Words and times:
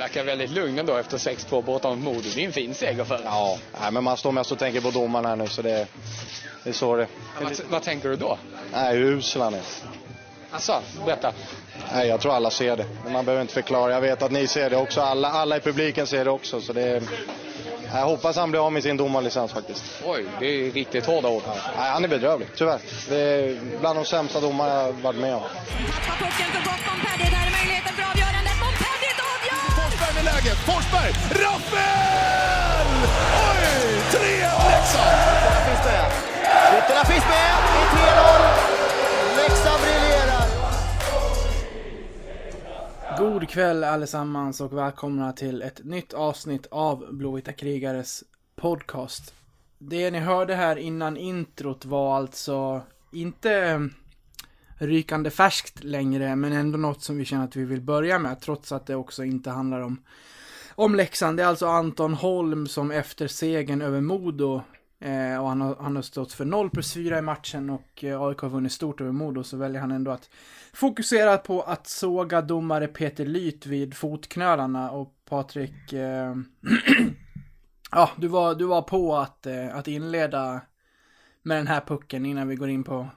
verkar 0.00 0.24
väldigt 0.24 0.50
lugn 0.50 0.78
ändå 0.78 0.96
efter 0.96 1.18
6-2 1.18 1.62
borta 1.62 1.88
mot 1.88 1.98
Modo. 1.98 2.28
Det 2.34 2.42
är 2.42 2.46
en 2.46 2.52
fin 2.52 2.74
seger 2.74 3.04
för 3.04 3.20
Ja, 3.24 3.58
nej, 3.80 3.92
men 3.92 4.04
man 4.04 4.16
står 4.16 4.32
mest 4.32 4.52
och 4.52 4.58
tänker 4.58 4.80
på 4.80 4.90
domaren 4.90 5.24
här 5.24 5.36
nu 5.36 5.46
så 5.46 5.62
det, 5.62 5.86
det 6.64 6.70
är 6.70 6.74
så 6.74 6.96
det 6.96 7.06
vad, 7.42 7.60
vad 7.70 7.82
tänker 7.82 8.08
du 8.08 8.16
då? 8.16 8.38
Nej, 8.72 8.96
hur 8.96 9.12
usel 9.12 9.42
han 9.42 9.54
är. 9.54 9.60
Alltså, 10.50 10.82
berätta. 11.06 11.32
Nej, 11.92 12.08
jag 12.08 12.20
tror 12.20 12.34
alla 12.34 12.50
ser 12.50 12.76
det. 12.76 12.86
Men 13.04 13.12
man 13.12 13.24
behöver 13.24 13.42
inte 13.42 13.54
förklara. 13.54 13.92
Jag 13.92 14.00
vet 14.00 14.22
att 14.22 14.30
ni 14.30 14.46
ser 14.46 14.70
det 14.70 14.76
också. 14.76 15.00
Alla, 15.00 15.28
alla 15.28 15.56
i 15.56 15.60
publiken 15.60 16.06
ser 16.06 16.24
det 16.24 16.30
också. 16.30 16.60
Så 16.60 16.72
det 16.72 16.82
är, 16.82 17.02
jag 17.92 18.04
hoppas 18.04 18.36
han 18.36 18.50
blir 18.50 18.66
av 18.66 18.72
med 18.72 18.82
sin 18.82 18.96
domarlicens 18.96 19.52
faktiskt. 19.52 19.84
Oj, 20.04 20.26
det 20.40 20.46
är 20.46 20.70
riktigt 20.70 21.06
hårda 21.06 21.28
ord. 21.28 21.42
Nej, 21.46 21.90
han 21.90 22.04
är 22.04 22.08
bedrövlig, 22.08 22.48
tyvärr. 22.56 22.80
Det 23.08 23.16
är 23.16 23.58
bland 23.80 23.98
de 23.98 24.04
sämsta 24.04 24.40
domar 24.40 24.68
jag 24.68 24.92
varit 24.92 25.20
med 25.20 25.34
om. 25.34 25.40
Tappar 25.40 26.24
pucken 26.24 26.46
för 26.52 26.70
gott 26.70 26.80
Montpellier. 26.86 27.59
Läget. 30.44 30.58
Forsberg! 30.58 31.12
Rappel! 31.30 32.88
Oj! 33.34 33.64
3-1 34.10 34.20
Leksand! 34.70 35.16
Ytterna 35.38 35.60
finns 35.66 35.84
med. 35.84 36.10
Ytterna 36.78 37.04
finns 37.04 37.24
med 37.24 37.50
i 37.76 37.84
3-0. 37.96 38.06
Leksand 39.36 39.80
briljerar. 39.82 40.46
God 43.18 43.48
kväll 43.48 43.84
allesammans 43.84 44.60
och 44.60 44.78
välkomna 44.78 45.32
till 45.32 45.62
ett 45.62 45.84
nytt 45.84 46.12
avsnitt 46.12 46.66
av 46.70 47.14
Blåvita 47.14 47.52
krigares 47.52 48.24
podcast. 48.56 49.34
Det 49.78 50.10
ni 50.10 50.18
hörde 50.18 50.54
här 50.54 50.76
innan 50.76 51.16
introt 51.16 51.84
var 51.84 52.16
alltså 52.16 52.82
inte 53.12 53.88
rykande 54.80 55.30
färskt 55.30 55.84
längre, 55.84 56.36
men 56.36 56.52
ändå 56.52 56.78
något 56.78 57.02
som 57.02 57.18
vi 57.18 57.24
känner 57.24 57.44
att 57.44 57.56
vi 57.56 57.64
vill 57.64 57.80
börja 57.80 58.18
med, 58.18 58.40
trots 58.40 58.72
att 58.72 58.86
det 58.86 58.94
också 58.94 59.24
inte 59.24 59.50
handlar 59.50 59.80
om, 59.80 60.02
om 60.74 60.94
Leksand. 60.94 61.36
Det 61.36 61.42
är 61.42 61.46
alltså 61.46 61.66
Anton 61.66 62.14
Holm 62.14 62.66
som 62.66 62.90
efter 62.90 63.28
segern 63.28 63.82
över 63.82 64.00
Modo 64.00 64.62
Eh, 65.02 65.42
och 65.42 65.48
han 65.48 65.60
har, 65.60 65.76
han 65.80 65.96
har 65.96 66.02
stått 66.02 66.32
för 66.32 66.44
0 66.44 66.70
plus 66.70 66.94
4 66.94 67.18
i 67.18 67.22
matchen 67.22 67.70
och 67.70 68.04
eh, 68.04 68.22
AIK 68.22 68.38
har 68.38 68.48
vunnit 68.48 68.72
stort 68.72 69.00
över 69.00 69.12
Modo 69.12 69.42
så 69.42 69.56
väljer 69.56 69.80
han 69.80 69.90
ändå 69.90 70.10
att 70.10 70.30
fokusera 70.72 71.38
på 71.38 71.62
att 71.62 71.86
såga 71.86 72.42
domare 72.42 72.86
Peter 72.86 73.26
Lyth 73.26 73.68
vid 73.68 73.94
fotknölarna 73.94 74.90
och 74.90 75.14
Patrik, 75.28 75.92
eh, 75.92 76.34
ja 77.90 78.10
du 78.16 78.28
var, 78.28 78.54
du 78.54 78.64
var 78.64 78.82
på 78.82 79.16
att, 79.16 79.46
eh, 79.46 79.76
att 79.76 79.88
inleda 79.88 80.60
med 81.42 81.56
den 81.56 81.66
här 81.66 81.80
pucken 81.80 82.26
innan 82.26 82.48
vi 82.48 82.56
går 82.56 82.68
in 82.68 82.84
på, 82.84 83.08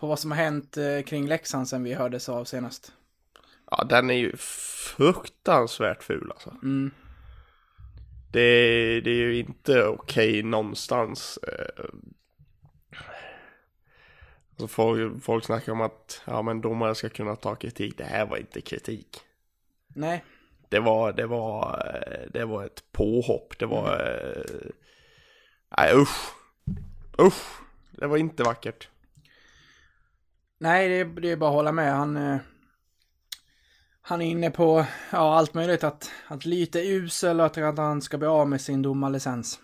på 0.00 0.06
vad 0.06 0.18
som 0.18 0.30
har 0.30 0.38
hänt 0.38 0.76
eh, 0.76 1.00
kring 1.02 1.26
Leksand 1.26 1.68
sen 1.68 1.82
vi 1.84 1.94
hördes 1.94 2.28
av 2.28 2.44
senast. 2.44 2.92
Ja, 3.70 3.84
den 3.84 4.10
är 4.10 4.14
ju 4.14 4.36
fruktansvärt 4.96 6.02
ful 6.02 6.30
alltså. 6.30 6.50
Mm. 6.62 6.90
Det, 8.32 8.40
det 9.00 9.10
är 9.10 9.14
ju 9.14 9.38
inte 9.38 9.84
okej 9.86 10.42
någonstans. 10.42 11.38
eh. 11.42 11.84
Alltså 14.50 14.68
folk, 14.68 15.22
folk 15.24 15.44
snackar 15.44 15.72
om 15.72 15.80
att 15.80 16.22
ja, 16.26 16.42
men 16.42 16.60
domare 16.60 16.94
ska 16.94 17.08
kunna 17.08 17.36
ta 17.36 17.54
kritik. 17.54 17.98
Det 17.98 18.04
här 18.04 18.26
var 18.26 18.36
inte 18.36 18.60
kritik. 18.60 19.20
Nej, 19.88 20.24
Det 20.68 20.78
var, 20.80 21.12
det 21.12 21.26
var, 21.26 21.82
eh, 21.94 22.30
det 22.32 22.44
var 22.44 22.64
ett 22.64 22.92
påhopp. 22.92 23.58
Det 23.58 23.66
var... 23.66 24.00
eh, 24.00 24.70
Nej 25.78 25.94
usch. 25.94 26.32
Usch. 27.18 27.60
Det 27.90 28.06
var 28.06 28.16
inte 28.16 28.42
vackert. 28.42 28.88
Nej, 30.60 30.88
det 30.88 30.94
är, 30.94 31.04
det 31.04 31.30
är 31.30 31.36
bara 31.36 31.50
att 31.50 31.56
hålla 31.56 31.72
med. 31.72 31.92
Han, 31.94 32.16
eh, 32.16 32.36
han 34.02 34.22
är 34.22 34.26
inne 34.26 34.50
på 34.50 34.86
ja, 35.12 35.34
allt 35.36 35.54
möjligt. 35.54 35.84
Att, 35.84 36.10
att 36.28 36.44
lite 36.44 36.80
usel 36.80 37.40
och 37.40 37.46
att, 37.46 37.58
att 37.58 37.78
han 37.78 38.02
ska 38.02 38.18
bli 38.18 38.28
av 38.28 38.48
med 38.48 38.60
sin 38.60 38.82
domarlicens. 38.82 39.60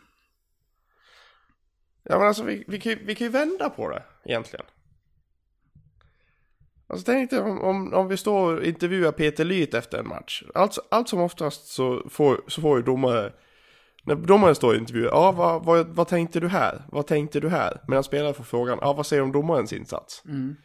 Ja 2.03 2.19
men 2.19 2.29
alltså 2.29 2.43
vi, 2.45 2.65
vi, 2.67 2.81
kan, 2.81 2.93
ju- 2.93 3.05
vi 3.05 3.15
kan 3.15 3.27
ju 3.27 3.31
vända 3.31 3.71
på 3.71 3.89
det 3.89 4.03
egentligen. 4.25 4.67
Alltså 6.89 7.05
tänk 7.05 7.31
dig 7.31 7.41
om, 7.41 7.61
om, 7.61 7.95
om 7.95 8.09
vi 8.09 8.17
står 8.17 8.57
och 8.57 8.65
intervjuar 8.65 9.13
Peter 9.13 9.45
Lyth 9.45 9.77
efter 9.77 9.99
en 9.99 10.09
match. 10.09 10.43
Allt, 10.55 10.79
allt 10.91 11.09
som 11.09 11.21
oftast 11.21 11.67
så 11.67 12.09
får, 12.11 12.41
så 12.49 12.61
får 12.61 12.77
ju 12.79 12.83
domare, 12.83 13.33
när 14.05 14.15
domaren 14.15 14.55
står 14.55 14.75
i 14.75 14.79
intervjuer, 14.79 15.07
ja 15.09 15.33
vad, 15.33 15.65
vad, 15.65 15.87
vad 15.87 16.09
tänkte 16.09 16.41
du 16.41 16.49
här? 16.49 16.85
Vad 16.93 17.07
tänkte 17.07 17.41
du 17.41 17.49
här? 17.49 17.81
Medan 17.89 18.05
spelare 18.05 18.35
får 18.35 18.45
frågan, 18.45 18.79
ja 18.81 18.93
vad 18.93 19.07
säger 19.07 19.21
du 19.23 19.27
om 19.27 19.33
domarens 19.33 19.73
insats? 19.73 20.23
Mm. 20.25 20.57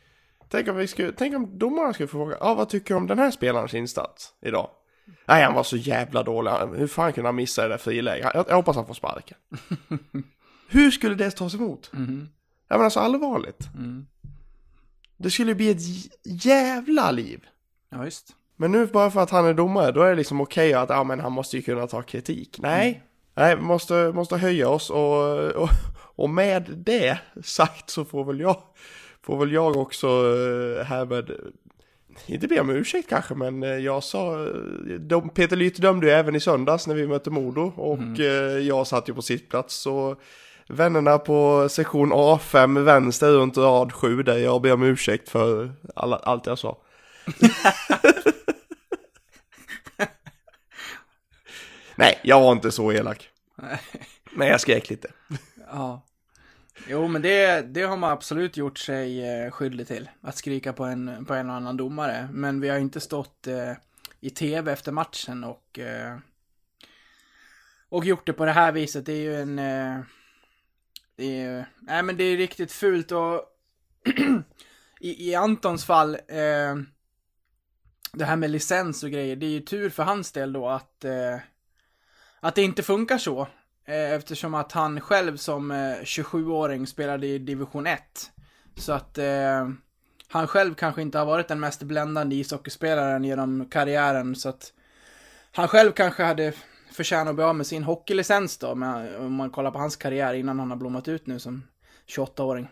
Tänk 0.51 0.67
om, 0.67 0.75
vi 0.75 0.87
skulle, 0.87 1.11
tänk 1.11 1.35
om 1.35 1.57
domarna 1.57 1.93
skulle 1.93 2.07
få 2.07 2.17
fråga, 2.17 2.37
ja 2.39 2.53
vad 2.53 2.69
tycker 2.69 2.93
du 2.93 2.97
om 2.97 3.07
den 3.07 3.19
här 3.19 3.31
spelarens 3.31 3.73
insats 3.73 4.33
idag? 4.41 4.69
Nej 5.25 5.43
han 5.43 5.53
var 5.53 5.63
så 5.63 5.77
jävla 5.77 6.23
dålig, 6.23 6.51
hur 6.75 6.87
fan 6.87 7.13
kunde 7.13 7.27
han 7.27 7.35
missa 7.35 7.61
det 7.61 7.67
där 7.67 7.77
friläget? 7.77 8.31
Jag, 8.33 8.45
jag 8.49 8.55
hoppas 8.55 8.75
han 8.75 8.87
får 8.87 8.93
sparken. 8.93 9.37
Hur 10.69 10.91
skulle 10.91 11.15
det 11.15 11.31
tas 11.31 11.55
emot? 11.55 11.93
Mhm. 11.93 12.29
Ja 12.67 12.77
men 12.77 12.85
alltså 12.85 12.99
allvarligt. 12.99 13.69
Mm. 13.75 14.07
Det 15.17 15.31
skulle 15.31 15.55
bli 15.55 15.69
ett 15.69 15.81
jävla 16.45 17.11
liv. 17.11 17.45
Ja, 17.89 18.05
just. 18.05 18.35
Men 18.55 18.71
nu 18.71 18.85
bara 18.85 19.11
för 19.11 19.19
att 19.19 19.29
han 19.29 19.45
är 19.45 19.53
domare, 19.53 19.91
då 19.91 20.01
är 20.01 20.09
det 20.09 20.15
liksom 20.15 20.41
okej 20.41 20.73
att 20.73 20.89
ja, 20.89 21.03
men 21.03 21.19
han 21.19 21.31
måste 21.31 21.57
ju 21.57 21.61
kunna 21.61 21.87
ta 21.87 22.01
kritik. 22.01 22.59
Nej, 22.61 23.03
nej, 23.35 23.55
vi 23.55 23.61
måste, 23.61 24.11
måste 24.13 24.37
höja 24.37 24.69
oss 24.69 24.89
och, 24.89 25.37
och, 25.51 25.69
och 26.15 26.29
med 26.29 26.83
det 26.85 27.19
sagt 27.43 27.89
så 27.89 28.05
får 28.05 28.25
väl 28.25 28.39
jag, 28.39 28.63
får 29.25 29.37
väl 29.37 29.51
jag 29.51 29.77
också 29.77 30.07
eh, 30.07 30.83
härmed, 30.85 31.31
inte 32.25 32.47
be 32.47 32.59
om 32.59 32.69
ursäkt 32.69 33.09
kanske, 33.09 33.35
men 33.35 33.63
eh, 33.63 33.69
jag 33.69 34.03
sa, 34.03 34.43
eh, 34.43 34.49
de, 34.99 35.29
Peter 35.29 35.55
Lyth 35.55 35.81
dömde 35.81 36.07
ju 36.07 36.11
även 36.11 36.35
i 36.35 36.39
söndags 36.39 36.87
när 36.87 36.95
vi 36.95 37.07
mötte 37.07 37.29
Modo 37.29 37.73
och 37.75 38.19
eh, 38.19 38.59
jag 38.59 38.87
satt 38.87 39.09
ju 39.09 39.13
på 39.13 39.21
sittplats 39.21 39.75
så 39.75 40.15
vännerna 40.67 41.17
på 41.17 41.69
sektion 41.69 42.13
A5 42.13 42.83
vänster 42.83 43.31
runt 43.31 43.57
rad 43.57 43.93
7 43.93 44.23
där 44.23 44.37
jag 44.37 44.61
ber 44.61 44.73
om 44.73 44.83
ursäkt 44.83 45.29
för 45.29 45.71
alla, 45.95 46.15
allt 46.15 46.45
jag 46.45 46.59
sa. 46.59 46.77
Nej, 51.95 52.19
jag 52.23 52.41
var 52.41 52.51
inte 52.51 52.71
så 52.71 52.91
elak. 52.91 53.29
Men 54.31 54.47
jag 54.47 54.61
skrek 54.61 54.89
lite. 54.89 55.11
Ja. 55.71 56.01
Jo, 56.87 57.07
men 57.07 57.21
det, 57.21 57.61
det 57.61 57.81
har 57.81 57.97
man 57.97 58.11
absolut 58.11 58.57
gjort 58.57 58.79
sig 58.79 59.29
eh, 59.29 59.51
skyldig 59.51 59.87
till. 59.87 60.09
Att 60.21 60.37
skrika 60.37 60.73
på 60.73 60.83
en, 60.83 61.25
på 61.25 61.33
en 61.33 61.49
och 61.49 61.55
annan 61.55 61.77
domare. 61.77 62.29
Men 62.31 62.61
vi 62.61 62.69
har 62.69 62.77
inte 62.77 62.99
stått 62.99 63.47
eh, 63.47 63.73
i 64.19 64.29
tv 64.29 64.71
efter 64.71 64.91
matchen 64.91 65.43
och, 65.43 65.79
eh, 65.79 66.17
och 67.89 68.05
gjort 68.05 68.25
det 68.25 68.33
på 68.33 68.45
det 68.45 68.51
här 68.51 68.71
viset. 68.71 69.05
Det 69.05 69.13
är 69.13 69.21
ju 69.21 69.35
en... 69.35 69.59
Eh, 69.59 69.99
det 71.15 71.25
är 71.25 71.49
ju... 71.49 71.63
Nej, 71.79 72.03
men 72.03 72.17
det 72.17 72.23
är 72.23 72.37
riktigt 72.37 72.71
fult 72.71 73.11
och... 73.11 73.45
I, 74.99 75.29
I 75.29 75.35
Antons 75.35 75.85
fall, 75.85 76.15
eh, 76.15 76.75
det 78.13 78.25
här 78.25 78.35
med 78.35 78.49
licens 78.49 79.03
och 79.03 79.11
grejer, 79.11 79.35
det 79.35 79.45
är 79.45 79.49
ju 79.49 79.59
tur 79.59 79.89
för 79.89 80.03
hans 80.03 80.31
del 80.31 80.53
då 80.53 80.69
att, 80.69 81.05
eh, 81.05 81.37
att 82.39 82.55
det 82.55 82.61
inte 82.61 82.83
funkar 82.83 83.17
så. 83.17 83.47
Eh, 83.85 84.11
eftersom 84.13 84.53
att 84.53 84.71
han 84.71 85.01
själv 85.01 85.37
som 85.37 85.71
eh, 85.71 85.75
27-åring 86.03 86.87
spelade 86.87 87.27
i 87.27 87.37
division 87.37 87.87
1. 87.87 88.01
Så 88.75 88.93
att 88.93 89.17
eh, 89.17 89.69
han 90.27 90.47
själv 90.47 90.75
kanske 90.75 91.01
inte 91.01 91.17
har 91.17 91.25
varit 91.25 91.47
den 91.47 91.59
mest 91.59 91.83
bländande 91.83 92.35
ishockeyspelaren 92.35 93.23
genom 93.23 93.65
karriären. 93.65 94.35
Så 94.35 94.49
att 94.49 94.73
han 95.51 95.67
själv 95.67 95.91
kanske 95.91 96.23
hade 96.23 96.53
förtjänat 96.91 97.27
att 97.27 97.35
bli 97.35 97.43
av 97.43 97.55
med 97.55 97.67
sin 97.67 97.83
hockeylicens 97.83 98.57
då. 98.57 98.75
Men, 98.75 99.15
om 99.15 99.33
man 99.33 99.49
kollar 99.49 99.71
på 99.71 99.79
hans 99.79 99.95
karriär 99.95 100.33
innan 100.33 100.59
han 100.59 100.69
har 100.69 100.77
blommat 100.77 101.07
ut 101.07 101.27
nu 101.27 101.39
som 101.39 101.63
28-åring. 102.07 102.67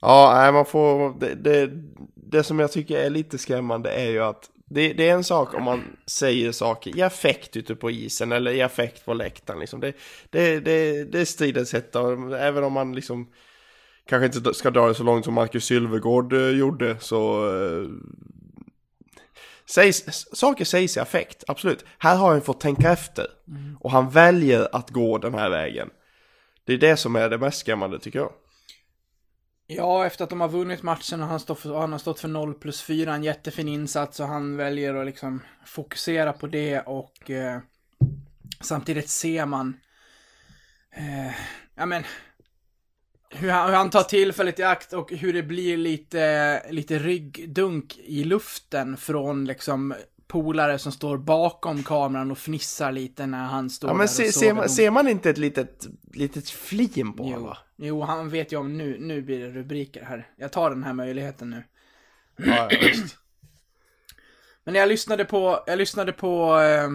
Ja, 0.00 0.32
nej, 0.34 0.52
man 0.52 0.66
får... 0.66 1.18
Det, 1.20 1.34
det, 1.34 1.70
det 2.14 2.42
som 2.42 2.58
jag 2.58 2.72
tycker 2.72 2.98
är 2.98 3.10
lite 3.10 3.38
skrämmande 3.38 3.90
är 3.90 4.10
ju 4.10 4.20
att 4.20 4.50
det, 4.68 4.92
det 4.92 5.08
är 5.08 5.14
en 5.14 5.24
sak 5.24 5.54
om 5.54 5.62
man 5.62 5.82
säger 6.06 6.52
saker 6.52 6.96
i 6.96 7.02
affekt 7.02 7.56
ute 7.56 7.74
på 7.74 7.90
isen 7.90 8.32
eller 8.32 8.50
i 8.50 8.62
affekt 8.62 9.04
på 9.04 9.14
läktaren. 9.14 9.60
Liksom. 9.60 9.80
Det, 9.80 9.92
det, 10.30 10.60
det, 10.60 11.04
det 11.04 11.20
är 11.20 11.24
stridens 11.24 11.72
hetta, 11.72 12.00
även 12.38 12.64
om 12.64 12.72
man 12.72 12.94
liksom 12.94 13.28
kanske 14.08 14.38
inte 14.38 14.54
ska 14.54 14.70
dra 14.70 14.88
det 14.88 14.94
så 14.94 15.02
långt 15.02 15.24
som 15.24 15.34
Marcus 15.34 15.64
Sylvegård 15.64 16.32
eh, 16.32 16.48
gjorde 16.48 16.96
så... 17.00 17.54
Eh, 17.56 17.88
sägs, 19.70 20.26
saker 20.32 20.64
sägs 20.64 20.96
i 20.96 21.00
affekt, 21.00 21.44
absolut. 21.46 21.84
Här 21.98 22.16
har 22.16 22.30
han 22.30 22.40
fått 22.40 22.60
tänka 22.60 22.92
efter. 22.92 23.26
Och 23.80 23.90
han 23.90 24.10
väljer 24.10 24.68
att 24.72 24.90
gå 24.90 25.18
den 25.18 25.34
här 25.34 25.50
vägen. 25.50 25.90
Det 26.64 26.72
är 26.72 26.78
det 26.78 26.96
som 26.96 27.16
är 27.16 27.28
det 27.28 27.38
mest 27.38 27.58
skrämmande 27.58 27.98
tycker 27.98 28.18
jag. 28.18 28.32
Ja, 29.70 30.06
efter 30.06 30.24
att 30.24 30.30
de 30.30 30.40
har 30.40 30.48
vunnit 30.48 30.82
matchen 30.82 31.22
och 31.22 31.28
han, 31.28 31.40
stå 31.40 31.54
för, 31.54 31.74
han 31.74 31.92
har 31.92 31.98
stått 31.98 32.20
för 32.20 32.28
0 32.28 32.54
plus 32.54 32.82
4, 32.82 33.14
en 33.14 33.24
jättefin 33.24 33.68
insats 33.68 34.20
och 34.20 34.26
han 34.26 34.56
väljer 34.56 34.94
att 34.94 35.06
liksom 35.06 35.42
fokusera 35.66 36.32
på 36.32 36.46
det 36.46 36.80
och 36.80 37.30
eh, 37.30 37.60
samtidigt 38.60 39.08
ser 39.08 39.46
man 39.46 39.80
eh, 40.90 41.34
ja 41.74 41.86
men 41.86 42.02
hur 43.30 43.50
han, 43.50 43.68
hur 43.68 43.76
han 43.76 43.90
tar 43.90 44.02
tillfället 44.02 44.58
i 44.58 44.62
akt 44.62 44.92
och 44.92 45.12
hur 45.12 45.32
det 45.32 45.42
blir 45.42 45.76
lite, 45.76 46.62
lite 46.70 46.98
ryggdunk 46.98 47.98
i 47.98 48.24
luften 48.24 48.96
från 48.96 49.44
liksom 49.44 49.94
polare 50.28 50.78
som 50.78 50.92
står 50.92 51.18
bakom 51.18 51.82
kameran 51.82 52.30
och 52.30 52.38
fnissar 52.38 52.92
lite 52.92 53.26
när 53.26 53.44
han 53.44 53.70
står 53.70 53.88
Ja 53.88 53.92
där 53.92 53.98
men 53.98 54.04
och 54.04 54.10
se, 54.10 54.32
sågar 54.32 54.48
ser, 54.48 54.54
man, 54.54 54.68
ser 54.68 54.90
man 54.90 55.08
inte 55.08 55.30
ett 55.30 55.38
litet, 55.38 55.86
litet 56.12 56.50
flin 56.50 57.12
på 57.12 57.22
honom 57.24 57.54
Jo, 57.80 58.02
han 58.02 58.30
vet 58.30 58.52
ju 58.52 58.56
om 58.56 58.78
nu, 58.78 58.98
nu 59.00 59.22
blir 59.22 59.40
det 59.40 59.50
rubriker 59.50 60.04
här. 60.04 60.30
Jag 60.36 60.52
tar 60.52 60.70
den 60.70 60.82
här 60.82 60.92
möjligheten 60.92 61.50
nu. 61.50 61.62
Ja, 62.36 62.68
ja, 62.70 62.78
visst. 62.82 63.16
Men 64.64 64.74
jag 64.74 64.88
lyssnade 64.88 65.24
på, 65.24 65.64
jag 65.66 65.78
lyssnade 65.78 66.12
på, 66.12 66.60
eh, 66.60 66.90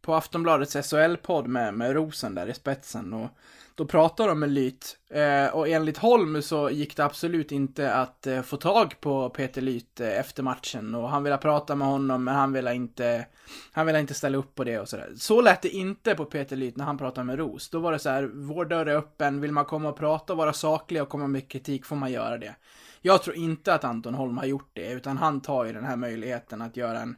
på 0.00 0.14
Aftonbladets 0.14 0.76
SHL-podd 0.76 1.46
med, 1.46 1.74
med 1.74 1.92
Rosen 1.92 2.34
där 2.34 2.46
i 2.46 2.54
spetsen 2.54 3.12
och 3.12 3.28
då 3.74 3.86
pratade 3.86 4.28
de 4.28 4.40
med 4.40 4.50
Lyt. 4.50 4.96
Eh, 5.10 5.46
och 5.46 5.68
enligt 5.68 5.98
Holm 5.98 6.42
så 6.42 6.70
gick 6.70 6.96
det 6.96 7.04
absolut 7.04 7.52
inte 7.52 7.94
att 7.94 8.26
eh, 8.26 8.42
få 8.42 8.56
tag 8.56 9.00
på 9.00 9.30
Peter 9.30 9.60
Lyt 9.60 10.00
eh, 10.00 10.18
efter 10.18 10.42
matchen 10.42 10.94
och 10.94 11.08
han 11.08 11.22
ville 11.22 11.36
prata 11.36 11.74
med 11.74 11.88
honom 11.88 12.24
men 12.24 12.34
han 12.34 12.52
ville 12.52 12.74
inte, 12.74 13.26
han 13.72 13.86
ville 13.86 14.00
inte 14.00 14.14
ställa 14.14 14.38
upp 14.38 14.54
på 14.54 14.64
det 14.64 14.78
och 14.80 14.88
sådär. 14.88 15.12
Så 15.16 15.40
lät 15.40 15.62
det 15.62 15.68
inte 15.68 16.14
på 16.14 16.24
Peter 16.24 16.56
Lyt 16.56 16.76
när 16.76 16.84
han 16.84 16.98
pratade 16.98 17.24
med 17.24 17.38
Ros. 17.38 17.70
Då 17.70 17.78
var 17.78 17.92
det 17.92 17.98
så 17.98 18.10
här, 18.10 18.30
vår 18.34 18.64
dörr 18.64 18.86
är 18.86 18.96
öppen, 18.96 19.40
vill 19.40 19.52
man 19.52 19.64
komma 19.64 19.88
och 19.88 19.96
prata 19.96 20.32
och 20.32 20.36
vara 20.36 20.52
saklig 20.52 21.02
och 21.02 21.08
komma 21.08 21.26
med 21.26 21.48
kritik 21.48 21.86
får 21.86 21.96
man 21.96 22.12
göra 22.12 22.38
det. 22.38 22.54
Jag 23.00 23.22
tror 23.22 23.36
inte 23.36 23.74
att 23.74 23.84
Anton 23.84 24.14
Holm 24.14 24.38
har 24.38 24.44
gjort 24.44 24.70
det, 24.72 24.92
utan 24.92 25.18
han 25.18 25.40
tar 25.40 25.64
ju 25.64 25.72
den 25.72 25.84
här 25.84 25.96
möjligheten 25.96 26.62
att 26.62 26.76
göra 26.76 27.00
en, 27.00 27.16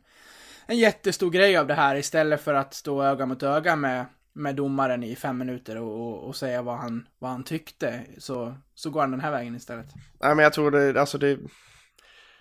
en 0.66 0.78
jättestor 0.78 1.30
grej 1.30 1.56
av 1.56 1.66
det 1.66 1.74
här 1.74 1.96
istället 1.96 2.42
för 2.42 2.54
att 2.54 2.74
stå 2.74 3.02
öga 3.02 3.26
mot 3.26 3.42
öga 3.42 3.76
med, 3.76 4.06
med 4.36 4.56
domaren 4.56 5.02
i 5.02 5.16
fem 5.16 5.38
minuter 5.38 5.76
och, 5.76 6.00
och, 6.00 6.28
och 6.28 6.36
säga 6.36 6.62
vad 6.62 6.78
han, 6.78 7.06
vad 7.18 7.30
han 7.30 7.44
tyckte. 7.44 8.00
Så, 8.18 8.54
så 8.74 8.90
går 8.90 9.00
han 9.00 9.10
den 9.10 9.20
här 9.20 9.30
vägen 9.30 9.56
istället. 9.56 9.86
Nej 10.20 10.34
men 10.34 10.42
jag 10.42 10.52
tror 10.52 10.70
det, 10.70 11.00
alltså 11.00 11.18
det... 11.18 11.38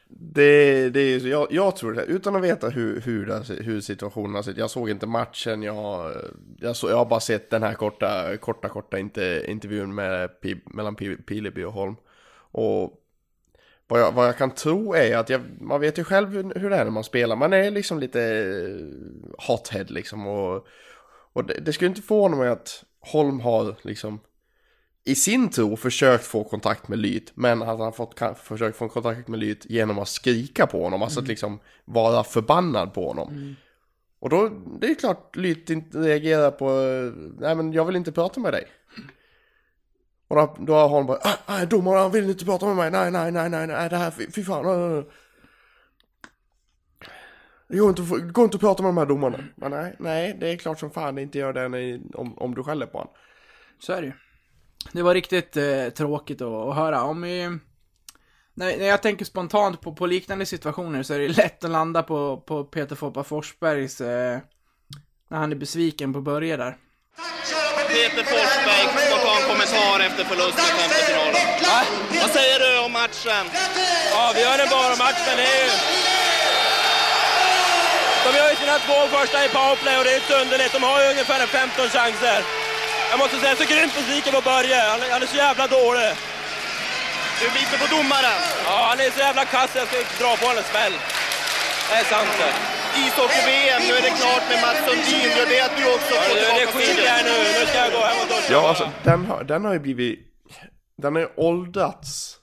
Det, 0.08 0.90
det 0.90 1.00
är, 1.00 1.28
jag, 1.28 1.48
jag 1.50 1.76
tror 1.76 1.94
det, 1.94 2.04
utan 2.06 2.36
att 2.36 2.44
veta 2.44 2.70
hur, 2.70 3.02
hur, 3.02 3.26
det, 3.26 3.64
hur 3.64 3.82
situationen 3.82 4.36
har 4.36 4.44
sett. 4.44 4.58
Jag 4.58 4.70
såg 4.70 4.90
inte 4.90 5.08
matchen, 5.08 5.64
jag, 5.64 6.12
jag, 6.60 6.76
så, 6.76 6.90
jag 6.90 6.98
har 6.98 7.06
bara 7.06 7.20
sett 7.20 7.50
den 7.50 7.64
här 7.64 7.74
korta, 7.74 8.38
korta, 8.38 8.70
korta 8.70 9.00
inte, 9.00 9.46
intervjun 9.48 9.96
med, 9.96 10.30
mellan 10.66 10.96
Pileby 11.26 11.64
och 11.64 11.74
Holm. 11.74 11.96
Och 12.52 13.02
vad 13.88 14.00
jag, 14.00 14.12
vad 14.12 14.28
jag 14.28 14.38
kan 14.38 14.52
tro 14.52 14.94
är 14.94 15.18
att 15.18 15.30
jag, 15.30 15.42
man 15.62 15.82
vet 15.82 15.98
ju 15.98 16.04
själv 16.04 16.30
hur, 16.30 16.60
hur 16.60 16.70
det 16.70 16.76
är 16.76 16.84
när 16.84 16.92
man 16.92 17.04
spelar. 17.04 17.36
Man 17.36 17.54
är 17.54 17.72
liksom 17.72 18.00
lite 18.00 18.22
eh, 18.22 19.48
hothead 19.48 19.92
liksom. 19.92 20.28
Och, 20.28 20.68
och 21.36 21.46
det, 21.46 21.54
det 21.54 21.74
skulle 21.74 21.90
inte 21.90 22.02
förvåna 22.02 22.36
mig 22.36 22.50
att 22.50 22.84
Holm 23.00 23.40
har 23.40 23.76
liksom 23.82 24.20
i 25.04 25.16
sin 25.16 25.50
tur 25.50 25.76
försökt 25.76 26.26
få 26.26 26.44
kontakt 26.44 26.88
med 26.88 27.00
Lyt, 27.00 27.32
men 27.36 27.62
att 27.62 27.80
han 27.80 27.94
fått, 27.94 28.20
försökt 28.38 28.78
få 28.78 28.90
kontakt 28.90 29.28
med 29.28 29.40
Lyt 29.40 29.66
genom 29.66 30.00
att 30.00 30.08
skrika 30.08 30.68
på 30.68 30.84
honom, 30.84 31.02
alltså 31.02 31.20
att 31.20 31.28
liksom 31.28 31.60
vara 31.86 32.24
förbannad 32.24 32.94
på 32.94 33.08
honom. 33.08 33.56
Och 34.20 34.30
då, 34.30 34.50
det 34.80 34.88
är 34.88 34.96
klart 34.96 35.36
Lyt 35.36 35.70
inte 35.70 35.98
reagerar 35.98 36.52
på, 36.52 36.70
eh, 36.70 37.30
nej 37.40 37.56
men 37.56 37.74
jag 37.74 37.86
vill 37.86 37.96
inte 37.96 38.12
prata 38.12 38.40
med 38.40 38.54
dig. 38.54 38.68
Och 40.28 40.36
då, 40.36 40.56
då 40.60 40.74
har 40.74 40.90
hon 40.90 41.06
bara, 41.06 41.20
ah, 41.22 41.38
nej 41.48 41.68
domaren 41.68 42.02
han 42.02 42.12
vill 42.12 42.30
inte 42.30 42.46
prata 42.46 42.66
med 42.66 42.76
mig, 42.76 42.92
nej 42.92 43.12
nej 43.12 43.32
nej 43.32 43.50
nej 43.50 43.68
nej 43.68 43.90
det 43.90 43.98
här, 43.98 44.12
fy, 44.12 44.32
fy 44.32 44.44
fan. 44.44 45.06
Nej, 47.68 47.78
nej, 47.78 47.78
nej." 47.78 47.78
Det 47.78 47.78
går 47.78 47.90
inte, 47.90 48.02
det 48.02 48.32
går 48.32 48.46
inte 48.46 48.56
att 48.56 48.62
prata 48.62 48.84
med 48.84 48.90
de 48.90 48.98
här 48.98 49.06
domarna. 49.06 49.38
Men 49.56 49.72
nej, 49.72 49.96
nej, 50.00 50.38
det 50.40 50.50
är 50.50 50.58
klart 50.58 50.80
som 50.80 50.92
fan 50.92 51.16
det 51.16 51.22
inte 51.22 51.38
gör 51.38 51.54
det 51.54 51.70
när, 51.70 52.00
om, 52.14 52.38
om 52.38 52.56
du 52.56 52.64
skäller 52.64 52.86
på 52.86 52.98
honom. 52.98 53.14
Så 53.80 53.94
är 53.94 54.02
det 54.02 54.08
ju. 54.08 54.14
Det 54.92 55.02
var 55.02 55.14
riktigt 55.14 55.58
eh, 55.58 55.90
tråkigt 55.90 56.42
att, 56.42 56.54
att 56.54 56.76
höra. 56.76 57.04
Om 57.04 57.22
vi... 57.22 57.58
När, 58.54 58.78
när 58.78 58.86
jag 58.86 59.02
tänker 59.02 59.26
spontant 59.26 59.82
på, 59.82 59.96
på 59.96 60.06
liknande 60.06 60.46
situationer 60.46 61.04
så 61.04 61.14
är 61.14 61.20
det 61.20 61.28
lätt 61.28 61.64
att 61.64 61.72
landa 61.72 62.04
på, 62.04 62.38
på 62.38 62.64
Peter 62.64 62.96
Foppa 62.96 63.24
Forsbergs... 63.24 64.02
Eh, 64.02 64.40
när 65.30 65.38
han 65.38 65.52
är 65.52 65.56
besviken 65.56 66.14
på 66.14 66.22
Börje 66.22 66.58
där. 66.58 66.78
Peter 67.88 68.24
Forsberg 68.24 69.08
spontan 69.08 69.42
kommentar 69.50 70.00
efter 70.00 70.24
förlusten 70.24 70.66
i 70.66 70.80
femtefinalen. 70.80 71.46
Vad 72.22 72.30
säger 72.30 72.60
du 72.60 72.86
om 72.86 72.92
matchen? 72.92 73.46
Ja, 74.12 74.32
vi 74.36 74.42
gör 74.42 74.60
en 74.60 74.70
bra 74.70 74.96
match, 75.06 75.22
men 75.28 75.38
det 75.38 75.44
är 75.44 75.66
ju... 75.66 76.05
De 78.26 78.30
gör 78.38 78.50
ju 78.54 78.56
sina 78.64 78.78
två 78.88 78.98
första 79.18 79.38
i 79.46 79.48
powerplay 79.58 79.96
och 80.00 80.04
det 80.08 80.12
är 80.16 80.20
inte 80.24 80.36
underligt. 80.44 80.74
De 80.78 80.82
har 80.90 80.98
ju 81.04 81.08
ungefär 81.14 81.40
en 81.46 81.48
15 81.48 81.90
chanser. 81.98 82.40
Jag 83.12 83.18
måste 83.22 83.36
säga, 83.40 83.52
jag 83.52 83.58
är 83.62 83.64
så 83.66 83.70
grymt 83.74 83.94
besviken 84.00 84.32
på 84.38 84.42
Börje. 84.52 84.78
Han, 84.92 85.00
är- 85.04 85.12
han 85.16 85.22
är 85.26 85.30
så 85.36 85.40
jävla 85.48 85.66
dålig. 85.80 86.12
Du 87.40 87.44
är 87.50 87.54
bitter 87.60 87.78
på 87.84 87.88
domaren. 87.96 88.40
Ja, 88.70 88.76
han 88.90 89.00
är 89.06 89.10
så 89.18 89.22
jävla 89.28 89.46
kass, 89.56 89.70
jag 89.80 89.88
ska 89.88 89.98
dra 90.24 90.32
på 90.40 90.46
honom 90.50 90.62
en 90.64 90.70
smäll. 90.72 90.96
Det 91.90 91.96
är 92.02 92.06
sant 92.14 92.34
det. 92.42 92.54
Ishockey-VM, 93.04 93.82
nu 93.88 93.94
är 94.00 94.02
det 94.08 94.14
klart 94.22 94.44
med 94.50 94.60
Mats 94.66 94.80
Sundin. 94.88 95.30
Gör 95.38 95.46
det 95.54 95.60
att 95.68 95.76
du 95.80 95.84
också 95.96 96.14
Ja, 96.16 96.22
får 96.22 96.36
det, 96.36 96.42
det 96.42 96.46
tillbaka 96.58 96.78
skiter 96.78 97.06
jag 97.12 97.26
nu. 97.30 97.38
Nu 97.60 97.66
ska 97.70 97.78
jag 97.86 97.92
gå 97.92 98.00
hem 98.10 98.18
och 98.22 98.28
duscha. 98.28 98.54
Ja, 98.54 98.70
alltså 98.70 98.90
den 99.04 99.26
har, 99.26 99.44
den 99.44 99.66
har 99.66 99.74
ju 99.74 99.80
blivit... 99.80 100.20
Den 101.02 101.16
har 101.16 101.22
ju 101.22 101.28
åldrats 101.38 102.36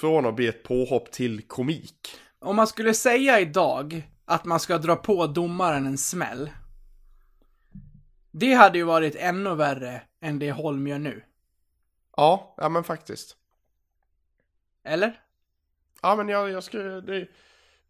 från 0.00 0.26
att 0.26 0.34
bli 0.36 0.46
ett 0.48 0.62
påhopp 0.62 1.12
till 1.12 1.42
komik. 1.48 1.94
Om 2.44 2.56
man 2.56 2.66
skulle 2.66 2.94
säga 2.94 3.40
idag 3.40 4.02
att 4.24 4.44
man 4.44 4.60
ska 4.60 4.78
dra 4.78 4.96
på 4.96 5.26
domaren 5.26 5.86
en 5.86 5.98
smäll. 5.98 6.50
Det 8.30 8.52
hade 8.54 8.78
ju 8.78 8.84
varit 8.84 9.14
ännu 9.14 9.54
värre 9.54 10.02
än 10.20 10.38
det 10.38 10.52
Holm 10.52 10.86
gör 10.86 10.98
nu. 10.98 11.22
Ja, 12.16 12.54
ja 12.56 12.68
men 12.68 12.84
faktiskt. 12.84 13.36
Eller? 14.84 15.20
Ja 16.02 16.16
men 16.16 16.28
jag, 16.28 16.50
jag 16.50 16.64
skulle... 16.64 17.00
Det, 17.00 17.28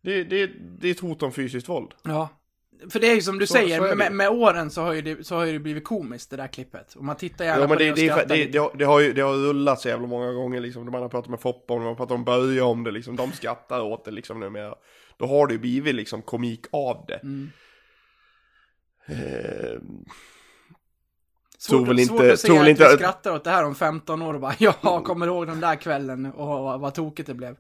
det, 0.01 0.25
det, 0.25 0.47
det 0.81 0.89
är 0.89 0.91
ett 0.91 1.01
hot 1.01 1.23
om 1.23 1.33
fysiskt 1.33 1.69
våld. 1.69 1.95
Ja. 2.03 2.29
För 2.91 3.01
det 3.01 3.11
är 3.11 3.15
ju 3.15 3.23
som 3.23 3.39
du 3.39 3.47
Så- 3.47 3.55
säger, 3.55 3.91
så 3.91 3.97
med, 3.97 4.13
med 4.13 4.29
åren 4.29 4.71
så 4.71 4.83
har, 4.83 4.93
ju 4.93 5.03
det, 5.03 5.25
så 5.27 5.35
har 5.37 5.45
ju 5.45 5.53
det 5.53 5.59
blivit 5.59 5.85
komiskt 5.85 6.31
det 6.31 6.37
där 6.37 6.47
klippet. 6.47 6.95
Och 6.95 7.05
man 7.05 7.17
tittar 7.17 7.45
gärna 7.45 7.61
Ja, 7.61 7.69
men 7.69 7.77
på 7.77 7.83
det, 7.83 7.93
det, 7.95 8.13
och 8.13 8.19
det, 8.19 8.25
det, 8.37 8.45
det, 8.45 8.59
har, 8.59 8.71
det, 8.75 8.85
har 8.85 9.01
ju, 9.01 9.13
det 9.13 9.21
har 9.21 9.35
rullat 9.35 9.81
så 9.81 9.89
jävla 9.89 10.07
många 10.07 10.33
gånger 10.33 10.61
liksom. 10.61 10.85
Man 10.91 11.03
har 11.03 11.09
pratat 11.09 11.31
med 11.31 11.41
Foppa 11.41 11.75
om 11.75 11.81
det, 11.81 11.85
man 11.85 11.89
har 11.91 11.97
pratat 11.97 12.15
om 12.15 12.25
Börje 12.25 12.63
om 12.63 12.85
det 12.85 12.91
liksom. 12.91 13.17
De 13.17 13.33
skrattar 13.33 13.81
åt 13.81 14.05
det 14.05 14.11
liksom 14.11 14.41
numera. 14.41 14.75
Då 15.19 15.27
har 15.27 15.47
det 15.47 15.53
ju 15.55 15.59
blivit 15.61 15.95
liksom 15.95 16.23
komik 16.23 16.67
av 16.73 17.05
det. 17.09 17.15
Mm. 17.23 17.51
Eh, 19.07 19.81
Svårt, 21.59 21.71
tror 21.79 21.87
väl 21.87 22.07
svårt 22.07 22.21
inte- 22.23 22.33
att 22.33 22.41
säga 22.41 22.53
tror 22.55 22.63
att 22.63 22.69
inte 22.69 22.83
vi 22.83 22.89
att- 22.89 22.99
skrattar 23.01 23.31
åt 23.33 23.45
det 23.45 23.51
här 23.51 23.65
om 23.65 23.75
15 23.75 24.23
år 24.23 24.35
och 24.35 24.41
bara 24.41 24.55
ja, 24.59 24.73
kommer 25.05 25.27
ihåg 25.27 25.47
den 25.47 25.61
där 25.61 25.77
kvällen 25.77 26.27
och 26.27 26.47
vad, 26.49 26.81
vad 26.81 26.95
tokigt 26.95 27.27
det 27.27 27.35
blev. 27.35 27.57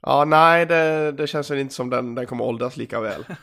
ja, 0.00 0.24
nej 0.24 0.66
det, 0.66 1.12
det 1.12 1.26
känns 1.26 1.50
väl 1.50 1.58
inte 1.58 1.74
som 1.74 1.90
den, 1.90 2.14
den 2.14 2.26
kommer 2.26 2.44
åldras 2.44 2.76
lika 2.76 3.00
väl. 3.00 3.24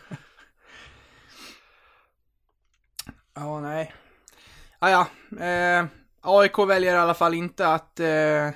Ja, 3.33 3.59
nej. 3.59 3.93
Ah, 4.79 4.89
ja, 4.89 5.07
eh, 5.45 5.85
AIK 6.21 6.59
väljer 6.59 6.95
i 6.95 6.97
alla 6.97 7.13
fall 7.13 7.33
inte 7.33 7.67
att, 7.67 7.99
eh, 7.99 8.49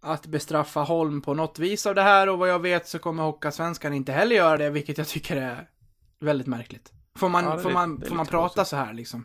att 0.00 0.26
bestraffa 0.26 0.80
Holm 0.80 1.20
på 1.22 1.34
något 1.34 1.58
vis 1.58 1.86
av 1.86 1.94
det 1.94 2.02
här 2.02 2.28
och 2.28 2.38
vad 2.38 2.48
jag 2.50 2.58
vet 2.62 2.86
så 2.88 2.98
kommer 2.98 3.22
Hockeyallsvenskan 3.22 3.92
inte 3.92 4.12
heller 4.12 4.36
göra 4.36 4.56
det, 4.56 4.70
vilket 4.70 4.98
jag 4.98 5.08
tycker 5.08 5.36
är 5.36 5.68
väldigt 6.20 6.46
märkligt. 6.46 6.92
Får 7.18 7.28
man, 7.28 7.44
Ja, 7.44 7.50
är 7.54 7.58
får 7.58 7.68
lite- 7.68 7.74
man, 7.74 8.02
är 8.02 8.06
får 8.06 8.14
man 8.16 8.26
prata 8.26 8.54
konstigt. 8.54 8.66
så 8.66 8.76
här 8.76 8.92
liksom? 8.92 9.24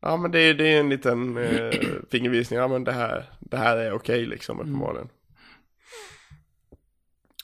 Ja 0.00 0.16
men 0.16 0.30
det, 0.30 0.52
det 0.54 0.64
är 0.74 0.80
en 0.80 0.88
liten 0.88 1.36
eh, 1.36 1.70
fingervisning, 2.10 2.58
ja 2.58 2.68
men 2.68 2.84
det 2.84 2.92
här, 2.92 3.30
det 3.40 3.56
här 3.56 3.76
är 3.76 3.92
okej 3.92 4.26
liksom 4.26 4.60
uppenbarligen. 4.60 5.08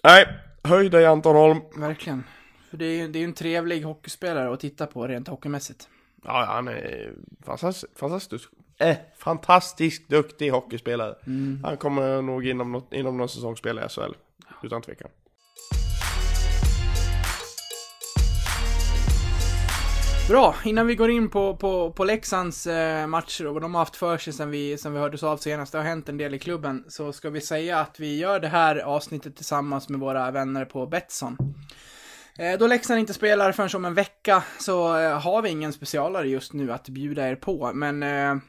Nej, 0.02 0.26
höj 0.64 0.88
dig 0.90 1.06
Anton 1.06 1.37
Holm. 1.37 1.61
Verkligen. 1.76 2.25
För 2.70 2.76
det 2.76 2.84
är 2.84 2.96
ju 2.96 3.08
det 3.08 3.18
är 3.18 3.25
en 3.25 3.32
trevlig 3.32 3.82
hockeyspelare 3.82 4.52
att 4.52 4.61
titta 4.61 4.87
på 4.87 5.06
rent 5.08 5.28
hockeymässigt. 5.28 5.88
Ja, 6.25 6.44
han 6.49 6.68
är 6.68 7.12
fantastisk, 7.44 7.99
fantastisk, 7.99 8.50
eh, 8.88 8.96
fantastiskt 9.18 10.08
duktig 10.08 10.50
hockeyspelare. 10.50 11.14
Han 11.62 11.76
kommer 11.76 12.22
nog 12.22 12.46
inom, 12.46 12.72
något, 12.72 12.92
inom 12.92 13.16
någon 13.16 13.28
säsong 13.28 13.56
spela 13.56 13.86
i 13.86 13.88
SHL, 13.88 14.14
utan 14.62 14.82
tvekan. 14.82 15.10
Bra, 20.28 20.54
innan 20.64 20.86
vi 20.86 20.94
går 20.94 21.10
in 21.10 21.30
på, 21.30 21.56
på, 21.56 21.90
på 21.92 22.04
Leksands 22.04 22.66
eh, 22.66 23.06
matcher 23.06 23.46
och 23.46 23.54
vad 23.54 23.62
de 23.62 23.74
har 23.74 23.80
haft 23.80 23.96
för 23.96 24.18
sig 24.18 24.32
sen 24.32 24.50
vi, 24.50 24.78
sen 24.78 24.92
vi 24.92 24.98
hördes 24.98 25.22
av 25.22 25.36
senast, 25.36 25.72
det 25.72 25.78
har 25.78 25.84
hänt 25.84 26.08
en 26.08 26.16
del 26.16 26.34
i 26.34 26.38
klubben, 26.38 26.84
så 26.88 27.12
ska 27.12 27.30
vi 27.30 27.40
säga 27.40 27.78
att 27.78 28.00
vi 28.00 28.18
gör 28.18 28.40
det 28.40 28.48
här 28.48 28.76
avsnittet 28.76 29.36
tillsammans 29.36 29.88
med 29.88 30.00
våra 30.00 30.30
vänner 30.30 30.64
på 30.64 30.86
Betsson. 30.86 31.36
Eh, 32.38 32.58
då 32.58 32.66
Leksand 32.66 33.00
inte 33.00 33.14
spelar 33.14 33.52
förrän 33.52 33.70
om 33.74 33.84
en 33.84 33.94
vecka 33.94 34.42
så 34.58 34.98
eh, 34.98 35.20
har 35.20 35.42
vi 35.42 35.50
ingen 35.50 35.72
specialare 35.72 36.28
just 36.28 36.52
nu 36.52 36.72
att 36.72 36.88
bjuda 36.88 37.28
er 37.28 37.36
på, 37.36 37.70
men 37.74 38.02
eh, 38.02 38.42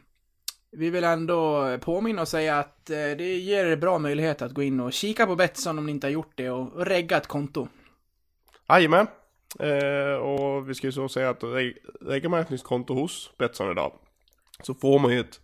vi 0.73 0.89
vill 0.89 1.03
ändå 1.03 1.67
påminna 1.81 2.21
och 2.21 2.27
säga 2.27 2.59
att 2.59 2.89
eh, 2.89 2.95
det 2.95 3.35
ger 3.37 3.65
er 3.65 3.75
bra 3.75 3.99
möjlighet 3.99 4.41
att 4.41 4.51
gå 4.51 4.63
in 4.63 4.79
och 4.79 4.93
kika 4.93 5.25
på 5.25 5.35
Betsson 5.35 5.77
om 5.77 5.85
ni 5.85 5.91
inte 5.91 6.07
har 6.07 6.11
gjort 6.11 6.31
det 6.35 6.49
och, 6.49 6.85
regga 6.85 7.17
ett 7.17 7.27
konto. 7.27 7.67
Jajamän. 8.69 9.07
Eh, 9.59 10.15
och 10.15 10.69
vi 10.69 10.73
ska 10.75 10.87
ju 10.87 10.91
så 10.91 11.09
säga 11.09 11.29
att 11.29 11.43
reg- 11.43 11.77
lägger 12.01 12.29
man 12.29 12.39
ett 12.39 12.49
nytt 12.49 12.63
konto 12.63 12.93
hos 12.93 13.31
Betsson 13.37 13.71
idag 13.71 13.93
så 14.63 14.73
får 14.73 14.99
man 14.99 15.11
ju 15.13 15.19
ett 15.19 15.39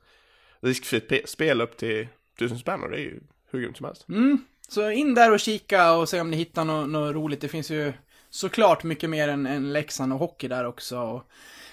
riskfritt 0.62 1.10
pe- 1.12 1.26
spel 1.26 1.62
upp 1.62 1.78
till 1.78 2.08
1000 2.36 2.60
spänn 2.60 2.84
och 2.84 2.90
det 2.90 2.98
är 2.98 3.02
ju 3.02 3.20
hur 3.52 3.60
grymt 3.62 3.78
som 3.78 3.86
helst. 3.86 4.10
Mm. 4.10 4.38
Så 4.70 4.90
in 4.92 5.14
där 5.16 5.32
och 5.34 5.40
kika 5.40 5.94
och 5.94 6.10
se 6.10 6.22
om 6.22 6.32
ni 6.32 6.38
hittar 6.38 6.66
något, 6.66 6.90
något 6.90 7.16
roligt. 7.16 7.42
Det 7.42 7.48
finns 7.48 7.72
ju 7.72 7.94
såklart 8.30 8.84
mycket 8.84 9.10
mer 9.10 9.28
än, 9.28 9.46
än 9.46 9.74
Leksand 9.74 10.14
och 10.14 10.20
hockey 10.20 10.48
där 10.48 10.66
också. 10.66 11.00
Och 11.00 11.24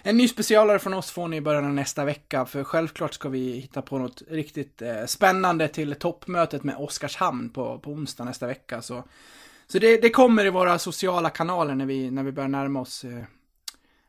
en 0.02 0.16
ny 0.16 0.28
specialare 0.28 0.78
från 0.78 0.94
oss 0.94 1.10
får 1.10 1.28
ni 1.28 1.36
i 1.36 1.40
början 1.40 1.64
av 1.64 1.74
nästa 1.74 2.04
vecka, 2.04 2.46
för 2.46 2.64
självklart 2.64 3.14
ska 3.14 3.28
vi 3.28 3.52
hitta 3.52 3.82
på 3.82 3.98
något 3.98 4.22
riktigt 4.28 4.82
eh, 4.82 5.04
spännande 5.06 5.68
till 5.68 5.94
toppmötet 5.94 6.64
med 6.64 6.76
Oskarshamn 6.76 7.50
på, 7.50 7.78
på 7.78 7.90
onsdag 7.90 8.24
nästa 8.24 8.46
vecka. 8.46 8.82
Så, 8.82 9.04
så 9.66 9.78
det, 9.78 9.96
det 10.02 10.10
kommer 10.10 10.46
i 10.46 10.50
våra 10.50 10.78
sociala 10.78 11.30
kanaler 11.30 11.74
när 11.74 11.86
vi, 11.86 12.10
när 12.10 12.22
vi 12.22 12.32
börjar 12.32 12.48
närma 12.48 12.80
oss 12.80 13.04
eh, 13.04 13.24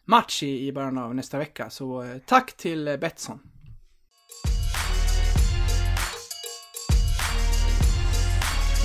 match 0.05 0.43
i, 0.43 0.67
i 0.67 0.71
början 0.71 0.97
av 0.97 1.15
nästa 1.15 1.37
vecka. 1.37 1.69
Så 1.69 2.03
eh, 2.03 2.17
tack 2.25 2.57
till 2.57 2.87
eh, 2.87 2.97
Betsson. 2.97 3.39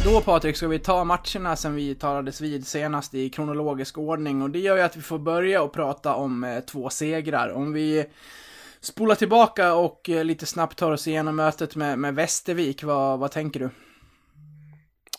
Då 0.05 0.21
Patrik 0.21 0.57
ska 0.57 0.69
vi 0.69 0.79
ta 0.79 1.05
matcherna 1.05 1.57
som 1.57 1.75
vi 1.75 1.95
talades 1.95 2.41
vid 2.41 2.67
senast 2.67 3.15
i 3.15 3.31
kronologisk 3.31 3.99
ordning 3.99 4.43
och 4.43 4.51
det 4.51 4.59
gör 4.59 4.77
ju 4.77 4.83
att 4.83 4.97
vi 4.97 5.01
får 5.01 5.19
börja 5.19 5.63
och 5.63 5.73
prata 5.73 6.15
om 6.15 6.45
eh, 6.45 6.61
två 6.61 6.91
segrar. 6.91 7.53
Om 7.53 7.73
vi 7.73 8.05
spolar 8.81 9.15
tillbaka 9.15 9.75
och 9.75 10.11
eh, 10.11 10.25
lite 10.25 10.47
snabbt 10.47 10.79
tar 10.79 10.93
oss 10.93 11.09
igenom 11.09 11.37
mötet 11.37 11.77
med, 11.77 11.99
med 11.99 12.15
Västervik, 12.15 12.85
vad, 12.85 13.19
vad 13.19 13.31
tänker 13.31 13.61
du? 13.61 13.71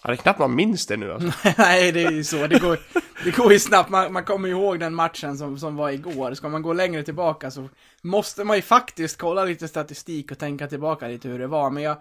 Ja, 0.04 0.08
det 0.08 0.14
är 0.14 0.18
knappt 0.18 0.40
man 0.40 0.56
minns 0.56 0.88
det 0.88 0.98
nu 0.98 1.14
alltså. 1.14 1.32
Nej, 1.58 1.92
det 1.92 2.04
är 2.04 2.12
ju 2.12 2.24
så. 2.24 2.48
Det 2.48 2.60
går, 2.60 2.80
det 3.24 3.36
går 3.36 3.54
ju 3.54 3.60
snabbt. 3.60 3.90
Man, 3.90 4.14
man 4.14 4.24
kommer 4.24 4.50
ihåg 4.50 4.80
den 4.80 4.96
matchen 4.96 5.38
som, 5.38 5.60
som 5.60 5.76
var 5.76 5.90
igår. 5.90 6.34
Ska 6.34 6.50
man 6.50 6.62
gå 6.62 6.74
längre 6.74 7.04
tillbaka 7.04 7.52
så 7.52 7.70
måste 8.02 8.44
man 8.44 8.56
ju 8.56 8.62
faktiskt 8.62 9.18
kolla 9.18 9.46
lite 9.46 9.68
statistik 9.68 10.32
och 10.32 10.40
tänka 10.40 10.68
tillbaka 10.68 11.08
lite 11.08 11.28
hur 11.28 11.40
det 11.40 11.48
var. 11.48 11.70
Men 11.70 11.84
jag... 11.84 11.98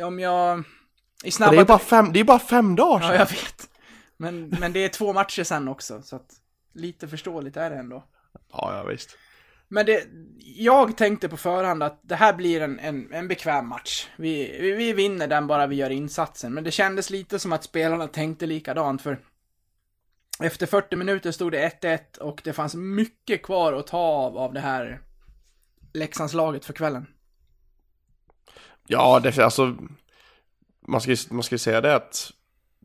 Om 0.00 0.20
jag... 0.20 0.64
I 1.24 1.30
snabba... 1.30 1.52
Det 1.52 1.60
är 1.60 1.64
bara 1.64 1.78
fem, 1.78 2.12
det 2.12 2.20
är 2.20 2.24
bara 2.24 2.38
fem 2.38 2.76
dagar 2.76 3.00
sedan. 3.00 3.10
Ja, 3.10 3.18
jag 3.18 3.26
vet. 3.26 3.68
Men, 4.16 4.48
men 4.48 4.72
det 4.72 4.84
är 4.84 4.88
två 4.88 5.12
matcher 5.12 5.44
sen 5.44 5.68
också, 5.68 6.02
så 6.02 6.16
att 6.16 6.34
lite 6.72 7.08
förståeligt 7.08 7.56
är 7.56 7.70
det 7.70 7.76
ändå. 7.76 8.04
Ja, 8.52 8.76
ja 8.76 8.84
visst. 8.84 9.16
Men 9.68 9.86
det, 9.86 10.06
jag 10.38 10.96
tänkte 10.96 11.28
på 11.28 11.36
förhand 11.36 11.82
att 11.82 12.00
det 12.02 12.16
här 12.16 12.32
blir 12.32 12.60
en, 12.60 12.78
en, 12.78 13.12
en 13.12 13.28
bekväm 13.28 13.68
match. 13.68 14.08
Vi, 14.16 14.58
vi, 14.60 14.72
vi 14.72 14.92
vinner 14.92 15.26
den 15.26 15.46
bara 15.46 15.66
vi 15.66 15.76
gör 15.76 15.90
insatsen. 15.90 16.54
Men 16.54 16.64
det 16.64 16.70
kändes 16.70 17.10
lite 17.10 17.38
som 17.38 17.52
att 17.52 17.64
spelarna 17.64 18.08
tänkte 18.08 18.46
likadant 18.46 19.02
för 19.02 19.18
efter 20.40 20.66
40 20.66 20.96
minuter 20.96 21.32
stod 21.32 21.52
det 21.52 21.82
1-1 21.82 22.18
och 22.18 22.40
det 22.44 22.52
fanns 22.52 22.74
mycket 22.74 23.42
kvar 23.42 23.72
att 23.72 23.86
ta 23.86 23.98
av, 23.98 24.38
av 24.38 24.52
det 24.52 24.60
här 24.60 25.00
Leksandslaget 25.92 26.64
för 26.64 26.72
kvällen. 26.72 27.06
Ja, 28.86 29.20
det, 29.20 29.38
alltså. 29.38 29.76
Man 30.88 31.00
ska, 31.00 31.16
man 31.30 31.42
ska 31.42 31.58
säga 31.58 31.80
det 31.80 31.94
att 31.94 32.32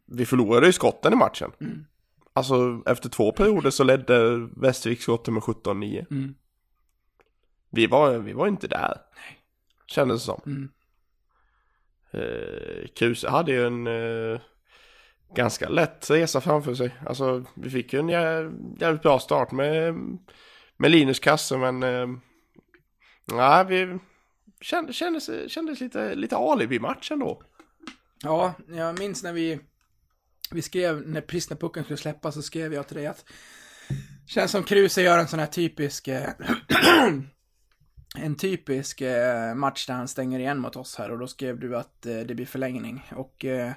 vi 0.05 0.25
förlorade 0.25 0.65
ju 0.67 0.73
skotten 0.73 1.13
i 1.13 1.15
matchen. 1.15 1.51
Mm. 1.61 1.85
Alltså 2.33 2.83
efter 2.85 3.09
två 3.09 3.31
perioder 3.31 3.69
så 3.69 3.83
ledde 3.83 4.47
Västervik 4.57 5.01
skotten 5.01 5.33
med 5.33 5.43
17-9. 5.43 6.05
Mm. 6.11 6.35
Vi 7.69 7.87
var, 7.87 8.17
vi 8.17 8.33
var 8.33 8.47
inte 8.47 8.67
där. 8.67 8.97
Kändes 9.87 10.21
det 10.21 10.25
som. 10.25 10.41
Mm. 10.45 10.69
Eh, 12.11 12.87
Kruse 12.95 13.29
hade 13.29 13.51
ju 13.51 13.67
en 13.67 13.87
eh, 13.87 14.41
ganska 15.35 15.69
lätt 15.69 16.09
resa 16.09 16.41
framför 16.41 16.73
sig. 16.73 16.95
Alltså 17.05 17.45
vi 17.55 17.69
fick 17.69 17.93
ju 17.93 17.99
en 17.99 18.09
jä- 18.09 18.75
jävligt 18.79 19.01
bra 19.01 19.19
start 19.19 19.51
med, 19.51 19.95
med 20.77 20.91
Linus 20.91 21.19
Kasse 21.19 21.57
men 21.57 21.83
eh, 21.83 22.07
nej 23.25 23.65
vi 23.65 23.97
kände, 24.61 24.93
kändes, 24.93 25.29
kändes 25.51 25.79
lite, 25.79 26.15
lite 26.15 26.37
alibi-match 26.37 27.11
ändå. 27.11 27.43
Ja, 28.23 28.53
jag 28.67 28.99
minns 28.99 29.23
när 29.23 29.33
vi, 29.33 29.59
vi 30.51 30.61
skrev, 30.61 31.07
när 31.07 31.21
precis 31.21 31.49
när 31.49 31.57
pucken 31.57 31.83
skulle 31.83 31.97
släppas 31.97 32.35
så 32.35 32.41
skrev 32.41 32.73
jag 32.73 32.87
till 32.87 32.97
dig 32.97 33.07
att 33.07 33.25
känns 34.27 34.51
som 34.51 34.63
Kruse 34.63 35.01
gör 35.01 35.17
en 35.17 35.27
sån 35.27 35.39
här 35.39 35.47
typisk 35.47 36.07
eh, 36.07 36.29
en 38.17 38.35
typisk 38.35 39.01
eh, 39.01 39.55
match 39.55 39.87
där 39.87 39.93
han 39.93 40.07
stänger 40.07 40.39
igen 40.39 40.59
mot 40.59 40.75
oss 40.75 40.95
här 40.95 41.11
och 41.11 41.19
då 41.19 41.27
skrev 41.27 41.59
du 41.59 41.77
att 41.77 42.05
eh, 42.05 42.19
det 42.19 42.35
blir 42.35 42.45
förlängning. 42.45 43.07
Och 43.15 43.45
eh, 43.45 43.71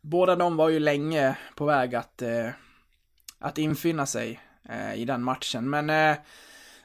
båda 0.00 0.36
de 0.36 0.56
var 0.56 0.68
ju 0.68 0.78
länge 0.78 1.36
på 1.56 1.64
väg 1.64 1.94
att 1.94 2.22
eh, 2.22 2.48
att 3.38 3.58
infinna 3.58 4.06
sig 4.06 4.40
eh, 4.68 4.94
i 4.94 5.04
den 5.04 5.22
matchen. 5.22 5.70
Men 5.70 5.90
eh, 5.90 6.16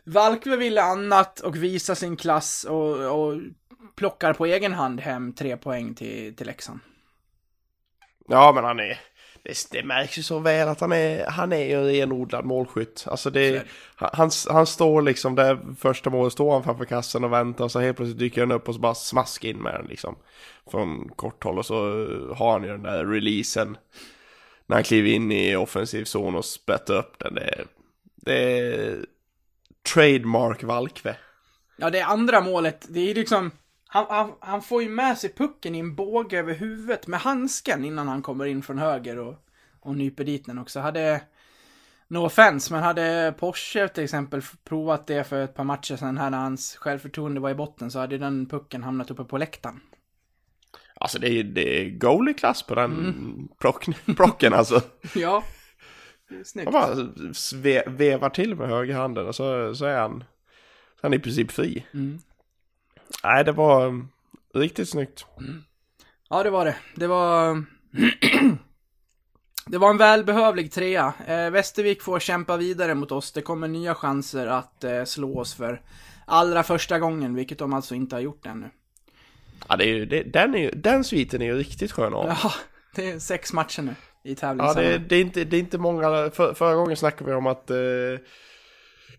Valkve 0.03 0.57
ville 0.57 0.81
annat 0.81 1.39
och 1.39 1.55
visa 1.55 1.95
sin 1.95 2.17
klass 2.17 2.63
och, 2.63 3.21
och 3.21 3.41
plockar 3.95 4.33
på 4.33 4.45
egen 4.45 4.73
hand 4.73 5.01
hem 5.01 5.33
tre 5.33 5.57
poäng 5.57 5.93
till, 5.93 6.35
till 6.35 6.47
Leksand. 6.47 6.79
Ja 8.27 8.51
men 8.55 8.63
han 8.63 8.79
är, 8.79 8.99
det, 9.43 9.67
det 9.71 9.83
märks 9.83 10.17
ju 10.17 10.23
så 10.23 10.39
väl 10.39 10.67
att 10.67 10.79
han 10.79 10.91
är, 10.91 11.25
han 11.25 11.53
är 11.53 11.65
ju 11.65 11.73
en 11.73 11.85
renodlad 11.85 12.45
målskytt. 12.45 13.05
Alltså 13.07 13.29
Så 13.29 13.29
det, 13.29 13.65
han, 13.95 14.31
han 14.49 14.67
står 14.67 15.01
liksom 15.01 15.35
där 15.35 15.75
första 15.79 16.09
målet 16.09 16.33
står 16.33 16.53
han 16.53 16.63
framför 16.63 16.85
kassen 16.85 17.23
och 17.23 17.33
väntar 17.33 17.63
och 17.63 17.71
så 17.71 17.79
helt 17.79 17.97
plötsligt 17.97 18.19
dyker 18.19 18.41
han 18.41 18.51
upp 18.51 18.67
och 18.67 18.75
så 18.75 18.81
bara 18.81 18.95
smaskar 18.95 19.49
in 19.49 19.57
med 19.57 19.73
den 19.73 19.85
liksom. 19.85 20.15
Från 20.71 21.09
kort 21.09 21.43
håll 21.43 21.57
och 21.57 21.65
så 21.65 21.75
har 22.35 22.51
han 22.51 22.63
ju 22.63 22.69
den 22.69 22.83
där 22.83 23.05
releasen. 23.05 23.77
När 24.65 24.75
han 24.75 24.83
kliver 24.83 25.09
in 25.09 25.31
i 25.31 25.55
offensiv 25.55 26.03
zon 26.03 26.35
och 26.35 26.45
sprättar 26.45 26.93
upp 26.97 27.19
den. 27.19 27.35
Det 27.35 27.65
det 28.25 28.59
är 28.59 29.05
trademark 29.93 30.63
Valkve. 30.63 31.15
Ja, 31.77 31.89
det 31.89 32.01
andra 32.01 32.41
målet, 32.41 32.85
det 32.89 33.11
är 33.11 33.15
liksom... 33.15 33.51
Han, 33.95 34.05
han, 34.09 34.31
han 34.39 34.61
får 34.61 34.83
ju 34.83 34.89
med 34.89 35.17
sig 35.17 35.33
pucken 35.33 35.75
i 35.75 35.79
en 35.79 35.95
båge 35.95 36.39
över 36.39 36.53
huvudet 36.53 37.07
med 37.07 37.19
handsken 37.19 37.85
innan 37.85 38.07
han 38.07 38.21
kommer 38.21 38.45
in 38.45 38.61
från 38.61 38.77
höger 38.77 39.19
och, 39.19 39.35
och 39.79 39.95
nyper 39.95 40.23
dit 40.23 40.45
den 40.45 40.57
också. 40.57 40.79
Hade... 40.79 41.21
No 42.07 42.17
offense, 42.17 42.73
men 42.73 42.83
hade 42.83 43.33
Porsche 43.39 43.87
till 43.87 44.03
exempel 44.03 44.41
provat 44.63 45.07
det 45.07 45.23
för 45.23 45.43
ett 45.43 45.55
par 45.55 45.63
matcher 45.63 45.95
sedan 45.95 46.17
här 46.17 46.29
när 46.29 46.37
hans 46.37 46.75
självförtroende 46.75 47.39
var 47.39 47.49
i 47.49 47.55
botten 47.55 47.91
så 47.91 47.99
hade 47.99 48.17
den 48.17 48.45
pucken 48.45 48.83
hamnat 48.83 49.11
uppe 49.11 49.23
på 49.23 49.37
läktaren. 49.37 49.79
Alltså 50.95 51.19
det 51.19 51.29
är, 51.29 51.43
det 51.43 51.81
är 51.81 51.89
goalie-klass 51.89 52.63
på 52.63 52.75
den 52.75 53.47
plock, 53.59 53.85
plocken 54.15 54.53
alltså. 54.53 54.81
Ja. 55.15 55.43
Snyggt. 56.45 56.73
Han 56.73 56.73
bara 56.73 57.33
sve, 57.33 57.83
vevar 57.87 58.29
till 58.29 58.55
med 58.55 58.67
högerhanden 58.67 59.27
och 59.27 59.35
så, 59.35 59.75
så 59.75 59.85
är 59.85 59.97
han, 59.97 60.23
så 61.01 61.07
är 61.07 61.09
han 61.09 61.13
i 61.13 61.19
princip 61.19 61.51
fri. 61.51 61.85
Mm. 61.93 62.19
Nej, 63.25 63.43
det 63.43 63.51
var 63.51 63.85
um, 63.85 64.09
riktigt 64.53 64.89
snyggt. 64.89 65.25
Ja, 66.29 66.43
det 66.43 66.49
var 66.49 66.65
det. 66.65 66.75
Det 66.95 67.07
var... 67.07 67.63
det 69.67 69.77
var 69.77 69.89
en 69.89 69.97
välbehövlig 69.97 70.71
trea. 70.71 71.13
Eh, 71.27 71.49
Västervik 71.49 72.01
får 72.01 72.19
kämpa 72.19 72.57
vidare 72.57 72.95
mot 72.95 73.11
oss. 73.11 73.31
Det 73.31 73.41
kommer 73.41 73.67
nya 73.67 73.95
chanser 73.95 74.47
att 74.47 74.83
eh, 74.83 75.03
slå 75.03 75.39
oss 75.39 75.53
för 75.53 75.81
allra 76.25 76.63
första 76.63 76.99
gången, 76.99 77.35
vilket 77.35 77.59
de 77.59 77.73
alltså 77.73 77.95
inte 77.95 78.15
har 78.15 78.21
gjort 78.21 78.45
ännu. 78.45 78.69
Ja, 79.67 79.75
det 79.75 79.83
är 79.83 79.93
ju, 79.93 80.05
det, 80.05 80.23
den, 80.23 80.55
är 80.55 80.59
ju, 80.59 80.71
den 80.71 81.03
sviten 81.03 81.41
är 81.41 81.45
ju 81.45 81.57
riktigt 81.57 81.91
skön 81.91 82.13
av. 82.13 82.27
Ja, 82.27 82.51
det 82.95 83.09
är 83.09 83.19
sex 83.19 83.53
matcher 83.53 83.81
nu 83.81 83.95
i 84.23 84.29
Ja, 84.29 84.35
tävlingssammanhang. 84.35 84.91
det, 84.91 84.97
det, 84.97 85.15
är 85.15 85.21
inte, 85.21 85.43
det 85.43 85.57
är 85.57 85.59
inte 85.59 85.77
många, 85.77 86.31
för, 86.31 86.53
förra 86.53 86.75
gången 86.75 86.97
snackade 86.97 87.29
vi 87.29 87.35
om 87.35 87.47
att 87.47 87.69
eh, 87.69 87.77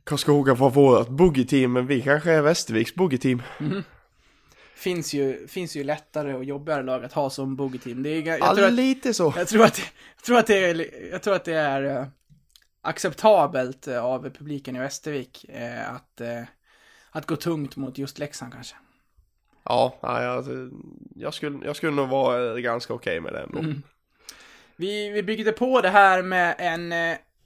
Karlskoga 0.05 0.55
var 0.55 0.71
vårt 0.71 1.09
boogie-team, 1.09 1.73
men 1.73 1.87
vi 1.87 2.03
kanske 2.03 2.33
är 2.33 2.43
Västerviks 2.43 2.95
boogie-team. 2.95 3.43
Finns 4.77 5.15
ju, 5.15 5.47
finns 5.47 5.77
ju 5.77 5.85
lättare 5.85 6.35
och 6.35 6.45
jobbigare 6.45 6.83
lag 6.83 7.05
att 7.05 7.13
ha 7.13 7.31
som 7.31 7.57
bogeyteam. 7.57 8.03
Det 8.03 8.11
är, 8.11 8.23
jag, 8.23 8.41
Ja, 8.41 8.55
tror 8.55 8.67
att, 8.67 8.73
lite 8.73 9.15
så. 9.15 9.35
jag 9.37 9.49
tror 9.49 9.65
att, 9.65 9.79
jag 10.17 10.25
tror 10.25 10.39
att 10.39 10.47
det 10.47 10.65
är, 10.65 11.11
jag 11.11 11.23
tror 11.23 11.35
att 11.35 11.45
det 11.45 11.55
är 11.55 11.83
eh, 11.83 12.07
acceptabelt 12.83 13.89
eh, 13.89 14.05
av 14.05 14.31
publiken 14.31 14.77
i 14.77 14.79
Västervik 14.79 15.45
eh, 15.49 15.95
att, 15.95 16.21
att 17.11 17.27
gå 17.27 17.37
tungt 17.37 17.77
mot 17.77 17.99
just 17.99 18.19
Leksand 18.19 18.53
kanske. 18.53 18.77
Ja, 19.65 19.99
ja 20.01 20.23
jag, 20.23 20.45
jag, 21.15 21.35
skulle, 21.35 21.67
jag 21.67 21.77
skulle 21.77 21.93
nog 21.93 22.09
vara 22.09 22.61
ganska 22.61 22.95
okej 22.95 23.21
med 23.21 23.33
det 23.33 23.41
ändå. 23.41 23.59
Mm. 23.59 23.83
Vi, 24.77 25.11
vi 25.11 25.23
byggde 25.23 25.53
på 25.53 25.81
det 25.81 25.91
här 25.91 26.23
med 26.23 26.55
en, 26.59 26.93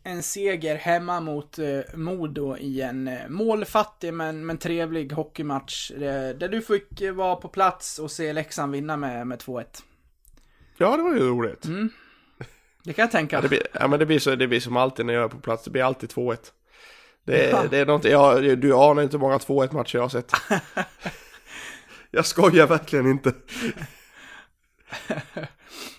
en 0.02 0.22
seger 0.22 0.76
hemma 0.76 1.20
mot 1.20 1.58
eh, 1.58 1.80
Modo 1.94 2.56
i 2.56 2.80
en 2.80 3.08
eh, 3.08 3.28
målfattig 3.28 4.14
men, 4.14 4.46
men 4.46 4.58
trevlig 4.58 5.12
hockeymatch. 5.12 5.90
Eh, 5.90 6.36
där 6.36 6.48
du 6.48 6.62
fick 6.62 7.00
eh, 7.00 7.12
vara 7.12 7.36
på 7.36 7.48
plats 7.48 7.98
och 7.98 8.10
se 8.10 8.32
Leksand 8.32 8.72
vinna 8.72 8.96
med, 8.96 9.26
med 9.26 9.38
2-1. 9.40 9.64
Ja, 10.76 10.96
det 10.96 11.02
var 11.02 11.14
ju 11.14 11.28
roligt. 11.28 11.64
Mm. 11.64 11.90
Det 12.84 12.92
kan 12.92 13.02
jag 13.02 13.10
tänka. 13.12 13.36
Ja, 13.36 13.42
det 13.42 13.48
blir, 13.48 13.62
ja 13.72 13.88
men 13.88 13.98
det 13.98 14.06
blir, 14.06 14.18
så, 14.18 14.34
det 14.34 14.48
blir 14.48 14.60
som 14.60 14.76
alltid 14.76 15.06
när 15.06 15.14
jag 15.14 15.24
är 15.24 15.28
på 15.28 15.40
plats, 15.40 15.64
det 15.64 15.70
blir 15.70 15.82
alltid 15.82 16.10
2-1. 16.10 16.36
Det, 17.24 17.50
Ja. 17.50 17.62
det 17.70 17.78
är 17.78 17.86
något, 17.86 18.04
jag, 18.04 18.58
du 18.58 18.74
anar 18.74 19.02
inte 19.02 19.16
hur 19.16 19.20
många 19.20 19.38
2-1 19.38 19.74
matcher 19.74 19.96
jag 19.96 20.02
har 20.02 20.08
sett. 20.08 20.32
jag 22.10 22.26
skojar 22.26 22.66
verkligen 22.66 23.06
inte. 23.06 23.32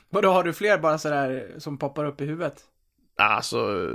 Vadå, 0.09 0.29
har 0.31 0.43
du 0.43 0.53
fler 0.53 0.77
bara 0.77 0.97
sådär 0.97 1.55
som 1.57 1.77
poppar 1.77 2.05
upp 2.05 2.21
i 2.21 2.25
huvudet? 2.25 2.63
Alltså, 3.15 3.89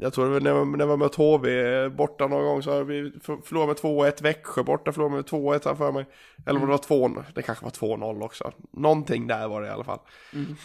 jag 0.00 0.12
tror 0.12 0.24
det 0.24 0.30
var 0.30 0.40
när, 0.40 0.50
jag- 0.50 0.78
när 0.78 0.96
med 0.96 1.14
HV 1.16 1.88
borta 1.88 2.26
någon 2.26 2.44
gång 2.44 2.62
så 2.62 2.70
hade 2.72 2.84
vi 2.84 3.12
för- 3.22 3.36
förlorat 3.44 3.68
med 3.68 3.76
2-1 3.76 4.22
Växjö 4.22 4.62
borta, 4.62 4.92
förlorade 4.92 5.16
med 5.16 5.24
2-1 5.26 5.64
här 5.64 5.74
för 5.74 5.92
mig. 5.92 6.06
Eller 6.46 6.60
om 6.60 6.66
det 6.66 6.70
var 6.70 6.78
2 6.78 7.22
det 7.34 7.42
kanske 7.42 7.64
var 7.64 7.70
2-0 7.72 8.22
också. 8.22 8.52
Någonting 8.72 9.26
där 9.26 9.48
var 9.48 9.60
det 9.62 9.68
i 9.68 9.70
alla 9.70 9.84
fall. 9.84 10.00
Mm. 10.32 10.56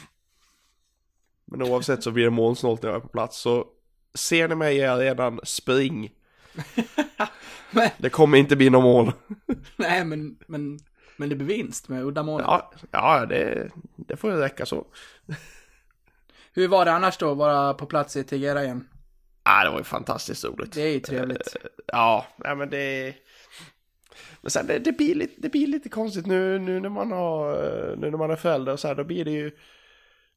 Men 1.45 1.61
oavsett 1.61 2.03
så 2.03 2.11
blir 2.11 2.23
det 2.23 2.29
målsnålt 2.29 2.81
när 2.81 2.89
jag 2.89 2.95
är 2.97 3.01
på 3.01 3.07
plats. 3.07 3.37
Så 3.37 3.65
ser 4.13 4.47
ni 4.47 4.55
mig 4.55 4.77
i 4.77 4.85
arenan, 4.85 5.39
spring. 5.43 6.11
Men- 7.71 7.89
Det 7.97 8.09
kommer 8.09 8.37
inte 8.37 8.55
bli 8.55 8.69
någon 8.69 8.83
mål. 8.83 9.11
Nej, 9.75 10.05
men, 10.05 10.37
men, 10.47 10.79
men 11.17 11.29
det 11.29 11.35
blir 11.35 11.47
vinst 11.47 11.89
med 11.89 12.03
uddamålet. 12.03 12.45
Ja, 12.47 12.71
ja 12.91 13.25
det, 13.25 13.69
det 13.95 14.17
får 14.17 14.31
ju 14.31 14.37
räcka 14.37 14.65
så. 14.65 14.85
Hur 16.55 16.67
var 16.67 16.85
det 16.85 16.91
annars 16.91 17.17
då, 17.17 17.33
vara 17.33 17.73
på 17.73 17.85
plats 17.85 18.15
i 18.15 18.23
Tegera 18.23 18.63
igen? 18.63 18.87
Ja, 19.43 19.63
det 19.63 19.69
var 19.69 19.77
ju 19.77 19.83
fantastiskt 19.83 20.45
roligt. 20.45 20.73
Det 20.73 20.81
är 20.81 20.93
ju 20.93 20.99
trevligt. 20.99 21.55
Ja, 21.87 22.25
nej 22.37 22.55
men 22.55 22.69
det... 22.69 23.13
Men 24.41 24.51
sen 24.51 24.67
det, 24.67 24.79
det, 24.79 24.91
blir 24.91 25.15
lite, 25.15 25.33
det 25.37 25.49
blir 25.49 25.67
lite 25.67 25.89
konstigt 25.89 26.25
nu, 26.25 26.59
nu 26.59 26.79
när 26.79 26.89
man 26.89 27.11
har, 27.11 27.53
eh, 27.53 27.97
nu 27.97 28.11
när 28.11 28.17
man 28.17 28.31
är 28.31 28.35
förälder 28.35 28.73
och 28.73 28.79
så 28.79 28.87
här, 28.87 28.95
då 28.95 29.03
blir 29.03 29.25
det 29.25 29.31
ju... 29.31 29.51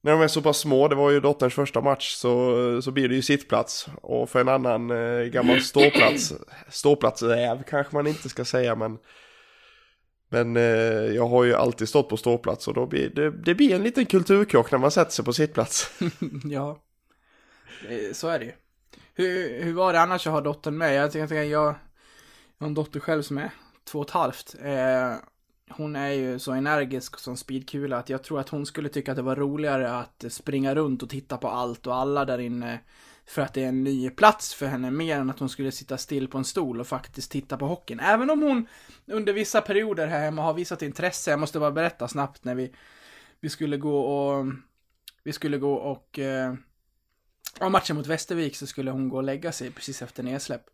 När 0.02 0.12
de 0.12 0.20
är 0.20 0.28
så 0.28 0.42
pass 0.42 0.58
små, 0.58 0.88
det 0.88 0.94
var 0.94 1.10
ju 1.10 1.20
dotterns 1.20 1.54
första 1.54 1.80
match, 1.80 2.14
så, 2.14 2.82
så 2.82 2.90
blir 2.90 3.08
det 3.08 3.14
ju 3.14 3.22
sittplats. 3.22 3.87
Och 4.02 4.30
för 4.30 4.40
en 4.40 4.48
annan 4.48 4.90
eh, 4.90 5.25
gammal 5.25 5.60
ståplats, 5.60 6.34
ståplatsräv 6.68 7.62
kanske 7.62 7.96
man 7.96 8.06
inte 8.06 8.28
ska 8.28 8.44
säga, 8.44 8.75
men... 8.75 8.98
Men 10.28 10.56
eh, 10.56 10.62
jag 11.14 11.28
har 11.28 11.44
ju 11.44 11.54
alltid 11.54 11.88
stått 11.88 12.08
på 12.08 12.16
ståplats 12.16 12.68
och 12.68 12.75
då 12.75 12.87
blir 12.87 13.11
det, 13.11 13.30
det 13.30 13.54
blir 13.54 13.75
en 13.75 13.82
liten 13.82 14.06
kulturkrock 14.06 14.73
när 14.73 14.78
man 14.78 14.90
sätter 14.90 15.12
sig 15.12 15.25
på 15.25 15.32
sittplats. 15.32 15.90
ja. 16.44 16.80
Eh, 17.88 18.12
så 18.12 18.28
är 18.28 18.38
det 18.38 18.44
ju. 18.44 18.52
Hur, 19.14 19.62
hur 19.62 19.73
var 19.73 19.92
det 19.92 20.00
annars 20.00 20.26
att 20.26 20.32
ha 20.32 20.40
dottern 20.40 20.78
med? 20.78 20.94
Jag 20.94 21.14
jag, 21.14 21.32
jag, 21.32 21.47
jag 21.47 21.75
har 22.58 22.66
en 22.66 22.75
dotter 22.75 23.00
själv 23.00 23.23
som 23.23 23.38
är 23.38 23.50
två 23.85 23.99
och 23.99 24.04
ett 24.04 24.11
halvt. 24.11 24.56
Eh, 24.62 25.14
hon 25.70 25.97
är 25.97 26.11
ju 26.11 26.38
så 26.38 26.52
energisk 26.52 27.18
som 27.18 27.37
speedkula 27.37 27.97
att 27.97 28.08
jag 28.08 28.23
tror 28.23 28.40
att 28.40 28.49
hon 28.49 28.66
skulle 28.66 28.88
tycka 28.88 29.12
att 29.12 29.16
det 29.16 29.23
var 29.23 29.37
roligare 29.37 29.99
att 29.99 30.25
springa 30.28 30.75
runt 30.75 31.02
och 31.02 31.11
titta 31.11 31.37
på 31.37 31.49
allt 31.49 31.87
och 31.87 31.94
alla 31.94 32.25
där 32.25 32.38
inne 32.38 32.80
för 33.28 33.42
att 33.42 33.54
det 33.54 33.64
är 33.64 33.68
en 33.68 33.85
ny 33.85 34.11
plats 34.11 34.54
för 34.54 34.66
henne 34.66 34.90
mer 34.90 35.16
än 35.16 35.30
att 35.30 35.38
hon 35.38 35.49
skulle 35.49 35.73
sitta 35.73 35.99
still 35.99 36.28
på 36.28 36.38
en 36.38 36.44
stol 36.44 36.80
och 36.80 36.87
faktiskt 36.87 37.30
titta 37.30 37.56
på 37.56 37.66
hockeyn. 37.66 38.00
Även 38.00 38.30
om 38.30 38.42
hon 38.42 38.66
under 39.06 39.32
vissa 39.32 39.61
perioder 39.61 40.06
här 40.06 40.20
hemma 40.20 40.42
har 40.42 40.54
visat 40.54 40.82
intresse, 40.82 41.30
jag 41.30 41.40
måste 41.40 41.58
bara 41.58 41.70
berätta 41.70 42.08
snabbt 42.08 42.44
när 42.44 42.54
vi, 42.54 42.75
vi 43.40 43.49
skulle 43.49 43.76
gå 43.76 44.00
och 44.00 44.47
vi 45.23 45.32
skulle 45.32 45.58
gå 45.58 45.75
och 45.75 46.18
eh, 46.18 46.54
matchen 47.70 47.97
mot 47.97 48.06
Västervik 48.06 48.56
så 48.56 48.66
skulle 48.66 48.90
hon 48.90 49.08
gå 49.08 49.16
och 49.16 49.23
lägga 49.23 49.52
sig 49.52 49.70
precis 49.70 50.02
efter 50.02 50.23
nedsläpp. 50.23 50.64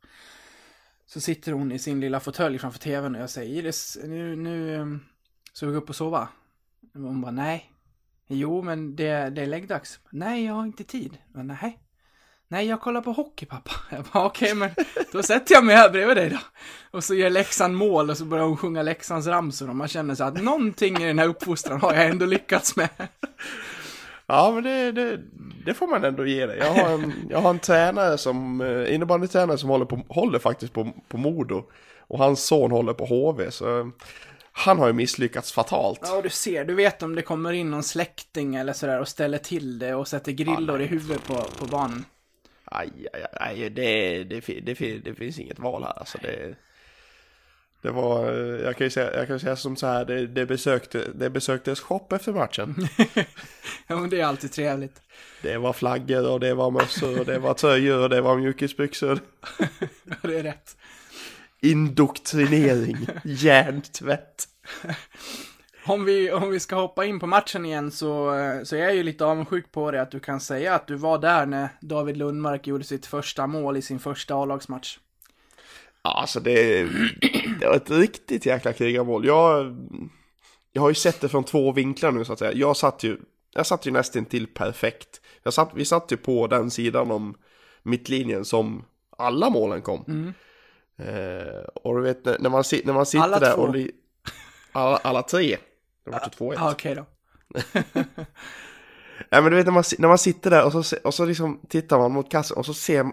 Så 1.06 1.20
sitter 1.20 1.52
hon 1.52 1.73
i 1.73 1.78
sin 1.78 2.00
lilla 2.00 2.20
fåtölj 2.20 2.58
framför 2.58 2.78
tvn 2.78 3.14
och 3.14 3.23
jag 3.23 3.30
säger 3.30 3.54
Iris, 3.54 3.99
nu, 4.04 4.37
nu 4.37 4.75
eh, 4.75 4.87
ska 5.52 5.66
vi 5.66 5.73
gå 5.73 5.78
upp 5.78 5.88
och 5.88 5.96
sova? 5.96 6.28
Och 6.94 7.00
hon 7.00 7.20
bara, 7.20 7.32
nej. 7.32 7.70
Jo, 8.26 8.62
men 8.62 8.96
det, 8.96 9.30
det 9.30 9.42
är 9.42 9.46
läggdags. 9.46 10.00
Nej, 10.11 10.44
jag 10.44 10.54
har 10.54 10.64
inte 10.64 10.84
tid. 10.84 11.18
Men, 11.32 11.46
nej. 11.46 11.83
Nej, 12.48 12.66
jag 12.66 12.80
kollar 12.80 13.00
på 13.00 13.12
hockey 13.12 13.46
pappa. 13.46 13.70
Jag 13.90 14.04
bara, 14.12 14.26
okej, 14.26 14.54
men 14.54 14.70
då 15.12 15.22
sätter 15.22 15.54
jag 15.54 15.64
mig 15.64 15.76
här 15.76 15.90
bredvid 15.90 16.16
dig 16.16 16.30
då. 16.30 16.38
Och 16.90 17.04
så 17.04 17.14
gör 17.14 17.30
Leksand 17.30 17.76
mål 17.76 18.10
och 18.10 18.18
så 18.18 18.24
börjar 18.24 18.44
hon 18.44 18.56
sjunga 18.56 18.82
Leksands 18.82 19.26
ramsor 19.26 19.68
och 19.68 19.76
man 19.76 19.88
känner 19.88 20.14
så 20.14 20.24
att 20.24 20.42
någonting 20.42 21.02
i 21.02 21.06
den 21.06 21.18
här 21.18 21.28
uppfostran 21.28 21.80
har 21.80 21.94
jag 21.94 22.06
ändå 22.06 22.26
lyckats 22.26 22.76
med. 22.76 22.88
Ja, 24.26 24.50
men 24.54 24.62
det, 24.64 24.92
det, 24.92 25.20
det 25.66 25.74
får 25.74 25.86
man 25.86 26.04
ändå 26.04 26.26
ge 26.26 26.46
dig. 26.46 26.58
Jag 26.58 26.72
har 26.72 26.90
en, 26.90 27.12
jag 27.30 27.38
har 27.38 27.50
en 27.50 27.58
tränare 27.58 28.18
som, 28.18 28.60
eh, 28.60 28.94
innebandytränare 28.94 29.58
som 29.58 29.68
håller, 29.68 29.84
på, 29.84 30.00
håller 30.08 30.38
faktiskt 30.38 30.72
på, 30.72 30.92
på 31.08 31.18
Modo. 31.18 31.64
Och 32.06 32.18
hans 32.18 32.44
son 32.44 32.70
håller 32.70 32.92
på 32.92 33.04
HV, 33.06 33.50
så 33.50 33.78
eh, 33.80 33.86
han 34.52 34.78
har 34.78 34.86
ju 34.86 34.92
misslyckats 34.92 35.52
fatalt. 35.52 36.00
Ja, 36.02 36.20
du 36.22 36.30
ser, 36.30 36.64
du 36.64 36.74
vet 36.74 37.02
om 37.02 37.14
det 37.14 37.22
kommer 37.22 37.52
in 37.52 37.70
någon 37.70 37.82
släkting 37.82 38.54
eller 38.54 38.72
sådär 38.72 39.00
och 39.00 39.08
ställer 39.08 39.38
till 39.38 39.78
det 39.78 39.94
och 39.94 40.08
sätter 40.08 40.32
grillor 40.32 40.80
i 40.80 40.86
huvudet 40.86 41.26
på, 41.26 41.34
på 41.34 41.66
barnen. 41.66 42.04
Aj, 42.64 42.90
aj, 43.12 43.26
aj, 43.33 43.71
det, 43.71 44.25
det, 44.25 44.40
det, 44.40 44.99
det 45.04 45.14
finns 45.14 45.38
inget 45.38 45.59
val 45.59 45.83
här. 45.83 45.98
Alltså 45.98 46.18
det, 46.22 46.57
det 47.85 47.90
var, 47.90 48.33
eh, 48.33 48.64
jag 48.64 48.77
kan 48.77 48.87
ju 48.87 48.90
säga, 48.90 49.16
jag 49.16 49.27
kan 49.27 49.40
säga 49.40 49.57
som 49.57 49.77
så 49.77 49.87
här, 49.87 50.05
det, 50.05 50.27
det, 50.27 50.46
besökte, 50.46 51.11
det 51.14 51.31
besöktes 51.31 51.81
shop 51.81 52.07
efter 52.11 52.33
matchen. 52.33 52.88
Ja, 53.87 53.96
men 53.96 54.11
det 54.11 54.20
är 54.20 54.24
alltid 54.24 54.53
trevligt. 54.53 55.03
Det 55.42 55.59
var 55.59 55.72
flaggor 55.72 56.31
och 56.31 56.40
det 56.40 56.55
var 56.55 56.70
mössor 56.70 57.20
och 57.20 57.27
det 57.27 57.38
var 57.38 57.55
tröjor 57.55 58.03
och 58.03 58.09
det 58.09 58.20
var 58.20 58.37
mjukisbyxor. 58.37 59.18
Ja, 60.05 60.16
det 60.22 60.38
är 60.38 60.42
rätt. 60.42 60.77
Indoktrinering, 61.61 63.07
hjärntvätt. 63.24 64.48
Om 65.87 66.05
vi, 66.05 66.33
om 66.33 66.51
vi 66.51 66.61
ska 66.61 66.77
hoppa 66.77 67.05
in 67.05 67.20
på 67.20 67.27
matchen 67.27 67.66
igen 67.66 67.90
så, 67.90 68.35
eh, 68.35 68.62
så 68.62 68.77
är 68.77 68.81
jag 68.81 68.94
ju 68.94 69.03
lite 69.03 69.25
avundsjuk 69.25 69.73
på 69.73 69.90
det 69.90 70.03
att 70.03 70.11
du 70.11 70.20
kan 70.20 70.40
säga 70.40 70.75
att 70.75 70.87
du 70.87 70.94
var 70.94 71.18
där 71.18 71.47
när 71.47 71.68
David 71.81 72.16
Lundmark 72.16 72.66
gjorde 72.66 72.85
sitt 72.85 73.07
första 73.07 73.47
mål 73.47 73.77
i 73.77 73.83
sin 73.83 73.99
första 73.99 74.35
A-lagsmatch. 74.35 74.99
Ja, 76.03 76.20
Alltså 76.20 76.40
det, 76.40 76.85
det 77.61 77.66
var 77.66 77.75
ett 77.75 77.90
riktigt 77.90 78.47
jäkla 78.47 78.73
krigarmål. 78.73 79.27
Jag, 79.27 79.77
jag 80.73 80.83
har 80.83 80.88
ju 80.88 80.94
sett 80.94 81.20
det 81.20 81.29
från 81.29 81.44
två 81.44 81.73
vinklar 81.73 82.12
nu 82.12 82.25
så 82.25 82.33
att 82.33 82.38
säga. 82.38 82.53
Jag 82.53 82.77
satt 82.77 83.03
ju, 83.03 83.18
jag 83.55 83.66
satt 83.66 83.87
ju 83.87 83.90
nästan 83.90 84.25
till 84.25 84.47
perfekt. 84.47 85.20
Jag 85.42 85.55
satt, 85.55 85.70
vi 85.75 85.85
satt 85.85 86.12
ju 86.12 86.16
på 86.16 86.47
den 86.47 86.70
sidan 86.70 87.11
om 87.11 87.35
mittlinjen 87.83 88.44
som 88.44 88.85
alla 89.16 89.51
målen 89.51 89.83
kom. 89.83 90.33
Eh, 90.99 91.64
och 91.75 91.97
du 91.97 92.03
vet 92.03 92.25
när, 92.25 92.51
man, 92.51 92.64
när 92.85 92.92
man 92.92 93.07
sitter 93.07 93.25
Alla 93.25 93.38
där 93.38 93.55
två? 93.55 93.62
och... 93.62 93.77
Alla, 94.73 94.97
alla 94.97 95.23
tre. 95.23 95.57
Det 96.04 96.10
var 96.10 96.20
ju 96.20 96.52
2-1. 96.52 96.54
Ja, 96.54 96.72
okej 96.72 96.94
då. 96.94 97.06
Nej 99.30 99.42
men 99.42 99.44
du 99.44 99.56
vet 99.56 99.66
när 99.66 99.72
man, 99.72 99.84
när 99.98 100.08
man 100.08 100.18
sitter 100.18 100.50
där 100.50 100.64
och 100.64 100.86
så, 100.86 100.96
och 101.04 101.14
så 101.14 101.24
liksom 101.24 101.60
tittar 101.68 101.98
man 101.98 102.12
mot 102.12 102.30
kassen 102.30 102.56
och 102.56 102.66
så 102.66 102.74
ser, 102.74 103.06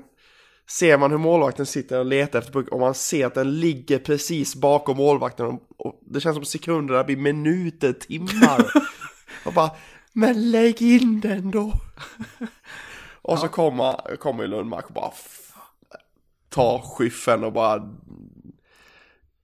ser 0.69 0.97
man 0.97 1.11
hur 1.11 1.17
målvakten 1.17 1.65
sitter 1.65 1.99
och 1.99 2.05
letar 2.05 2.39
efter 2.39 2.53
puck 2.53 2.67
och 2.67 2.79
man 2.79 2.93
ser 2.93 3.25
att 3.25 3.33
den 3.33 3.59
ligger 3.59 3.99
precis 3.99 4.55
bakom 4.55 4.97
målvakten 4.97 5.45
och, 5.45 5.61
och 5.77 5.99
det 6.01 6.21
känns 6.21 6.35
som 6.35 6.45
sekunderna 6.45 7.03
blir 7.03 7.17
minuter, 7.17 7.93
timmar. 7.93 8.71
och 9.45 9.53
bara, 9.53 9.71
men 10.13 10.51
lägg 10.51 10.81
in 10.81 11.19
den 11.19 11.51
då. 11.51 11.73
och 13.21 13.39
så 13.39 13.47
kommer, 13.47 14.15
kommer 14.15 14.43
ju 14.43 14.49
Lundmark 14.49 14.87
och 14.87 14.93
bara 14.93 15.11
tar 16.49 16.79
skyffen 16.79 17.43
och 17.43 17.53
bara 17.53 17.89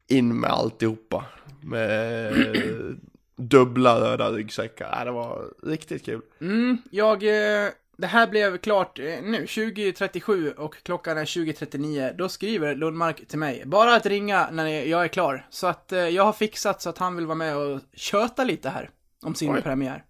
in 0.07 0.39
med 0.39 0.49
alltihopa. 0.49 1.25
Med 1.62 2.33
dubbla 3.38 4.00
röda 4.02 4.32
ryggsäckar. 4.32 4.95
Ja, 5.00 5.06
det 5.06 5.12
var 5.12 5.54
riktigt 5.63 6.06
kul. 6.06 6.21
Mm, 6.41 6.78
jag... 6.91 7.23
eh, 7.23 7.69
Det 8.00 8.08
här 8.08 8.28
blev 8.28 8.58
klart 8.58 9.00
eh, 9.00 9.06
nu, 9.06 9.45
20.37 9.45 10.54
och 10.54 10.76
klockan 10.84 11.17
är 11.17 11.26
20.39. 11.26 12.13
Då 12.17 12.30
skriver 12.30 12.76
Lundmark 12.76 13.28
till 13.28 13.39
mig, 13.39 13.63
bara 13.65 13.95
att 13.95 14.06
ringa 14.06 14.50
när 14.52 14.67
jag 14.67 15.04
är 15.04 15.08
klar. 15.08 15.47
Så 15.50 15.67
att 15.67 15.91
eh, 15.91 16.00
jag 16.00 16.23
har 16.23 16.34
fixat 16.34 16.82
så 16.82 16.89
att 16.89 16.97
han 16.97 17.15
vill 17.15 17.26
vara 17.26 17.36
med 17.36 17.58
och 17.58 17.80
köta 17.93 18.43
lite 18.43 18.69
här 18.69 18.89
om 19.23 19.36
sin 19.36 19.56
Oj. 19.56 19.62
premiär. 19.62 20.04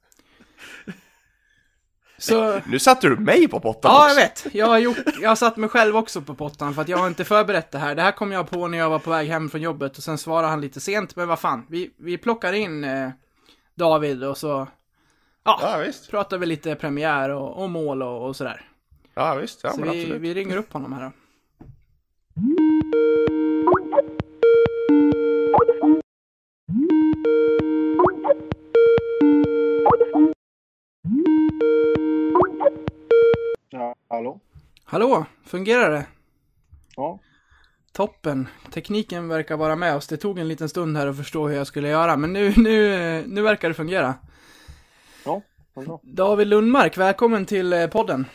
Så... 2.19 2.61
Nu 2.65 2.79
satte 2.79 3.07
du 3.09 3.15
mig 3.17 3.47
på 3.47 3.59
pottan 3.59 3.91
Ja, 3.91 4.05
också. 4.05 4.19
jag 4.19 4.27
vet. 4.27 4.55
Jag 4.55 4.65
har, 4.67 4.77
gjort, 4.77 4.97
jag 5.21 5.29
har 5.29 5.35
satt 5.35 5.57
mig 5.57 5.69
själv 5.69 5.97
också 5.97 6.21
på 6.21 6.35
pottan 6.35 6.73
för 6.73 6.81
att 6.81 6.89
jag 6.89 6.97
har 6.97 7.07
inte 7.07 7.23
förberett 7.25 7.71
det 7.71 7.77
här. 7.77 7.95
Det 7.95 8.01
här 8.01 8.11
kom 8.11 8.31
jag 8.31 8.49
på 8.49 8.67
när 8.67 8.77
jag 8.77 8.89
var 8.89 8.99
på 8.99 9.09
väg 9.09 9.27
hem 9.27 9.49
från 9.49 9.61
jobbet 9.61 9.97
och 9.97 10.03
sen 10.03 10.17
svarade 10.17 10.47
han 10.47 10.61
lite 10.61 10.79
sent, 10.79 11.15
men 11.15 11.27
vad 11.27 11.39
fan. 11.39 11.65
Vi, 11.69 11.91
vi 11.97 12.17
plockar 12.17 12.53
in 12.53 12.83
eh, 12.83 13.09
David 13.75 14.23
och 14.23 14.37
så 14.37 14.67
ja, 15.43 15.59
Ja, 15.61 15.77
visst. 15.85 16.09
pratar 16.11 16.37
vi 16.37 16.45
lite 16.45 16.75
premiär 16.75 17.29
och, 17.29 17.63
och 17.63 17.69
mål 17.69 18.03
och, 18.03 18.27
och 18.27 18.35
sådär. 18.35 18.61
Ja, 19.13 19.35
visst. 19.35 19.59
Ja, 19.63 19.71
så 19.71 19.81
vi, 19.81 20.05
vi 20.17 20.33
ringer 20.33 20.57
upp 20.57 20.73
honom 20.73 20.93
här 20.93 21.01
då. 21.03 21.11
Hallå, 35.07 35.25
fungerar 35.45 35.91
det? 35.91 36.05
Ja. 36.95 37.19
Toppen. 37.91 38.47
Tekniken 38.71 39.27
verkar 39.27 39.57
vara 39.57 39.75
med 39.75 39.95
oss. 39.95 40.07
Det 40.07 40.17
tog 40.17 40.39
en 40.39 40.47
liten 40.47 40.69
stund 40.69 40.97
här 40.97 41.07
att 41.07 41.17
förstå 41.17 41.47
hur 41.47 41.55
jag 41.55 41.67
skulle 41.67 41.89
göra, 41.89 42.17
men 42.17 42.33
nu, 42.33 42.53
nu, 42.57 43.23
nu 43.27 43.41
verkar 43.41 43.67
det 43.67 43.73
fungera. 43.73 44.15
Ja, 45.25 45.41
vad 45.73 45.85
bra. 45.85 45.99
David 46.03 46.47
Lundmark, 46.47 46.97
välkommen 46.97 47.45
till 47.45 47.73
eh, 47.73 47.87
podden. 47.87 48.25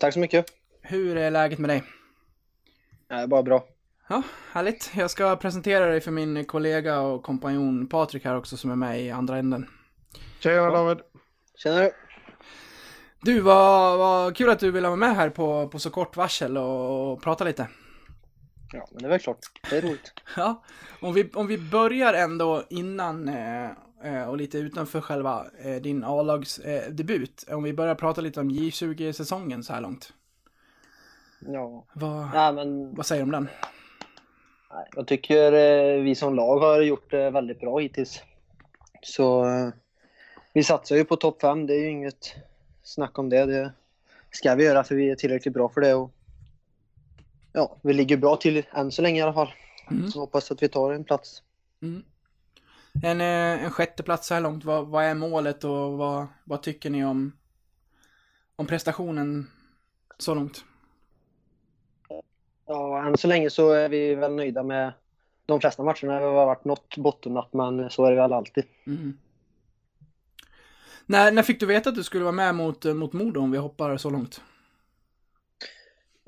Tack 0.00 0.14
så 0.14 0.20
mycket. 0.20 0.46
Hur 0.82 1.16
är 1.16 1.30
läget 1.30 1.58
med 1.58 1.70
dig? 1.70 1.82
Nej, 3.10 3.26
bara 3.26 3.42
bra. 3.42 3.64
Ja, 4.08 4.22
härligt. 4.52 4.90
Jag 4.96 5.10
ska 5.10 5.36
presentera 5.36 5.86
dig 5.86 6.00
för 6.00 6.10
min 6.10 6.44
kollega 6.44 7.00
och 7.00 7.22
kompanjon 7.22 7.86
Patrik 7.86 8.24
här 8.24 8.36
också 8.36 8.56
som 8.56 8.70
är 8.70 8.76
med 8.76 9.02
i 9.02 9.10
andra 9.10 9.38
änden. 9.38 9.66
Tjena 10.40 10.70
David. 10.70 10.98
Tjena 11.56 11.90
du. 13.20 13.40
Vad, 13.40 13.98
vad 13.98 14.36
kul 14.36 14.50
att 14.50 14.60
du 14.60 14.70
ville 14.70 14.88
vara 14.88 14.96
med 14.96 15.16
här 15.16 15.30
på, 15.30 15.68
på 15.68 15.78
så 15.78 15.90
kort 15.90 16.16
varsel 16.16 16.56
och, 16.58 17.12
och 17.12 17.22
prata 17.22 17.44
lite. 17.44 17.68
Ja, 18.72 18.88
men 18.90 19.02
det 19.02 19.06
är 19.06 19.10
väl 19.10 19.20
klart. 19.20 19.38
Det 19.70 19.76
är 19.76 19.82
roligt. 19.82 20.12
Ja, 20.36 20.62
om 21.00 21.14
vi, 21.14 21.30
om 21.34 21.46
vi 21.46 21.58
börjar 21.58 22.14
ändå 22.14 22.62
innan 22.70 23.28
eh, 23.28 23.70
eh, 24.04 24.28
och 24.28 24.36
lite 24.36 24.58
utanför 24.58 25.00
själva 25.00 25.46
eh, 25.64 25.74
din 25.76 26.04
A-lags 26.04 26.58
eh. 26.58 27.56
Om 27.56 27.62
vi 27.62 27.72
börjar 27.72 27.94
prata 27.94 28.20
lite 28.20 28.40
om 28.40 28.50
J20-säsongen 28.50 29.62
så 29.62 29.72
här 29.72 29.80
långt. 29.80 30.12
Ja. 31.40 31.84
Vad, 31.92 32.28
Nej, 32.34 32.52
men 32.52 32.94
vad 32.94 33.06
säger 33.06 33.22
du 33.22 33.24
om 33.24 33.32
den? 33.32 33.48
nej, 34.70 34.86
jag 34.96 35.06
tycker 35.06 35.52
eh, 35.52 36.02
vi 36.02 36.14
som 36.14 36.34
lag 36.34 36.58
har 36.58 36.80
gjort 36.80 37.10
det 37.10 37.30
väldigt 37.30 37.60
bra 37.60 37.78
hittills. 37.78 38.22
Så 39.02 39.44
eh, 39.44 39.68
vi 40.52 40.62
satsar 40.62 40.96
ju 40.96 41.04
på 41.04 41.16
topp 41.16 41.40
5. 41.40 41.66
Det 41.66 41.74
är 41.74 41.80
ju 41.80 41.90
inget 41.90 42.34
snack 42.88 43.18
om 43.18 43.28
det. 43.28 43.46
Det 43.46 43.72
ska 44.30 44.54
vi 44.54 44.64
göra 44.64 44.84
för 44.84 44.94
vi 44.94 45.10
är 45.10 45.16
tillräckligt 45.16 45.54
bra 45.54 45.68
för 45.68 45.80
det. 45.80 45.94
Och, 45.94 46.12
ja, 47.52 47.76
vi 47.82 47.92
ligger 47.92 48.16
bra 48.16 48.36
till 48.36 48.66
än 48.70 48.92
så 48.92 49.02
länge 49.02 49.18
i 49.18 49.22
alla 49.22 49.32
fall. 49.32 49.52
Mm. 49.90 50.10
Så 50.10 50.20
hoppas 50.20 50.50
att 50.50 50.62
vi 50.62 50.68
tar 50.68 50.92
en 50.92 51.04
plats. 51.04 51.42
Mm. 51.82 52.02
En, 53.02 53.20
eh, 53.20 53.64
en 53.64 53.70
sjätte 53.70 54.02
plats 54.02 54.26
så 54.26 54.34
här 54.34 54.40
långt, 54.40 54.64
vad, 54.64 54.86
vad 54.86 55.04
är 55.04 55.14
målet 55.14 55.64
och 55.64 55.98
vad, 55.98 56.26
vad 56.44 56.62
tycker 56.62 56.90
ni 56.90 57.04
om, 57.04 57.32
om 58.56 58.66
prestationen 58.66 59.50
så 60.18 60.34
långt? 60.34 60.64
Ja, 62.66 63.06
än 63.06 63.16
så 63.16 63.28
länge 63.28 63.50
så 63.50 63.72
är 63.72 63.88
vi 63.88 64.14
väl 64.14 64.34
nöjda 64.34 64.62
med 64.62 64.92
de 65.46 65.60
flesta 65.60 65.82
matcherna. 65.82 66.20
Det 66.20 66.26
har 66.26 66.46
varit 66.46 66.64
något 66.64 66.96
bottennapp, 66.96 67.52
men 67.52 67.90
så 67.90 68.04
är 68.04 68.10
det 68.10 68.16
väl 68.16 68.32
alltid. 68.32 68.64
Mm. 68.86 69.18
När, 71.10 71.32
när 71.32 71.42
fick 71.42 71.60
du 71.60 71.66
veta 71.66 71.88
att 71.88 71.94
du 71.94 72.04
skulle 72.04 72.24
vara 72.24 72.32
med 72.32 72.54
mot, 72.54 72.84
eh, 72.84 72.94
mot 72.94 73.12
Modo 73.12 73.40
om 73.40 73.50
vi 73.50 73.58
hoppar 73.58 73.96
så 73.96 74.10
långt? 74.10 74.40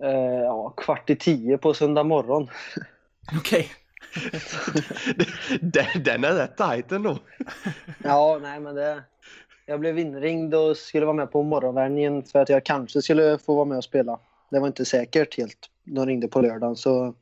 Eh, 0.03 0.40
ja, 0.40 0.71
kvart 0.77 1.11
i 1.11 1.16
tio 1.16 1.59
på 1.59 1.75
söndag 1.75 2.05
morgon. 2.05 2.49
Okej. 3.38 3.69
den, 5.61 6.03
den 6.05 6.25
är 6.25 6.35
rätt 6.35 6.57
tajt 6.57 6.93
ändå. 6.93 7.19
Ja, 8.05 8.38
nej 8.43 8.61
men 8.61 8.75
det... 8.75 9.03
Jag 9.66 9.81
blev 9.81 9.99
inringd 9.99 10.55
och 10.55 10.77
skulle 10.77 11.07
vara 11.07 11.16
med 11.16 11.33
på 11.33 11.43
morgonvärmningen 11.43 12.23
för 12.23 12.38
att 12.38 12.49
jag 12.49 12.64
kanske 12.64 13.03
skulle 13.03 13.38
få 13.38 13.55
vara 13.55 13.64
med 13.64 13.79
och 13.79 13.85
spela. 13.85 14.21
Det 14.51 14.61
var 14.61 14.66
inte 14.66 14.85
säkert 14.85 15.37
helt. 15.37 15.71
De 15.85 16.07
ringde 16.07 16.29
på 16.29 16.40
lördagen 16.40 16.77
så... 16.77 17.14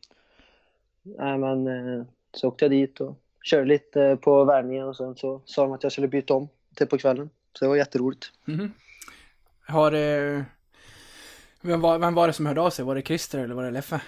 Nej 1.03 1.39
men 1.39 1.67
eh, 1.67 2.05
så 2.35 2.49
åkte 2.49 2.65
jag 2.65 2.73
dit 2.73 3.01
och 3.01 3.19
körde 3.43 3.65
lite 3.65 4.19
på 4.21 4.45
värmningen 4.45 4.89
och 4.89 4.97
sen 4.97 5.17
så 5.17 5.43
sa 5.45 5.63
de 5.63 5.73
att 5.73 5.83
jag 5.83 5.93
skulle 5.93 6.09
byta 6.09 6.35
om 6.35 6.49
till 6.75 6.87
på 6.87 6.99
kvällen. 6.99 7.31
Så 7.59 7.65
det 7.65 7.69
var 7.69 7.77
jätteroligt. 7.77 8.33
Mhm. 8.45 8.73
Har 9.67 9.91
det... 9.91 10.45
Vem 11.61 11.81
var, 11.81 11.99
vem 11.99 12.15
var 12.15 12.27
det 12.27 12.33
som 12.33 12.47
hörde 12.47 12.61
av 12.61 12.71
sig? 12.71 12.85
Var 12.85 12.95
det 12.95 13.03
Christer 13.03 13.39
eller 13.39 13.55
var 13.55 13.65
det 13.65 13.71
Leffe? 13.71 14.01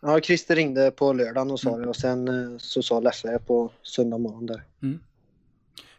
Ja, 0.00 0.20
Christer 0.20 0.56
ringde 0.56 0.90
på 0.90 1.12
lördagen 1.12 1.50
och 1.50 1.60
sa 1.60 1.76
det 1.76 1.86
och 1.86 1.96
sen 1.96 2.28
eh, 2.28 2.58
så 2.58 2.82
sa 2.82 3.00
Leffe 3.00 3.38
på 3.38 3.72
söndag 3.82 4.18
morgon 4.18 4.46
där. 4.46 4.62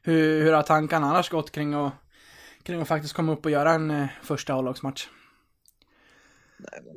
Hur, 0.01 0.43
hur 0.43 0.53
har 0.53 0.63
tankarna 0.63 1.07
annars 1.07 1.29
gått 1.29 1.51
kring 1.51 1.73
att, 1.73 1.93
kring 2.63 2.81
att 2.81 2.87
faktiskt 2.87 3.13
komma 3.13 3.33
upp 3.33 3.45
och 3.45 3.51
göra 3.51 3.71
en 3.71 3.91
eh, 3.91 4.07
första 4.23 4.53
A-lagsmatch? 4.53 5.07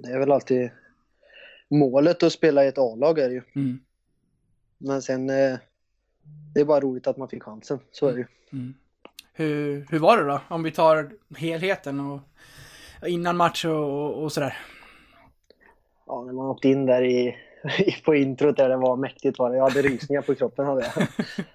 Det 0.02 0.08
är 0.12 0.18
väl 0.18 0.32
alltid 0.32 0.70
målet 1.68 2.22
att 2.22 2.32
spela 2.32 2.64
i 2.64 2.68
ett 2.68 2.78
A-lag 2.78 3.18
är 3.18 3.28
det 3.28 3.34
ju. 3.34 3.42
Mm. 3.54 3.80
Men 4.78 5.02
sen, 5.02 5.30
eh, 5.30 5.58
det 6.54 6.60
är 6.60 6.64
bara 6.64 6.80
roligt 6.80 7.06
att 7.06 7.16
man 7.16 7.28
fick 7.28 7.42
chansen. 7.42 7.78
Så 7.92 8.08
är 8.08 8.12
det 8.12 8.18
ju. 8.18 8.26
Hur, 9.32 9.86
hur 9.90 9.98
var 9.98 10.16
det 10.16 10.24
då? 10.24 10.40
Om 10.48 10.62
vi 10.62 10.70
tar 10.70 11.10
helheten 11.36 12.00
och 12.00 12.20
innan 13.08 13.36
match 13.36 13.64
och, 13.64 14.22
och, 14.22 14.32
sådär. 14.32 14.58
Ja, 16.06 16.22
när 16.24 16.32
man 16.32 16.46
åkte 16.46 16.68
in 16.68 16.86
där 16.86 17.02
i, 17.04 17.36
på 18.04 18.14
introt 18.14 18.56
där 18.56 18.68
det 18.68 18.76
var 18.76 18.96
mäktigt 18.96 19.38
var 19.38 19.50
det. 19.50 19.56
Jag 19.56 19.64
hade 19.68 19.82
rysningar 19.82 20.22
på 20.22 20.34
kroppen 20.34 20.66
hade 20.66 20.92
jag. 20.94 21.06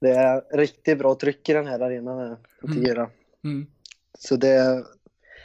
Det 0.00 0.10
är 0.10 0.56
riktigt 0.56 0.98
bra 0.98 1.14
tryck 1.14 1.48
i 1.48 1.52
den 1.52 1.66
här 1.66 1.80
arenan 1.80 2.18
här, 2.18 2.36
på 2.60 2.66
Mm. 2.66 3.08
Mm. 3.44 3.66
Så 4.18 4.36
det, 4.36 4.84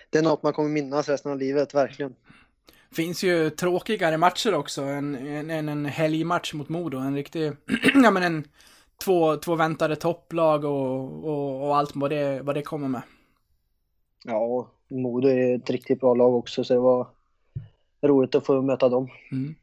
det 0.09 0.17
är 0.17 0.23
något 0.23 0.43
man 0.43 0.53
kommer 0.53 0.69
minnas 0.69 1.09
resten 1.09 1.31
av 1.31 1.37
livet, 1.37 1.73
verkligen. 1.73 2.15
Finns 2.91 3.23
ju 3.23 3.49
tråkigare 3.49 4.17
matcher 4.17 4.53
också 4.53 4.81
än 4.81 5.15
en, 5.15 5.49
en, 5.49 5.69
en 5.69 5.85
helgmatch 5.85 6.53
mot 6.53 6.69
Modo. 6.69 6.97
En 6.97 7.15
riktig, 7.15 7.51
ja 8.03 8.11
men 8.11 8.23
en 8.23 8.47
två, 9.03 9.35
två 9.35 9.55
väntade 9.55 9.95
topplag 9.95 10.65
och, 10.65 11.25
och, 11.25 11.67
och 11.67 11.77
allt 11.77 11.91
vad 11.95 12.09
det, 12.09 12.41
vad 12.41 12.55
det 12.55 12.61
kommer 12.61 12.87
med. 12.87 13.01
Ja, 14.23 14.37
och 14.37 14.67
Modo 14.89 15.27
är 15.27 15.55
ett 15.55 15.69
riktigt 15.69 15.99
bra 15.99 16.13
lag 16.13 16.35
också 16.35 16.63
så 16.63 16.73
det 16.73 16.79
var 16.79 17.07
roligt 18.01 18.35
att 18.35 18.45
få 18.45 18.61
möta 18.61 18.89
dem. 18.89 19.09
Mm. 19.31 19.55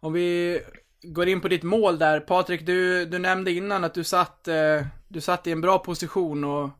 Om 0.00 0.12
vi 0.12 0.60
går 1.02 1.28
in 1.28 1.40
på 1.40 1.48
ditt 1.48 1.62
mål 1.62 1.98
där. 1.98 2.20
Patrik, 2.20 2.66
du, 2.66 3.06
du 3.06 3.18
nämnde 3.18 3.52
innan 3.52 3.84
att 3.84 3.94
du 3.94 4.04
satt, 4.04 4.48
eh, 4.48 4.86
du 5.08 5.20
satt 5.20 5.46
i 5.46 5.52
en 5.52 5.60
bra 5.60 5.78
position 5.78 6.44
och, 6.44 6.70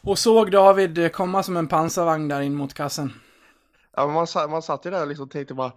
och 0.00 0.18
såg 0.18 0.50
David 0.50 1.12
komma 1.12 1.42
som 1.42 1.56
en 1.56 1.68
pansarvagn 1.68 2.28
där 2.28 2.40
in 2.40 2.54
mot 2.54 2.74
kassen. 2.74 3.12
Ja, 3.96 4.06
man, 4.06 4.50
man 4.50 4.62
satt 4.62 4.86
ju 4.86 4.90
där 4.90 5.02
och 5.02 5.08
liksom 5.08 5.28
tänkte 5.28 5.54
bara 5.54 5.72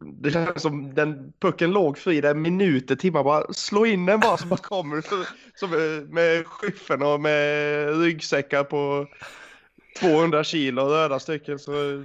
det 0.00 0.30
känns 0.30 0.62
som 0.62 0.94
den 0.94 1.32
pucken 1.38 1.70
låg 1.70 1.98
fri 1.98 2.20
där 2.20 2.34
minuter, 2.34 2.96
timmar 2.96 3.24
bara 3.24 3.52
slå 3.52 3.86
in 3.86 4.06
den 4.06 4.20
bara 4.20 4.36
som 4.36 4.48
bara 4.48 4.56
kommer 4.56 5.04
som, 5.54 5.70
med 6.10 6.46
skyffen 6.46 7.02
och 7.02 7.20
med 7.20 8.00
ryggsäckar 8.00 8.64
på 8.64 9.06
200 10.00 10.44
kilo 10.44 10.82
röda 10.82 11.18
stycken 11.18 11.58
så 11.58 11.72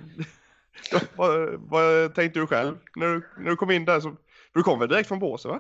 vad, 1.16 1.54
vad 1.58 2.16
tänkte 2.16 2.40
du 2.40 2.48
själv 2.48 2.78
när 2.96 3.08
du, 3.08 3.28
när 3.38 3.50
du 3.50 3.56
kom 3.56 3.72
in 3.72 3.86
där? 3.86 4.00
Så, 4.00 4.16
du 4.54 4.64
kom 4.64 4.80
väl 4.80 4.90
direkt 4.90 5.08
från 5.08 5.20
båset 5.20 5.52
va? 5.52 5.60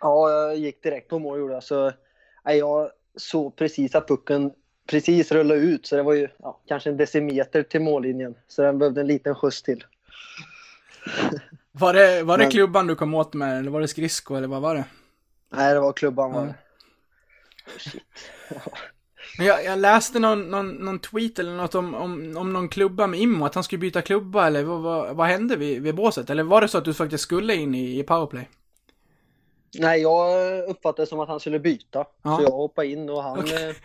Ja, 0.00 0.30
jag 0.30 0.56
gick 0.56 0.82
direkt 0.82 1.08
på 1.08 1.18
mål 1.18 1.38
gjorde 1.38 1.54
jag. 1.54 1.62
Så, 1.62 1.92
jag 2.44 2.90
såg 3.16 3.56
precis 3.56 3.94
att 3.94 4.08
pucken 4.08 4.52
precis 4.86 5.32
rullade 5.32 5.60
ut 5.60 5.86
så 5.86 5.96
det 5.96 6.02
var 6.02 6.14
ju 6.14 6.28
ja, 6.38 6.60
kanske 6.68 6.90
en 6.90 6.96
decimeter 6.96 7.62
till 7.62 7.80
mållinjen. 7.80 8.34
Så 8.48 8.62
den 8.62 8.78
behövde 8.78 9.00
en 9.00 9.06
liten 9.06 9.34
skjuts 9.34 9.62
till. 9.62 9.84
Var 11.78 11.92
det, 11.92 12.22
var 12.22 12.38
det 12.38 12.44
Men- 12.44 12.50
klubban 12.50 12.86
du 12.86 12.94
kom 12.94 13.14
åt 13.14 13.34
med 13.34 13.58
eller 13.58 13.70
var 13.70 13.80
det 13.80 13.88
skridsko 13.88 14.34
eller 14.34 14.48
vad 14.48 14.62
var 14.62 14.74
det? 14.74 14.84
Nej, 15.52 15.74
det 15.74 15.80
var 15.80 15.92
klubban 15.92 16.32
var 16.32 16.46
det. 16.46 16.54
Shit. 17.78 18.02
Men 19.38 19.46
jag, 19.46 19.64
jag 19.64 19.78
läste 19.78 20.18
någon, 20.18 20.48
någon, 20.50 20.70
någon 20.72 20.98
tweet 20.98 21.38
eller 21.38 21.52
något 21.56 21.74
om, 21.74 21.94
om, 21.94 22.36
om 22.36 22.52
någon 22.52 22.68
klubba 22.68 23.06
med 23.06 23.20
Immo, 23.20 23.44
att 23.46 23.54
han 23.54 23.64
skulle 23.64 23.78
byta 23.78 24.02
klubba 24.02 24.46
eller 24.46 24.62
vad, 24.64 24.80
vad, 24.80 25.16
vad 25.16 25.26
hände 25.26 25.56
vid, 25.56 25.82
vid 25.82 25.94
båset? 25.94 26.30
Eller 26.30 26.42
var 26.42 26.60
det 26.60 26.68
så 26.68 26.78
att 26.78 26.84
du 26.84 26.94
faktiskt 26.94 27.22
skulle 27.24 27.54
in 27.54 27.74
i, 27.74 27.98
i 27.98 28.02
powerplay? 28.02 28.48
Nej, 29.78 30.00
jag 30.02 30.58
uppfattade 30.68 31.02
det 31.02 31.06
som 31.06 31.20
att 31.20 31.28
han 31.28 31.40
skulle 31.40 31.58
byta. 31.58 32.04
Ja. 32.22 32.36
Så 32.36 32.42
jag 32.42 32.50
hoppade 32.50 32.88
in 32.88 33.10
och 33.10 33.22
han 33.22 33.38
Okej. 33.38 33.68
eh, 33.70 33.76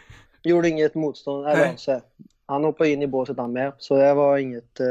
gjorde 0.43 0.69
inget 0.69 0.95
motstånd. 0.95 1.47
Eller, 1.47 1.75
så, 1.75 2.01
han 2.45 2.63
hoppade 2.63 2.89
in 2.89 3.01
i 3.01 3.07
båset 3.07 3.37
han 3.37 3.53
med. 3.53 3.73
Så 3.77 3.95
det 3.97 4.13
var 4.13 4.37
inget... 4.37 4.79
Eh, 4.79 4.85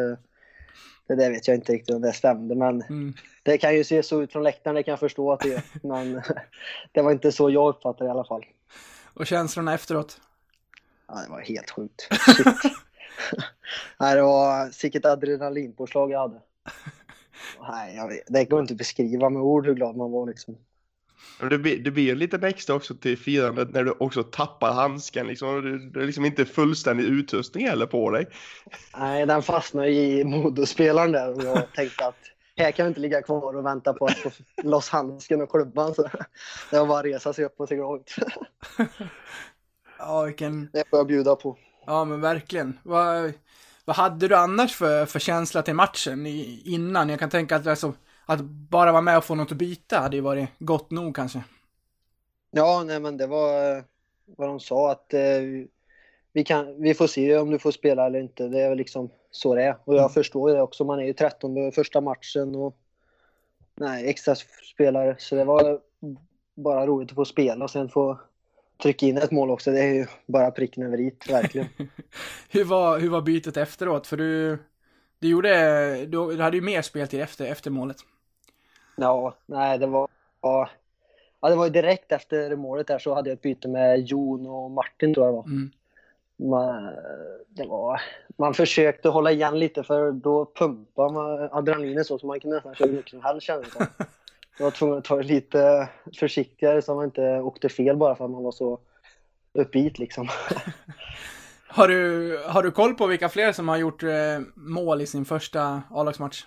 det 1.08 1.14
där 1.14 1.30
vet 1.30 1.48
jag 1.48 1.54
inte 1.56 1.72
riktigt 1.72 1.94
om 1.94 2.02
det 2.02 2.12
stämde, 2.12 2.54
men 2.54 2.82
Mm. 2.82 3.14
det 3.42 3.58
kan 3.58 3.74
ju 3.74 3.84
se 3.84 4.02
så 4.02 4.22
ut 4.22 4.32
från 4.32 4.42
läktaren, 4.42 4.74
det 4.74 4.82
kan 4.82 4.92
jag 4.92 5.00
förstå 5.00 5.32
att 5.32 5.40
det 5.40 5.54
är. 5.54 5.62
Men 5.86 6.22
det 6.92 7.02
var 7.02 7.12
inte 7.12 7.32
så 7.32 7.50
jag 7.50 7.68
uppfattade 7.68 8.04
det 8.04 8.08
i 8.08 8.10
alla 8.10 8.24
fall. 8.24 8.44
Och 9.14 9.26
känslorna 9.26 9.74
efteråt? 9.74 10.20
Ja, 11.08 11.14
det 11.24 11.30
var 11.30 11.40
helt 11.40 11.70
sjukt. 11.70 12.08
Nej, 14.00 14.14
det 14.16 14.22
var 14.22 14.70
sicket 14.70 15.04
adrenalinpåslag 15.04 16.10
jag 16.10 16.18
hade. 16.20 16.40
Nej, 17.70 17.96
jag 17.96 18.08
vet, 18.08 18.22
det 18.26 18.44
går 18.44 18.60
inte 18.60 18.72
att 18.74 18.78
beskriva 18.78 19.30
med 19.30 19.42
ord 19.42 19.66
hur 19.66 19.74
glad 19.74 19.96
man 19.96 20.10
var 20.10 20.26
liksom. 20.26 20.56
Men 21.40 21.48
Det 21.48 21.58
blir, 21.58 21.78
det 21.78 21.90
blir 21.90 22.12
en 22.12 22.18
liten 22.18 22.44
extra 22.44 22.74
också 22.74 22.94
till 22.94 23.18
firandet 23.18 23.70
när 23.70 23.84
du 23.84 23.90
också 23.90 24.22
tappar 24.22 24.72
handsken 24.72 25.26
liksom. 25.26 25.62
Du, 25.62 25.78
du 25.78 26.02
är 26.02 26.06
liksom 26.06 26.24
inte 26.24 26.44
fullständig 26.44 27.04
utrustning 27.04 27.66
heller 27.66 27.86
på 27.86 28.10
dig. 28.10 28.26
Nej, 28.98 29.26
den 29.26 29.42
fastnade 29.42 29.90
i 29.90 30.24
Modospelaren 30.24 31.12
där 31.12 31.34
och 31.34 31.42
jag 31.44 31.72
tänkte 31.74 32.06
att 32.06 32.16
här 32.56 32.70
kan 32.70 32.86
vi 32.86 32.88
inte 32.88 33.00
ligga 33.00 33.22
kvar 33.22 33.56
och 33.56 33.66
vänta 33.66 33.92
på 33.92 34.06
att 34.06 34.18
få 34.18 34.30
loss 34.62 34.88
handsken 34.88 35.42
och 35.42 35.50
klubban. 35.50 35.94
Så 35.94 36.02
det 36.70 36.78
var 36.78 36.86
bara 36.86 36.98
att 36.98 37.04
resa 37.04 37.32
sig 37.32 37.44
upp 37.44 37.54
och 37.60 37.68
se 37.68 37.76
glad 37.76 38.00
ut. 38.00 38.14
Ja, 39.98 40.22
vilken... 40.22 40.70
Det 40.72 40.84
får 40.90 40.98
jag 40.98 41.06
bjuda 41.06 41.36
på. 41.36 41.58
Ja, 41.86 42.04
men 42.04 42.20
verkligen. 42.20 42.78
Vad, 42.82 43.32
vad 43.84 43.96
hade 43.96 44.28
du 44.28 44.36
annars 44.36 44.74
för, 44.74 45.06
för 45.06 45.18
känsla 45.18 45.62
till 45.62 45.74
matchen 45.74 46.26
innan? 46.26 47.08
Jag 47.08 47.18
kan 47.18 47.30
tänka 47.30 47.56
att, 47.56 47.66
alltså, 47.66 47.94
att 48.32 48.40
bara 48.44 48.92
vara 48.92 49.02
med 49.02 49.18
och 49.18 49.24
få 49.24 49.34
något 49.34 49.52
att 49.52 49.58
byta 49.58 49.98
hade 49.98 50.16
ju 50.16 50.22
varit 50.22 50.48
gott 50.58 50.90
nog 50.90 51.16
kanske. 51.16 51.42
Ja, 52.50 52.82
nej 52.86 53.00
men 53.00 53.16
det 53.16 53.26
var 53.26 53.76
eh, 53.76 53.82
vad 54.26 54.48
de 54.48 54.60
sa 54.60 54.90
att 54.92 55.14
eh, 55.14 55.20
vi, 56.32 56.44
kan, 56.44 56.82
vi 56.82 56.94
får 56.94 57.06
se 57.06 57.38
om 57.38 57.50
du 57.50 57.58
får 57.58 57.70
spela 57.70 58.06
eller 58.06 58.20
inte. 58.20 58.48
Det 58.48 58.60
är 58.60 58.68
väl 58.68 58.78
liksom 58.78 59.10
så 59.30 59.54
det 59.54 59.62
är. 59.62 59.76
Och 59.84 59.94
jag 59.94 60.00
Mm. 60.00 60.10
förstår 60.10 60.50
ju 60.50 60.56
det 60.56 60.62
också. 60.62 60.84
Man 60.84 61.00
är 61.00 61.04
ju 61.04 61.12
13 61.12 61.72
första 61.72 62.00
matchen 62.00 62.54
och 62.54 62.76
nej, 63.76 64.08
extra 64.08 64.34
spelare. 64.74 65.16
Så 65.18 65.34
det 65.34 65.44
var 65.44 65.80
bara 66.54 66.86
roligt 66.86 67.10
att 67.10 67.14
få 67.14 67.24
spela 67.24 67.64
och 67.64 67.70
sen 67.70 67.88
få 67.88 68.20
trycka 68.82 69.06
in 69.06 69.16
ett 69.18 69.30
mål 69.30 69.50
också. 69.50 69.70
Det 69.70 69.80
är 69.80 69.94
ju 69.94 70.06
bara 70.26 70.50
pricken 70.50 70.82
över 70.82 71.00
i, 71.00 71.14
verkligen. 71.28 71.68
hur, 72.50 72.64
var, 72.64 72.98
hur 72.98 73.08
var 73.10 73.22
bytet 73.22 73.56
efteråt? 73.56 74.06
För 74.06 74.16
du, 74.16 74.58
du 75.18 75.28
gjorde, 75.28 76.06
du, 76.06 76.36
du 76.36 76.42
hade 76.42 76.56
ju 76.56 76.62
mer 76.62 76.82
speltid 76.82 77.20
efter, 77.20 77.46
efter 77.46 77.70
målet. 77.70 77.96
Ja, 79.00 79.34
nej 79.46 79.78
det 79.78 79.86
var, 79.86 80.08
ja, 80.42 80.68
det 81.40 81.54
var 81.54 81.70
direkt 81.70 82.12
efter 82.12 82.56
målet 82.56 82.86
där 82.86 82.98
så 82.98 83.14
hade 83.14 83.30
jag 83.30 83.36
ett 83.36 83.42
byte 83.42 83.68
med 83.68 84.00
Jon 84.00 84.46
och 84.46 84.70
Martin 84.70 85.14
tror 85.14 85.26
jag 85.26 85.32
var. 85.32 85.44
Mm. 85.44 85.70
Man, 86.36 86.90
det 87.48 87.66
var, 87.66 88.00
man 88.36 88.54
försökte 88.54 89.08
hålla 89.08 89.30
igen 89.30 89.58
lite 89.58 89.82
för 89.82 90.12
då 90.12 90.52
pumpade 90.54 91.12
man 91.12 91.48
adrenalinet 91.52 92.06
så, 92.06 92.18
så 92.18 92.26
man 92.26 92.40
kunde 92.40 92.56
nästan 92.56 92.74
köra 92.74 92.88
hur 92.88 92.96
mycket 92.96 93.10
som 93.10 93.22
helst 93.22 93.46
kändes 93.46 93.74
det. 93.78 93.86
Jag 94.58 94.64
var 94.64 94.70
tvungen 94.70 94.98
att 94.98 95.04
ta 95.04 95.16
det 95.16 95.22
lite 95.22 95.88
försiktigare 96.18 96.82
så 96.82 96.94
man 96.94 97.04
inte 97.04 97.40
åkte 97.40 97.68
fel 97.68 97.96
bara 97.96 98.14
för 98.14 98.24
att 98.24 98.30
man 98.30 98.44
var 98.44 98.52
så 98.52 98.78
uppgitt 99.52 99.98
liksom. 99.98 100.28
Har 101.70 101.88
du, 101.88 102.38
har 102.46 102.62
du 102.62 102.70
koll 102.70 102.94
på 102.94 103.06
vilka 103.06 103.28
fler 103.28 103.52
som 103.52 103.68
har 103.68 103.76
gjort 103.76 104.02
eh, 104.02 104.10
mål 104.54 105.00
i 105.00 105.06
sin 105.06 105.24
första 105.24 105.82
A-lagsmatch? 105.90 106.44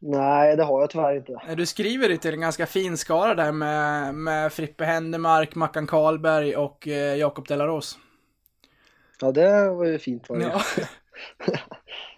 Nej, 0.00 0.56
det 0.56 0.64
har 0.64 0.80
jag 0.80 0.90
tyvärr 0.90 1.16
inte. 1.16 1.54
Du 1.54 1.66
skriver 1.66 2.08
det 2.08 2.16
till 2.16 2.34
en 2.34 2.40
ganska 2.40 2.66
fin 2.66 2.96
skara 2.96 3.34
där 3.34 3.52
med, 3.52 4.14
med 4.14 4.52
Frippe 4.52 4.84
Händemark, 4.84 5.54
Mackan 5.54 5.86
Karlberg 5.86 6.56
och 6.56 6.88
eh, 6.88 7.16
Jakob 7.16 7.48
Delaros. 7.48 7.98
Ja, 9.20 9.32
det 9.32 9.70
var 9.70 9.84
ju 9.84 9.98
fint 9.98 10.28
var 10.28 10.36
det. 10.36 10.44
Ja. 10.44 10.62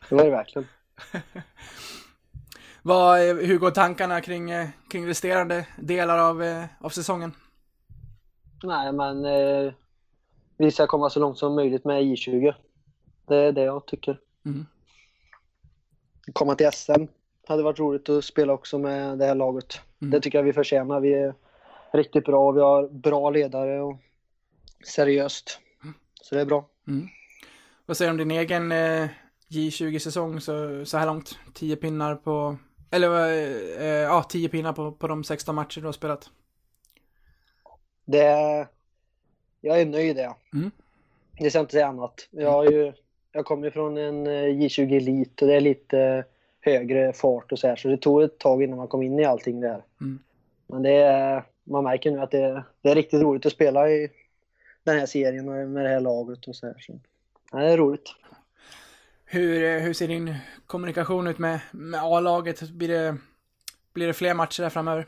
det 0.08 0.14
var 0.14 0.24
det 0.24 0.30
verkligen. 0.30 0.68
Vad, 2.82 3.28
eh, 3.28 3.36
hur 3.36 3.58
går 3.58 3.70
tankarna 3.70 4.20
kring, 4.20 4.50
eh, 4.50 4.68
kring 4.90 5.06
resterande 5.06 5.66
delar 5.78 6.18
av, 6.18 6.42
eh, 6.42 6.64
av 6.80 6.88
säsongen? 6.88 7.32
Nej, 8.62 8.92
men 8.92 9.24
eh, 9.24 9.72
vi 10.56 10.70
ska 10.70 10.86
komma 10.86 11.10
så 11.10 11.20
långt 11.20 11.38
som 11.38 11.54
möjligt 11.54 11.84
med 11.84 12.02
J20. 12.02 12.54
Det 13.26 13.36
är 13.36 13.52
det 13.52 13.62
jag 13.62 13.86
tycker. 13.86 14.20
Mm. 14.44 14.66
Komma 16.32 16.54
till 16.54 16.70
SM 16.72 17.04
hade 17.50 17.62
varit 17.62 17.78
roligt 17.78 18.08
att 18.08 18.24
spela 18.24 18.52
också 18.52 18.78
med 18.78 19.18
det 19.18 19.26
här 19.26 19.34
laget. 19.34 19.80
Mm. 20.02 20.10
Det 20.10 20.20
tycker 20.20 20.38
jag 20.38 20.44
vi 20.44 20.52
förtjänar. 20.52 21.00
Vi 21.00 21.14
är 21.14 21.34
riktigt 21.92 22.24
bra. 22.24 22.50
Vi 22.50 22.60
har 22.60 22.88
bra 22.88 23.30
ledare 23.30 23.80
och 23.80 23.96
seriöst. 24.86 25.58
Så 26.22 26.34
det 26.34 26.40
är 26.40 26.44
bra. 26.44 26.68
Mm. 26.88 27.08
Vad 27.86 27.96
säger 27.96 28.10
du 28.10 28.22
om 28.22 28.28
din 28.28 28.38
egen 28.38 28.72
eh, 28.72 29.08
J20-säsong 29.48 30.40
så, 30.40 30.84
så 30.84 30.98
här 30.98 31.06
långt? 31.06 31.38
10 31.54 31.76
pinnar 31.76 32.14
på, 32.14 32.56
eller 32.90 33.08
eh, 33.08 33.86
eh, 33.86 33.86
ja, 33.86 34.22
10 34.28 34.48
pinnar 34.48 34.72
på, 34.72 34.92
på 34.92 35.08
de 35.08 35.24
16 35.24 35.54
matcher 35.54 35.80
du 35.80 35.86
har 35.86 35.92
spelat. 35.92 36.30
Det, 38.04 38.66
jag 39.60 39.80
är 39.80 39.86
nöjd 39.86 40.16
det. 40.16 40.34
Mm. 40.52 40.70
Det 41.38 41.50
ska 41.50 41.58
jag 41.58 41.62
inte 41.62 41.72
säga 41.72 41.86
annat. 41.86 42.28
Jag, 42.30 42.50
har 42.50 42.64
ju, 42.64 42.92
jag 43.32 43.44
kommer 43.44 43.64
ju 43.64 43.70
från 43.70 43.96
en 43.96 44.26
eh, 44.26 44.30
J20 44.30 44.96
Elit 44.96 45.42
och 45.42 45.48
det 45.48 45.54
är 45.54 45.60
lite 45.60 46.24
högre 46.60 47.12
fart 47.12 47.52
och 47.52 47.58
så 47.58 47.68
här. 47.68 47.76
Så 47.76 47.88
det 47.88 47.96
tog 47.96 48.22
ett 48.22 48.38
tag 48.38 48.62
innan 48.62 48.78
man 48.78 48.88
kom 48.88 49.02
in 49.02 49.18
i 49.18 49.24
allting 49.24 49.60
där. 49.60 49.82
Mm. 50.00 50.18
Men 50.66 50.82
det 50.82 50.94
är, 50.94 51.44
man 51.64 51.84
märker 51.84 52.10
nu 52.10 52.20
att 52.20 52.30
det, 52.30 52.64
det 52.82 52.90
är 52.90 52.94
riktigt 52.94 53.22
roligt 53.22 53.46
att 53.46 53.52
spela 53.52 53.90
i 53.90 54.10
den 54.84 54.98
här 54.98 55.06
serien 55.06 55.48
och 55.48 55.68
med 55.68 55.84
det 55.84 55.90
här 55.90 56.00
laget 56.00 56.48
och 56.48 56.56
så 56.56 56.66
här. 56.66 56.76
Så, 56.78 57.00
ja, 57.52 57.58
det 57.58 57.72
är 57.72 57.76
roligt. 57.76 58.14
Hur, 59.24 59.64
eh, 59.64 59.82
hur 59.82 59.92
ser 59.92 60.08
din 60.08 60.34
kommunikation 60.66 61.26
ut 61.26 61.38
med, 61.38 61.60
med 61.72 62.00
A-laget? 62.02 62.70
Blir 62.70 62.88
det, 62.88 63.16
blir 63.92 64.06
det 64.06 64.12
fler 64.12 64.34
matcher 64.34 64.62
där 64.62 64.70
framöver? 64.70 65.06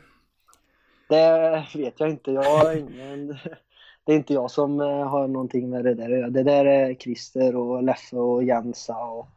Det 1.09 1.65
vet 1.75 1.99
jag 1.99 2.09
inte. 2.09 2.31
Jag 2.31 2.43
har 2.43 2.75
ingen, 2.75 3.27
det 4.03 4.11
är 4.11 4.15
inte 4.15 4.33
jag 4.33 4.51
som 4.51 4.81
eh, 4.81 5.07
har 5.07 5.27
någonting 5.27 5.69
med 5.69 5.85
det 5.85 5.93
där. 5.93 6.29
Det 6.29 6.43
där 6.43 6.65
är 6.65 6.93
Christer 6.93 7.55
och 7.55 7.83
Leffe 7.83 8.15
och 8.15 8.43
Jensa 8.43 8.97
och 8.97 9.27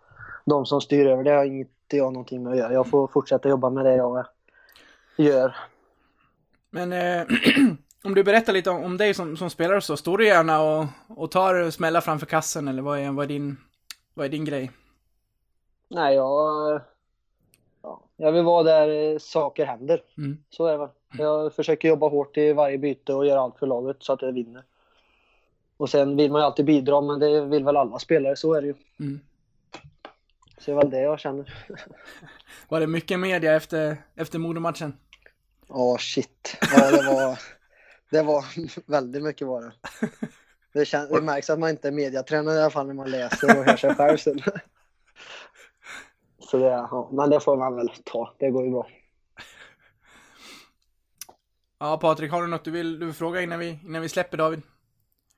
de 0.47 0.67
som 0.67 0.81
styr 0.81 1.07
över 1.07 1.25
det 1.25 1.31
har 1.31 1.45
inte 1.45 1.97
jag 1.97 2.13
någonting 2.13 2.43
med 2.43 2.53
att 2.53 2.59
göra. 2.59 2.73
Jag 2.73 2.91
får 2.91 3.07
fortsätta 3.07 3.49
jobba 3.49 3.71
med 3.71 3.85
det 3.85 3.97
jag 3.97 4.27
gör. 5.17 5.57
Men 6.71 6.93
eh, 6.93 7.27
om 8.05 8.15
du 8.15 8.25
berättar 8.25 8.53
lite 8.53 8.71
om, 8.71 8.85
om 8.85 8.97
dig 8.97 9.15
som, 9.15 9.37
som 9.37 9.51
spelare 9.51 9.81
så, 9.81 9.97
står 9.97 10.19
du 10.19 10.27
gärna 10.27 10.63
och, 10.63 10.87
och 11.09 11.31
tar 11.31 11.71
smällar 11.71 12.01
framför 12.01 12.27
kassen 12.27 12.69
eller 12.69 12.83
vad 12.83 12.99
är, 12.99 13.13
vad 13.13 13.25
är, 13.25 13.29
din, 13.29 13.57
vad 14.15 14.27
är 14.27 14.31
din 14.31 14.45
grej? 14.45 14.71
Nej, 15.89 16.15
jag, 16.15 16.81
ja, 17.83 18.01
jag 18.17 18.33
vill 18.33 18.45
vara 18.45 18.63
där 18.63 19.19
saker 19.19 19.67
händer. 19.67 20.03
Mm. 20.19 20.39
Så 20.51 20.67
är 20.67 20.73
det 20.73 20.79
väl. 20.79 20.89
Jag 21.19 21.55
försöker 21.55 21.89
jobba 21.89 22.09
hårt 22.09 22.37
i 22.37 22.53
varje 22.53 22.79
byte 22.79 23.15
och 23.15 23.27
göra 23.27 23.41
allt 23.41 23.59
för 23.59 23.67
laget 23.67 23.97
så 24.01 24.13
att 24.13 24.21
det 24.21 24.33
vinner. 24.33 24.63
Och 25.77 25.91
sen 25.91 26.17
vill 26.17 26.33
man 26.33 26.41
ju 26.41 26.45
alltid 26.45 26.65
bidra, 26.65 27.01
men 27.01 27.21
det 27.21 27.41
vill 27.41 27.65
väl 27.65 27.77
alla 27.77 27.99
spelare, 27.99 28.37
så 28.37 28.55
är 28.55 28.61
det 28.61 28.67
ju. 28.67 28.75
Mm. 29.01 29.21
Så 30.59 30.71
det 30.71 30.73
är 30.73 30.77
väl 30.77 30.91
det 30.91 31.01
jag 31.01 31.21
känner. 31.21 31.55
Var 32.69 32.81
det 32.81 32.87
mycket 32.87 33.21
media 33.21 33.57
efter, 33.57 33.97
efter 34.15 34.39
Modomatchen? 34.39 34.97
Ja, 35.69 35.97
shit. 36.01 36.57
Ja, 36.61 36.91
det 36.91 37.03
var, 37.07 37.39
det 38.11 38.23
var 38.23 38.45
väldigt 38.91 39.23
mycket 39.23 39.47
var 39.47 39.63
det. 39.63 39.73
Det, 40.73 40.85
kän, 40.85 41.09
det 41.09 41.21
märks 41.21 41.51
att 41.51 41.59
man 41.59 41.71
inte 41.71 41.89
är 41.89 41.93
mediatränare 41.93 42.57
i 42.57 42.61
alla 42.61 42.71
fall 42.71 42.87
när 42.87 42.95
man 42.95 43.11
läser 43.11 43.59
och 43.59 43.65
hör 43.65 43.77
sig 43.77 43.95
själv 43.95 44.17
sen. 44.17 44.41
Så 46.39 46.59
det, 46.59 46.65
ja, 46.65 47.11
men 47.13 47.31
det 47.31 47.41
får 47.41 47.57
man 47.57 47.77
väl 47.77 47.89
ta. 48.05 48.35
Det 48.39 48.51
går 48.51 48.65
ju 48.65 48.71
bra. 48.71 48.89
Ja, 51.79 51.99
Patrik, 51.99 52.33
har 52.33 52.43
du 52.43 52.49
något 52.49 52.65
du 52.65 52.71
vill, 52.71 52.99
du 52.99 53.07
vill 53.07 53.15
fråga 53.15 53.43
innan 53.43 53.59
vi, 53.59 53.79
innan 53.85 54.03
vi 54.03 54.09
släpper 54.09 54.37
David? 54.37 54.63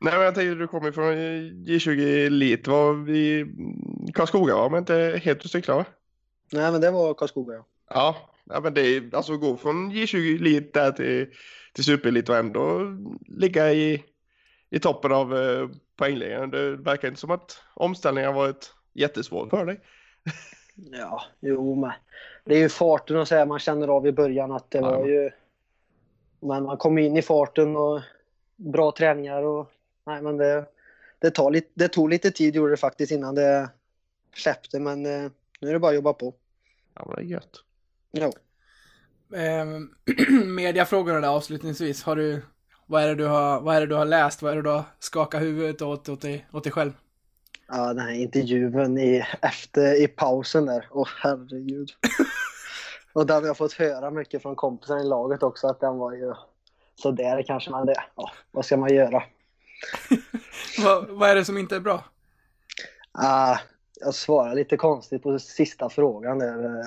Nej 0.01 0.15
men 0.15 0.23
jag 0.23 0.35
tänkte 0.35 0.55
du 0.55 0.67
kommer 0.67 0.93
från 0.93 1.15
J20 1.67 2.27
Elite, 2.27 2.71
var 2.71 2.93
vi 2.93 3.47
Karlskoga 4.15 4.55
va? 4.55 4.69
Men 4.69 4.79
inte 4.79 5.21
helt 5.25 5.39
ute 5.39 5.49
cyklar 5.49 5.77
va? 5.77 5.85
Nej, 6.53 6.73
men 6.73 6.81
det 6.81 6.91
var 6.91 7.15
Karlskoga 7.15 7.55
ja. 7.55 7.65
Ja, 7.91 8.17
ja 8.45 8.61
men 8.61 8.75
det 8.75 8.81
är 8.81 9.15
alltså 9.17 9.33
att 9.33 9.41
gå 9.41 9.57
från 9.57 9.93
J20 9.93 10.35
Elite 10.37 10.81
där 10.81 10.93
till, 10.93 11.27
till 11.73 11.85
Superelit 11.85 12.29
och 12.29 12.37
ändå 12.37 12.81
ligga 13.27 13.73
i, 13.73 14.05
i 14.71 14.79
toppen 14.79 15.13
av 15.13 15.37
eh, 15.37 15.69
poängligan. 15.97 16.51
Det 16.51 16.77
verkar 16.77 17.09
inte 17.09 17.21
som 17.21 17.31
att 17.31 17.63
omställningen 17.75 18.35
har 18.35 18.41
varit 18.43 18.75
jättesvår 18.93 19.49
för 19.49 19.67
dig. 19.67 19.81
Ja, 20.93 21.23
jo 21.41 21.75
men 21.75 21.93
det 22.45 22.55
är 22.55 22.59
ju 22.59 22.69
farten 22.69 23.17
och 23.17 23.29
så 23.29 23.35
här 23.35 23.47
man 23.47 23.59
känner 23.59 23.89
av 23.89 24.07
i 24.07 24.13
början 24.13 24.53
att 24.53 24.71
det 24.71 24.79
Ja. 24.79 24.91
var 24.99 25.07
ju... 25.07 25.31
Men 26.41 26.63
man 26.63 26.77
kom 26.77 26.99
in 26.99 27.17
i 27.17 27.23
farten 27.23 27.77
och 27.77 28.01
bra 28.57 28.93
träningar 28.93 29.43
och... 29.43 29.71
Nej 30.07 30.23
men 30.23 30.37
det, 30.37 30.65
det, 31.19 31.31
tar 31.31 31.51
lite, 31.51 31.69
det 31.75 31.89
tog 31.89 32.09
lite 32.11 32.31
tid 32.31 32.55
gjorde 32.57 32.71
det 32.73 32.77
faktiskt 32.77 33.13
innan 33.13 33.35
det 33.35 33.71
släppte 34.35 34.81
men 34.81 35.07
eh, 35.07 35.31
nu 35.61 35.69
är 35.69 35.73
det 35.73 35.79
bara 35.79 35.89
att 35.89 35.95
jobba 35.95 36.13
på. 36.13 36.35
Ja 36.95 37.05
men 37.07 37.17
det 37.17 37.23
är 37.23 37.25
gött. 37.25 37.63
Ja. 38.11 38.33
Eh, 39.35 39.67
mediafrågorna 40.45 41.21
där 41.21 41.29
avslutningsvis, 41.29 42.03
har 42.03 42.17
du, 42.17 42.43
vad 42.87 43.03
är 43.03 43.09
det 43.09 43.15
du 43.15 43.25
har, 43.25 43.61
vad 43.61 43.77
är 43.77 43.81
det 43.81 43.87
du 43.87 43.95
har 43.95 44.05
läst, 44.05 44.43
vad 44.43 44.53
är 44.53 44.57
det 44.57 44.63
du 44.63 44.71
har 44.71 44.85
skakat 44.99 45.43
huvudet 45.43 45.83
åt, 45.83 46.09
åt, 46.09 46.21
dig, 46.21 46.49
åt 46.53 46.65
dig 46.65 46.73
själv? 46.73 46.93
Ja, 47.69 47.87
den 47.87 47.99
här 47.99 48.13
intervjun 48.13 48.99
i, 48.99 49.25
efter, 49.43 50.03
i 50.03 50.09
pausen 50.09 50.67
där. 50.67 50.89
Åh 50.91 51.09
herregud. 51.23 51.91
och 53.13 53.27
den 53.27 53.37
har 53.37 53.47
jag 53.47 53.57
fått 53.57 53.73
höra 53.73 54.11
mycket 54.11 54.43
från 54.43 54.57
kompisar 54.57 55.01
i 55.01 55.05
laget 55.05 55.43
också 55.43 55.67
att 55.67 55.81
den 55.81 55.99
var 55.99 56.13
ju 56.13 56.35
sådär 56.95 57.43
kanske 57.43 57.71
man 57.71 57.87
det. 57.87 58.05
Ja, 58.17 58.31
vad 58.51 58.65
ska 58.65 58.77
man 58.77 58.95
göra? 58.95 59.23
vad, 60.85 61.09
vad 61.09 61.31
är 61.31 61.35
det 61.35 61.45
som 61.45 61.59
inte 61.59 61.77
är 61.77 61.81
bra? 61.81 62.05
Ah, 63.13 63.59
jag 64.01 64.15
svarar 64.15 64.55
lite 64.55 64.77
konstigt 64.77 65.23
på 65.23 65.39
sista 65.39 65.91
frågan 65.91 66.39
där. 66.39 66.85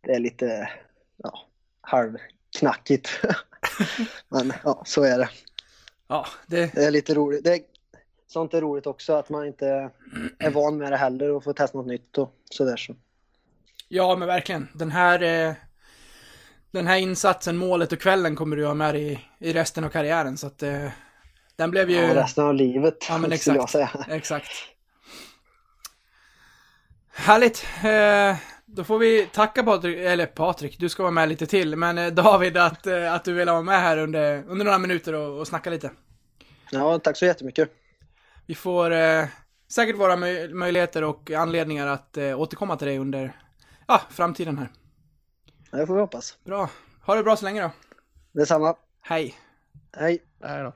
Det 0.00 0.12
är 0.12 0.18
lite 0.18 0.70
ja, 1.16 1.46
halvknackigt. 1.80 3.10
Men 4.28 4.52
ja, 4.64 4.82
så 4.86 5.02
är 5.02 5.18
det. 5.18 5.28
Ja, 6.08 6.26
det, 6.46 6.74
Det 6.74 6.84
är 6.84 6.90
lite 6.90 7.14
roligt. 7.14 7.44
Det 7.44 7.54
är, 7.54 7.60
sånt 8.26 8.54
är 8.54 8.60
roligt 8.60 8.86
också 8.86 9.12
att 9.12 9.28
man 9.28 9.46
inte 9.46 9.90
är 10.38 10.50
van 10.50 10.76
med 10.76 10.92
det 10.92 10.96
heller 10.96 11.30
och 11.30 11.44
får 11.44 11.52
testa 11.52 11.78
något 11.78 11.86
nytt 11.86 12.18
och 12.18 12.34
sådär 12.50 12.76
så. 12.76 12.94
ja 13.88 14.16
men 14.16 14.28
verkligen. 14.28 14.68
Den 14.74 14.90
här, 14.90 15.22
eh, 15.22 15.54
den 16.70 16.86
här 16.86 16.98
insatsen, 16.98 17.56
målet 17.56 17.92
och 17.92 18.00
kvällen 18.00 18.36
kommer 18.36 18.56
du 18.56 18.66
ha 18.66 18.74
med 18.74 18.94
dig 18.94 19.12
i, 19.12 19.48
i 19.48 19.52
resten 19.52 19.84
av 19.84 19.88
karriären 19.88 20.36
så 20.36 20.46
att 20.46 20.62
eh, 20.62 20.88
den 21.56 21.70
blev 21.70 21.90
ju... 21.90 21.96
Ja, 21.96 22.14
resten 22.14 22.44
av 22.44 22.54
livet 22.54 23.06
Ja, 23.08 23.18
men 23.18 23.38
skulle 23.38 23.56
jag 23.56 23.64
exakt. 23.64 23.92
säga. 23.92 24.16
Exakt. 24.16 24.50
Härligt. 27.16 27.66
Eh, 27.84 28.36
då 28.66 28.84
får 28.84 28.98
vi 28.98 29.26
tacka 29.26 29.62
Patrik, 29.62 29.98
eller 29.98 30.26
Patrik, 30.26 30.78
du 30.78 30.88
ska 30.88 31.02
vara 31.02 31.12
med 31.12 31.28
lite 31.28 31.46
till, 31.46 31.76
men 31.76 31.98
eh, 31.98 32.06
David 32.06 32.56
att, 32.56 32.86
eh, 32.86 33.12
att 33.14 33.24
du 33.24 33.32
vill 33.32 33.48
vara 33.48 33.62
med 33.62 33.80
här 33.80 33.98
under, 33.98 34.44
under 34.48 34.64
några 34.64 34.78
minuter 34.78 35.12
och, 35.12 35.38
och 35.38 35.46
snacka 35.46 35.70
lite. 35.70 35.90
Ja, 36.70 36.98
tack 36.98 37.16
så 37.16 37.24
jättemycket. 37.24 37.70
Vi 38.46 38.54
får 38.54 38.90
eh, 38.90 39.24
säkert 39.68 39.96
våra 39.96 40.16
möj- 40.16 40.54
möjligheter 40.54 41.04
och 41.04 41.30
anledningar 41.30 41.86
att 41.86 42.16
eh, 42.16 42.40
återkomma 42.40 42.76
till 42.76 42.86
dig 42.88 42.98
under 42.98 43.32
ja, 43.86 44.00
framtiden 44.10 44.58
här. 44.58 44.68
Det 45.70 45.86
får 45.86 45.94
vi 45.94 46.00
hoppas. 46.00 46.38
Bra. 46.44 46.70
Ha 47.06 47.14
det 47.14 47.22
bra 47.22 47.36
så 47.36 47.44
länge 47.44 47.62
då. 47.62 47.70
Detsamma. 48.32 48.76
Hej. 49.02 49.34
Hej. 49.96 50.22
Nej 50.40 50.62
då. 50.62 50.72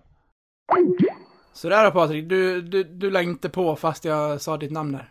Sådär 1.52 1.84
då 1.84 1.90
Patrik, 1.90 2.28
du, 2.28 2.62
du, 2.62 2.84
du 2.84 3.10
la 3.10 3.22
inte 3.22 3.48
på 3.48 3.76
fast 3.76 4.04
jag 4.04 4.40
sa 4.40 4.56
ditt 4.56 4.72
namn 4.72 4.92
där. 4.92 5.10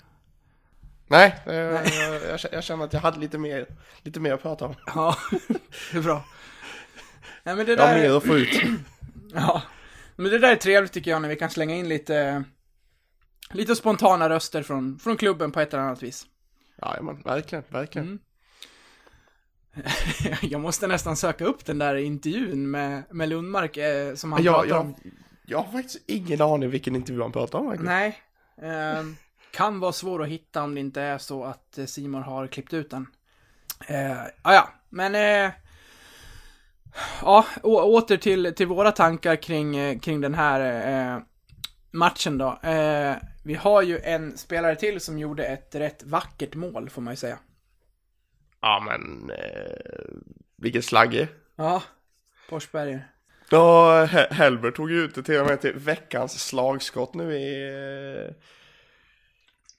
Nej, 1.08 1.36
eh, 1.46 1.54
Jag, 1.56 1.86
jag, 2.30 2.40
jag 2.52 2.64
känner 2.64 2.86
att 2.86 2.94
jag 2.94 3.00
hade 3.00 3.20
lite 3.20 3.38
mer, 3.38 3.66
lite 4.04 4.20
mer 4.20 4.34
att 4.34 4.42
prata 4.42 4.66
om. 4.66 4.76
Ja, 4.96 5.16
det 5.92 5.98
är 5.98 6.02
bra. 6.02 6.26
Nej, 7.44 7.56
men 7.56 7.66
det 7.66 7.74
Jag 7.74 7.88
har 7.88 7.94
där... 7.94 8.02
mer 8.10 8.18
att 8.18 8.24
få 8.26 8.38
ut. 8.38 8.62
Ja, 9.34 9.62
men 10.16 10.32
det 10.32 10.40
där 10.40 10.52
är 10.52 10.56
trevligt 10.56 10.92
tycker 10.92 11.12
jag 11.12 11.22
när 11.22 11.30
vi 11.30 11.36
kan 11.36 11.50
slänga 11.50 11.76
in 11.76 11.90
lite, 11.90 12.44
lite 13.52 13.76
spontana 13.76 14.30
röster 14.30 14.64
från, 14.64 15.00
från 15.00 15.18
klubben 15.18 15.52
på 15.52 15.60
ett 15.60 15.74
eller 15.74 15.84
annat 15.84 16.04
vis. 16.04 16.26
Ja, 16.82 16.96
men 17.02 17.22
verkligen, 17.22 17.64
verkligen. 17.70 18.08
Mm. 18.08 18.20
jag 20.42 20.62
måste 20.62 20.88
nästan 20.88 21.16
söka 21.18 21.46
upp 21.46 21.66
den 21.66 21.78
där 21.78 21.96
intervjun 21.96 22.72
med, 22.72 23.04
med 23.12 23.30
Lundmark 23.30 23.78
eh, 23.78 24.16
som 24.16 24.32
han 24.34 24.44
Jag, 24.44 24.54
pratar 24.56 24.70
jag, 24.70 24.82
om. 24.82 24.96
jag 25.46 25.58
har 25.62 25.72
faktiskt 25.72 26.04
ingen 26.08 26.42
aning 26.42 26.70
vilken 26.70 26.96
intervju 26.96 27.22
han 27.22 27.32
pratar 27.32 27.60
om. 27.60 27.68
verkligen. 27.68 27.86
Nej. 27.94 28.22
ehm, 28.62 29.16
kan 29.58 29.80
vara 29.80 29.92
svår 29.92 30.24
att 30.24 30.30
hitta 30.30 30.64
om 30.64 30.74
det 30.76 30.80
inte 30.80 31.02
är 31.02 31.18
så 31.18 31.44
att 31.44 31.78
eh, 31.78 31.86
Simon 31.86 32.24
har 32.24 32.48
klippt 32.48 32.74
ut 32.74 32.90
den. 32.90 33.08
Uh, 33.92 34.22
ah, 34.42 34.54
ja, 34.54 34.70
men... 34.90 35.16
eh, 35.16 35.52
ja, 37.22 37.46
å- 37.64 37.82
åter 37.98 38.18
till, 38.18 38.54
till 38.56 38.68
våra 38.68 38.92
tankar 38.92 39.36
kring, 39.36 39.78
eh, 39.78 40.00
kring 40.00 40.22
den 40.22 40.34
här 40.34 40.60
eh, 41.16 41.22
matchen 41.92 42.38
då. 42.38 42.60
Eh, 42.70 43.16
vi 43.46 43.54
har 43.54 43.82
ju 43.82 44.00
en 44.00 44.38
spelare 44.38 44.76
till 44.76 45.00
som 45.02 45.20
gjorde 45.20 45.46
ett 45.46 45.76
rätt 45.76 46.04
vackert 46.04 46.56
mål, 46.56 46.90
får 46.90 47.02
man 47.02 47.14
ju 47.14 47.18
säga. 47.18 47.40
Ja, 48.62 48.84
men 48.86 49.32
eh, 49.32 50.16
vilken 50.58 50.82
slagge. 50.82 51.28
Ja, 51.56 51.84
Forsberg. 52.50 53.00
Ja, 53.50 54.06
He- 54.06 54.34
Helber 54.34 54.72
tog 54.72 54.92
ju 54.92 54.98
ut 55.04 55.16
det 55.16 55.24
till 55.24 55.40
och 55.40 55.48
med 55.48 55.62
till 55.62 55.74
veckans 55.74 56.44
slagskott 56.48 57.14
nu 57.14 57.34
i... 57.34 57.70
Eh, 58.28 58.34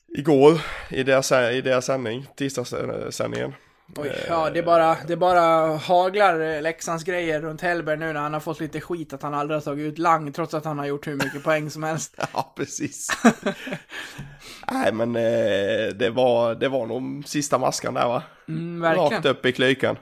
igår, 0.09 0.61
i 0.91 1.03
deras, 1.03 1.33
i 1.33 1.61
deras 1.61 1.87
sändning, 1.87 2.27
tisdagssändningen. 2.37 3.55
Oj, 3.97 4.25
ja, 4.29 4.51
det 4.51 4.59
är 4.59 4.63
bara, 4.63 4.97
det 5.07 5.17
bara 5.17 5.77
haglar 5.77 6.41
eh, 6.41 6.63
Leksands 6.63 7.05
grejer 7.05 7.41
runt 7.41 7.61
Hellberg 7.61 7.97
nu 7.97 8.13
när 8.13 8.21
han 8.21 8.33
har 8.33 8.41
fått 8.41 8.61
lite 8.61 8.81
skit 8.81 9.13
att 9.13 9.23
han 9.23 9.35
aldrig 9.35 9.57
har 9.57 9.61
tagit 9.61 9.93
ut 9.93 9.99
lang 9.99 10.33
trots 10.33 10.55
att 10.55 10.65
han 10.65 10.79
har 10.79 10.87
gjort 10.87 11.07
hur 11.07 11.15
mycket 11.15 11.45
poäng 11.45 11.71
som 11.71 11.83
helst. 11.83 12.15
Ja, 12.33 12.53
precis. 12.57 13.09
Nej, 14.73 14.93
men 14.93 15.17
eh, 15.17 15.95
det, 15.95 16.11
var, 16.11 16.55
det 16.55 16.69
var 16.69 16.87
nog 16.87 17.23
sista 17.27 17.59
maskan 17.59 17.95
där 17.95 18.09
va? 18.09 18.23
Mm, 18.49 18.81
verkligen. 18.81 19.11
Rakt 19.11 19.27
upp 19.27 19.47
i 19.47 19.53
klykan. 19.53 19.97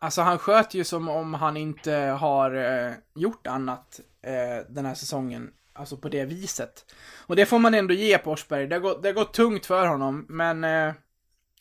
Alltså 0.00 0.22
han 0.22 0.38
sköt 0.38 0.74
ju 0.74 0.84
som 0.84 1.08
om 1.08 1.34
han 1.34 1.56
inte 1.56 1.92
har 1.92 2.54
eh, 2.54 2.92
gjort 3.14 3.46
annat 3.46 4.00
eh, 4.26 4.66
den 4.68 4.86
här 4.86 4.94
säsongen. 4.94 5.50
Alltså 5.80 5.96
på 5.96 6.08
det 6.08 6.24
viset. 6.24 6.94
Och 7.26 7.36
det 7.36 7.46
får 7.46 7.58
man 7.58 7.74
ändå 7.74 7.94
ge 7.94 8.18
Forsberg. 8.18 8.66
Det 8.66 8.74
har 8.74 8.80
gått, 8.80 9.02
det 9.02 9.08
har 9.08 9.14
gått 9.14 9.34
tungt 9.34 9.66
för 9.66 9.86
honom, 9.86 10.26
men 10.28 10.64
eh, 10.64 10.92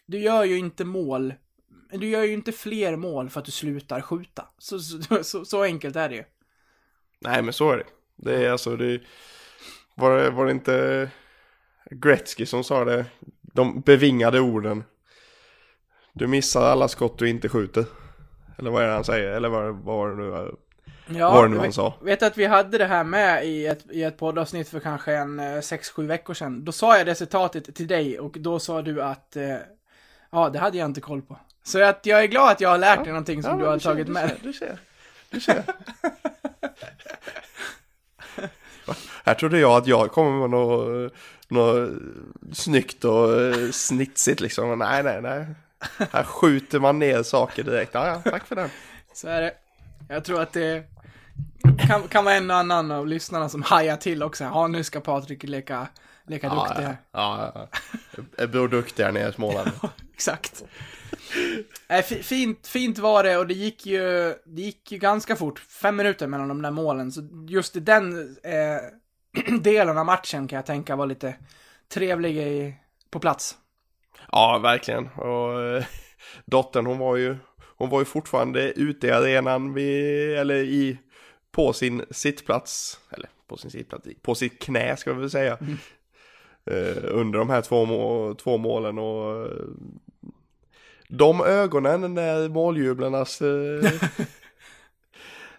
du 0.06 0.20
gör 0.20 0.44
ju 0.44 0.58
inte 0.58 0.86
mål. 0.86 1.34
Du 1.92 2.08
gör 2.08 2.24
ju 2.24 2.34
inte 2.34 2.52
fler 2.52 2.96
mål 2.96 3.30
för 3.30 3.40
att 3.40 3.46
du 3.46 3.52
slutar 3.52 4.02
skjuta. 4.02 4.46
Så, 4.58 4.80
så, 4.80 5.24
så, 5.24 5.46
så 5.46 5.64
enkelt 5.64 5.96
är 5.96 6.10
det 6.10 6.16
ju. 6.16 6.24
Nej, 7.20 7.42
men 7.42 7.54
så 7.54 7.72
är 7.72 7.78
det. 7.78 7.86
Det 8.16 8.46
är 8.46 8.52
alltså, 8.52 8.76
det 8.76 9.02
var, 9.96 10.18
det- 10.18 10.30
var 10.30 10.46
det 10.46 10.52
inte 10.52 11.10
Gretzky 11.92 12.46
som 12.46 12.64
sa 12.64 12.86
det? 12.86 13.06
De 13.42 13.82
bevingade 13.82 14.40
orden. 14.40 14.84
Du 16.14 16.28
missar 16.28 16.62
alla 16.62 16.88
skott 16.88 17.20
du 17.20 17.30
inte 17.30 17.50
skjuter. 17.50 17.86
Eller 18.58 18.72
vad 18.72 18.84
är 18.84 18.88
det 18.88 18.94
han 18.94 19.04
säger? 19.04 19.28
Eller 19.32 19.50
vad, 19.50 19.76
vad 19.76 19.98
var 19.98 20.10
det 20.10 20.16
nu? 20.16 20.56
Ja, 21.12 21.32
var 21.32 21.44
det 21.44 21.50
nu 21.50 21.58
han 21.58 21.74
sa? 21.74 21.94
Vet 22.02 22.24
att 22.24 22.38
vi 22.38 22.46
hade 22.46 22.78
det 22.78 22.86
här 22.86 23.04
med 23.04 23.46
i 23.46 23.66
ett, 23.66 23.86
i 23.92 24.04
ett 24.04 24.18
poddavsnitt 24.18 24.70
för 24.70 24.80
kanske 24.80 25.14
en 25.14 25.40
6-7 25.40 26.08
veckor 26.08 26.34
sedan. 26.34 26.66
Då 26.66 26.72
sa 26.72 26.98
jag 26.98 27.06
det 27.06 27.16
citatet 27.16 27.76
till 27.76 27.88
dig 27.88 28.20
och 28.20 28.36
då 28.40 28.60
sa 28.60 28.82
du 28.82 29.02
att 29.04 29.36
eh, 29.36 29.56
ja, 30.32 30.50
det 30.50 30.60
hade 30.60 30.78
jag 30.78 30.86
inte 30.86 31.02
koll 31.02 31.22
på. 31.22 31.40
Så 31.64 31.84
att 31.84 32.06
jag 32.06 32.24
är 32.24 32.28
glad 32.28 32.52
att 32.52 32.62
jag 32.62 32.70
har 32.70 32.78
lärt 32.78 33.04
dig 33.04 33.08
någonting 33.08 33.44
som 33.44 33.52
Ja, 33.52 33.58
du 33.58 33.66
har 33.66 33.74
du 33.74 33.80
ser, 33.80 33.90
tagit 33.90 34.08
du 34.08 34.14
med 34.14 34.30
ser, 34.30 34.38
Du 34.44 34.54
ser. 34.54 34.78
Du 35.30 35.40
ser. 35.40 35.64
Här 39.26 39.34
trodde 39.34 39.60
jag 39.60 39.72
att 39.72 39.88
jag 39.88 40.12
kommer 40.12 40.40
med 40.40 40.50
något, 40.50 41.14
något 41.48 41.90
snyggt 42.54 43.06
och 43.06 43.42
eh, 43.42 43.72
snitsigt 43.72 44.42
liksom. 44.42 44.80
Nej, 44.80 45.04
nej, 45.04 45.22
nej. 45.22 45.46
Här 46.12 46.24
skjuter 46.24 46.80
man 46.80 47.00
ner 47.00 47.24
saker 47.24 47.64
direkt. 47.64 47.94
Ja, 47.94 48.08
ja, 48.08 48.32
tack 48.32 48.48
för 48.48 48.56
den. 48.56 48.70
Så 49.14 49.28
är 49.28 49.42
det. 49.42 49.54
Jag 50.08 50.26
tror 50.26 50.42
att 50.42 50.54
det 50.54 50.84
kan, 51.88 52.08
kan 52.08 52.26
vara 52.26 52.36
en 52.36 52.52
och 52.52 52.58
annan 52.58 52.92
av 52.92 53.08
lyssnarna 53.08 53.50
som 53.50 53.62
hajar 53.64 53.98
till 53.98 54.24
också. 54.24 54.44
Ja, 54.44 54.68
nu 54.68 54.84
ska 54.84 55.00
Patrik 55.00 55.44
leka, 55.44 55.88
leka 56.28 56.48
Ja, 56.48 56.54
duktig 56.56 56.84
ja, 56.84 56.88
här. 56.88 56.98
ja, 57.12 57.52
ja. 57.56 57.68
Jag 58.38 58.52
bor 58.52 58.68
duktig 58.68 59.04
här 59.04 59.12
nere 59.12 59.30
i 59.30 59.34
Småland. 59.34 59.72
Exakt. 60.14 60.64
Nej, 61.90 62.04
fi- 62.04 62.24
fint, 62.24 62.68
fint 62.68 62.98
var 62.98 63.24
det 63.24 63.38
och 63.38 63.48
det 63.48 63.54
gick 63.54 63.86
ju, 63.86 64.36
det 64.46 64.62
gick 64.62 64.92
ju 64.92 64.98
ganska 64.98 65.36
fort. 65.36 65.60
Fem 65.60 65.96
minuter 65.96 66.28
mellan 66.28 66.48
de 66.48 66.62
där 66.62 66.72
målen. 66.72 67.12
Så 67.12 67.22
just 67.48 67.76
i 67.76 67.80
den 67.80 68.38
eh, 68.44 69.54
delen 69.62 69.98
av 69.98 70.06
matchen 70.06 70.48
kan 70.48 70.56
jag 70.58 70.66
tänka 70.66 70.96
var 70.96 71.06
lite 71.06 71.36
trevlig 71.94 72.38
i, 72.38 72.76
på 73.12 73.20
plats. 73.20 73.58
Ja, 74.32 74.58
verkligen. 74.64 75.08
Och 75.08 75.62
eh, 75.62 75.84
dottern 76.46 76.86
hon 76.86 76.98
var 76.98 77.16
ju, 77.16 77.38
hon 77.80 77.90
var 77.90 78.00
ju 78.00 78.06
fortfarande 78.06 78.72
ute 78.72 79.08
i 79.08 79.12
arenan 79.12 79.74
vid, 79.74 80.38
eller 80.38 80.56
i, 80.56 80.98
på 81.52 81.74
sin 81.74 82.06
sittplats, 82.12 83.00
eller 83.12 83.30
på 83.48 83.58
sin 83.58 83.72
sittplats, 83.72 84.08
på 84.22 84.36
sitt 84.36 84.62
knä 84.62 84.98
ska 84.98 85.14
vi 85.14 85.20
väl 85.20 85.30
säga. 85.30 85.58
Eh, 86.66 87.04
under 87.04 87.40
de 87.40 87.50
här 87.50 87.62
två, 87.62 87.86
må, 87.86 88.34
två 88.34 88.58
målen 88.58 89.00
och 89.00 89.46
eh, 89.46 89.52
de 91.08 91.42
ögonen 91.42 92.14
när 92.14 92.50
måljublarnas 92.50 93.42
eh, 93.42 93.92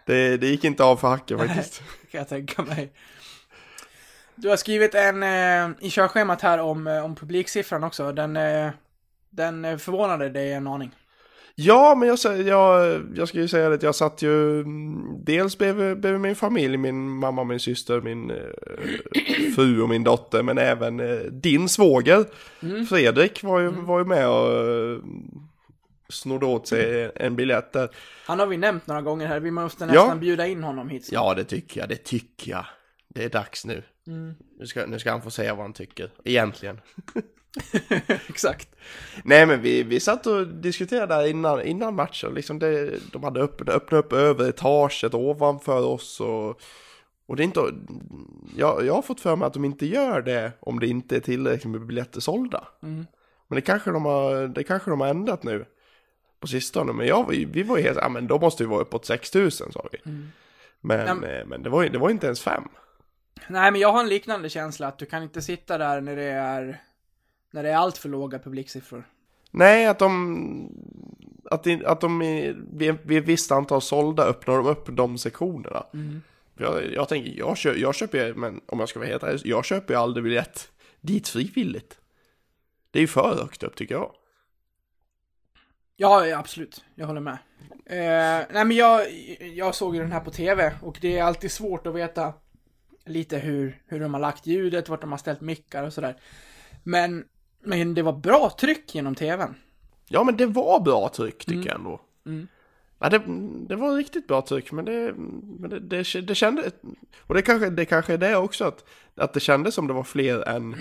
det, 0.07 0.37
det 0.37 0.47
gick 0.47 0.65
inte 0.65 0.85
av 0.85 0.97
för 0.97 1.09
hacken 1.09 1.39
faktiskt. 1.39 1.83
kan 2.11 2.19
jag 2.19 2.29
tänka 2.29 2.63
mig. 2.63 2.93
Du 4.35 4.49
har 4.49 4.57
skrivit 4.57 4.95
en 4.95 5.23
eh, 5.23 5.87
i 5.87 5.91
körschemat 5.91 6.43
här 6.43 6.59
om, 6.59 6.87
eh, 6.87 7.05
om 7.05 7.15
publiksiffran 7.15 7.85
också. 7.85 8.13
Den, 8.13 8.37
eh, 8.37 8.71
den 9.31 9.65
eh, 9.65 9.77
förvånade 9.77 10.29
dig 10.29 10.53
en 10.53 10.67
aning. 10.67 10.91
Ja, 11.63 11.95
men 11.95 12.09
jag, 12.09 12.19
jag, 12.43 13.03
jag 13.15 13.29
ska 13.29 13.39
ju 13.39 13.49
säga 13.49 13.69
det 13.69 13.75
att 13.75 13.83
jag 13.83 13.95
satt 13.95 14.23
ju 14.23 14.61
mm, 14.61 15.25
dels 15.25 15.59
bredvid, 15.59 16.01
bredvid 16.01 16.21
min 16.21 16.37
familj, 16.37 16.77
min 16.77 17.09
mamma, 17.09 17.45
min 17.45 17.61
syster, 17.61 18.01
min 18.01 18.31
eh, 18.31 18.37
fru 19.55 19.83
och 19.83 19.89
min 19.89 20.05
dotter, 20.05 20.43
men 20.43 20.59
även 20.59 21.01
eh, 21.01 21.17
din 21.19 21.69
svåger 21.69 22.25
Fredrik 22.89 23.43
var 23.43 23.61
ju, 23.61 23.69
var 23.69 23.99
ju 23.99 24.05
med 24.05 24.29
och 24.29 24.53
eh, 24.53 24.99
snodde 26.09 26.47
åt 26.47 26.67
sig 26.69 27.11
en 27.15 27.37
biljett 27.37 27.73
där. 27.73 27.89
Han 28.27 28.39
har 28.39 28.47
vi 28.47 28.57
nämnt 28.57 28.87
några 28.87 29.03
gånger 29.03 29.27
här. 29.27 29.41
Vi 29.41 29.51
måste 29.51 29.87
nästan 29.87 30.09
Ja. 30.09 30.15
bjuda 30.15 30.47
in 30.47 30.63
honom 30.63 30.89
hit. 30.89 31.09
Ja, 31.13 31.35
det 31.35 31.45
tycker 31.45 31.81
jag, 31.81 31.89
det 31.89 31.97
tycker 32.05 32.51
jag. 32.51 32.67
Det 33.09 33.25
är 33.25 33.29
dags 33.29 33.65
nu. 33.67 33.83
Mm. 34.07 34.35
Nu, 34.59 34.67
ska, 34.67 34.87
nu 34.87 34.99
ska 34.99 35.11
han 35.11 35.23
få 35.23 35.31
säga 35.31 35.55
vad 35.55 35.65
han 35.65 35.73
tycker, 35.73 36.11
egentligen. 36.25 36.81
Exakt. 38.29 38.69
Nej 39.25 39.47
men 39.47 39.63
vi, 39.63 39.83
vi 39.83 40.01
satt 40.01 40.27
och 40.27 40.47
diskuterade 40.47 41.15
där 41.15 41.27
innan, 41.27 41.63
innan 41.63 41.95
matchen, 41.95 42.35
liksom 42.35 42.59
det, 42.59 42.99
de 43.13 43.25
hade 43.25 43.41
öppnat, 43.41 43.69
öppnat 43.77 44.05
upp 44.05 44.13
överetaget 44.13 45.15
ovanför 45.15 45.85
oss 45.87 46.21
och, 46.21 46.61
och 47.27 47.37
det 47.37 47.43
är 47.43 47.45
inte, 47.45 47.61
jag, 48.57 48.87
jag 48.87 48.95
har 48.95 49.03
fått 49.03 49.21
för 49.21 49.37
mig 49.37 49.47
att 49.47 49.53
de 49.55 49.65
inte 49.65 49.87
gör 49.87 50.23
det 50.23 50.53
om 50.61 50.81
det 50.81 50.87
inte 50.87 51.17
är 51.17 51.21
tillräckligt 51.21 51.71
med 51.71 51.87
biljetter 51.87 52.21
sålda. 52.21 52.69
Mm. 52.83 53.07
Men 53.49 53.57
det 53.57 53.61
kanske 53.63 53.91
de 53.91 54.05
har, 54.05 54.49
det 54.49 54.65
kanske 54.65 54.91
de 54.91 55.01
har 55.01 55.09
ändrat 55.09 55.43
nu 55.43 55.65
på 56.41 56.47
sistone, 56.47 56.93
men 56.93 57.07
jag, 57.07 57.29
vi 57.29 57.63
var 57.63 57.77
ju 57.77 57.83
helt, 57.83 57.99
ja 58.03 58.09
men 58.09 58.27
då 58.27 58.39
måste 58.39 58.63
vi 58.63 58.69
vara 58.69 58.81
uppåt 58.81 59.07
6000 59.07 59.73
sa 59.73 59.89
vi. 59.93 59.99
Men, 60.05 61.01
Mm. 61.09 61.23
Ja, 61.23 61.29
eh, 61.29 61.47
men 61.47 61.63
det 61.63 61.71
var, 61.71 61.83
ju- 61.83 61.89
det 61.89 61.99
var 61.99 62.11
inte 62.11 62.27
ens 62.27 62.41
fem. 62.43 62.63
Nej, 63.49 63.71
men 63.73 63.81
jag 63.81 63.93
har 63.93 64.01
en 64.01 64.09
liknande 64.09 64.49
känsla 64.49 64.87
att 64.89 64.99
du 64.99 65.07
kan 65.07 65.23
inte 65.23 65.43
sitta 65.43 65.79
där 65.79 66.01
när 66.01 66.17
det 66.17 66.23
är 66.25 66.83
när 67.51 67.63
det 67.63 67.71
är 67.71 67.77
allt 67.77 67.99
för 67.99 68.09
låga 68.09 68.39
publiksiffror. 68.39 69.09
Nej, 69.51 69.87
att 69.87 69.99
de... 69.99 70.73
Att, 71.45 71.65
de- 71.65 71.85
att 71.87 72.01
de 72.01 72.19
vid, 72.73 72.99
vid 73.05 73.19
ett 73.19 73.25
visst 73.25 73.51
antal 73.53 73.83
sålda 73.83 74.25
öppnar 74.25 74.57
de 74.57 74.67
upp 74.67 74.89
de 74.97 75.19
sektionerna. 75.19 75.87
Jag, 76.57 76.93
jag 76.93 77.09
tänker, 77.09 77.33
jag, 77.39 77.57
kö, 77.57 77.75
jag 77.75 77.95
köper 77.95 78.35
men 78.35 78.61
om 78.67 78.81
jag 78.81 78.89
ska 78.89 78.99
vara 78.99 79.09
helt 79.09 79.23
ärlig, 79.23 79.41
jag 79.45 79.65
köper 79.65 79.95
ju 79.95 80.01
aldrig 80.01 80.25
biljett 80.25 80.71
dit 81.01 81.29
frivilligt. 81.29 81.99
Det 82.91 82.99
är 82.99 83.01
ju 83.01 83.07
för 83.07 83.37
högt 83.37 83.63
upp 83.63 83.77
tycker 83.77 83.95
jag. 83.95 84.13
Ja, 85.97 86.27
ja, 86.27 86.39
absolut. 86.39 86.85
Jag 86.95 87.07
håller 87.07 87.21
med. 87.21 87.39
Eh, 87.87 88.47
nej, 88.53 88.65
men 88.65 88.71
jag, 88.73 89.07
jag 89.55 89.75
såg 89.75 89.95
ju 89.97 90.03
den 90.03 90.13
här 90.13 90.21
på 90.21 90.31
tv 90.31 90.75
och 90.83 90.99
det 91.01 91.19
är 91.19 91.23
alltid 91.25 91.53
svårt 91.53 91.87
att 91.87 91.95
veta 91.95 92.33
lite 93.07 93.39
hur, 93.39 93.83
hur 93.87 94.01
de 94.01 94.15
har 94.15 94.21
lagt 94.21 94.47
ljudet, 94.47 94.89
vart 94.89 95.01
de 95.01 95.11
har 95.11 95.19
ställt 95.19 95.41
mickar 95.41 95.85
och 95.85 95.93
sådär. 95.93 96.17
Men, 96.83 97.25
men 97.61 97.95
det 97.95 98.03
var 98.03 98.13
bra 98.13 98.51
tryck 98.61 98.95
genom 98.95 99.15
tvn. 99.15 99.55
Ja, 100.09 100.25
men 100.25 100.37
det 100.37 100.47
var 100.47 100.81
bra 100.81 101.09
tryck 101.09 101.45
tycker 101.45 101.69
jag 101.69 101.79
ändå. 101.79 102.01
Mm. 102.27 102.49
Ja, 102.99 103.09
det, 103.09 103.23
det 103.69 103.77
var 103.77 103.97
riktigt 103.97 104.27
bra 104.27 104.43
tryck, 104.43 104.73
men 104.73 104.85
det, 104.85 105.15
men 105.59 105.71
det, 105.71 105.81
det, 105.81 106.21
det 106.21 106.35
kände... 106.35 106.71
Och 107.19 107.35
det 107.35 107.43
kanske, 107.43 107.71
det 107.71 107.85
kanske 107.85 108.13
är 108.13 108.19
det 108.19 108.37
också, 108.37 108.65
att, 108.65 108.85
att 109.15 109.33
det 109.33 109.41
kändes 109.41 109.75
som 109.75 109.87
det 109.87 109.93
var 109.93 110.05
fler 110.05 110.49
än 110.49 110.77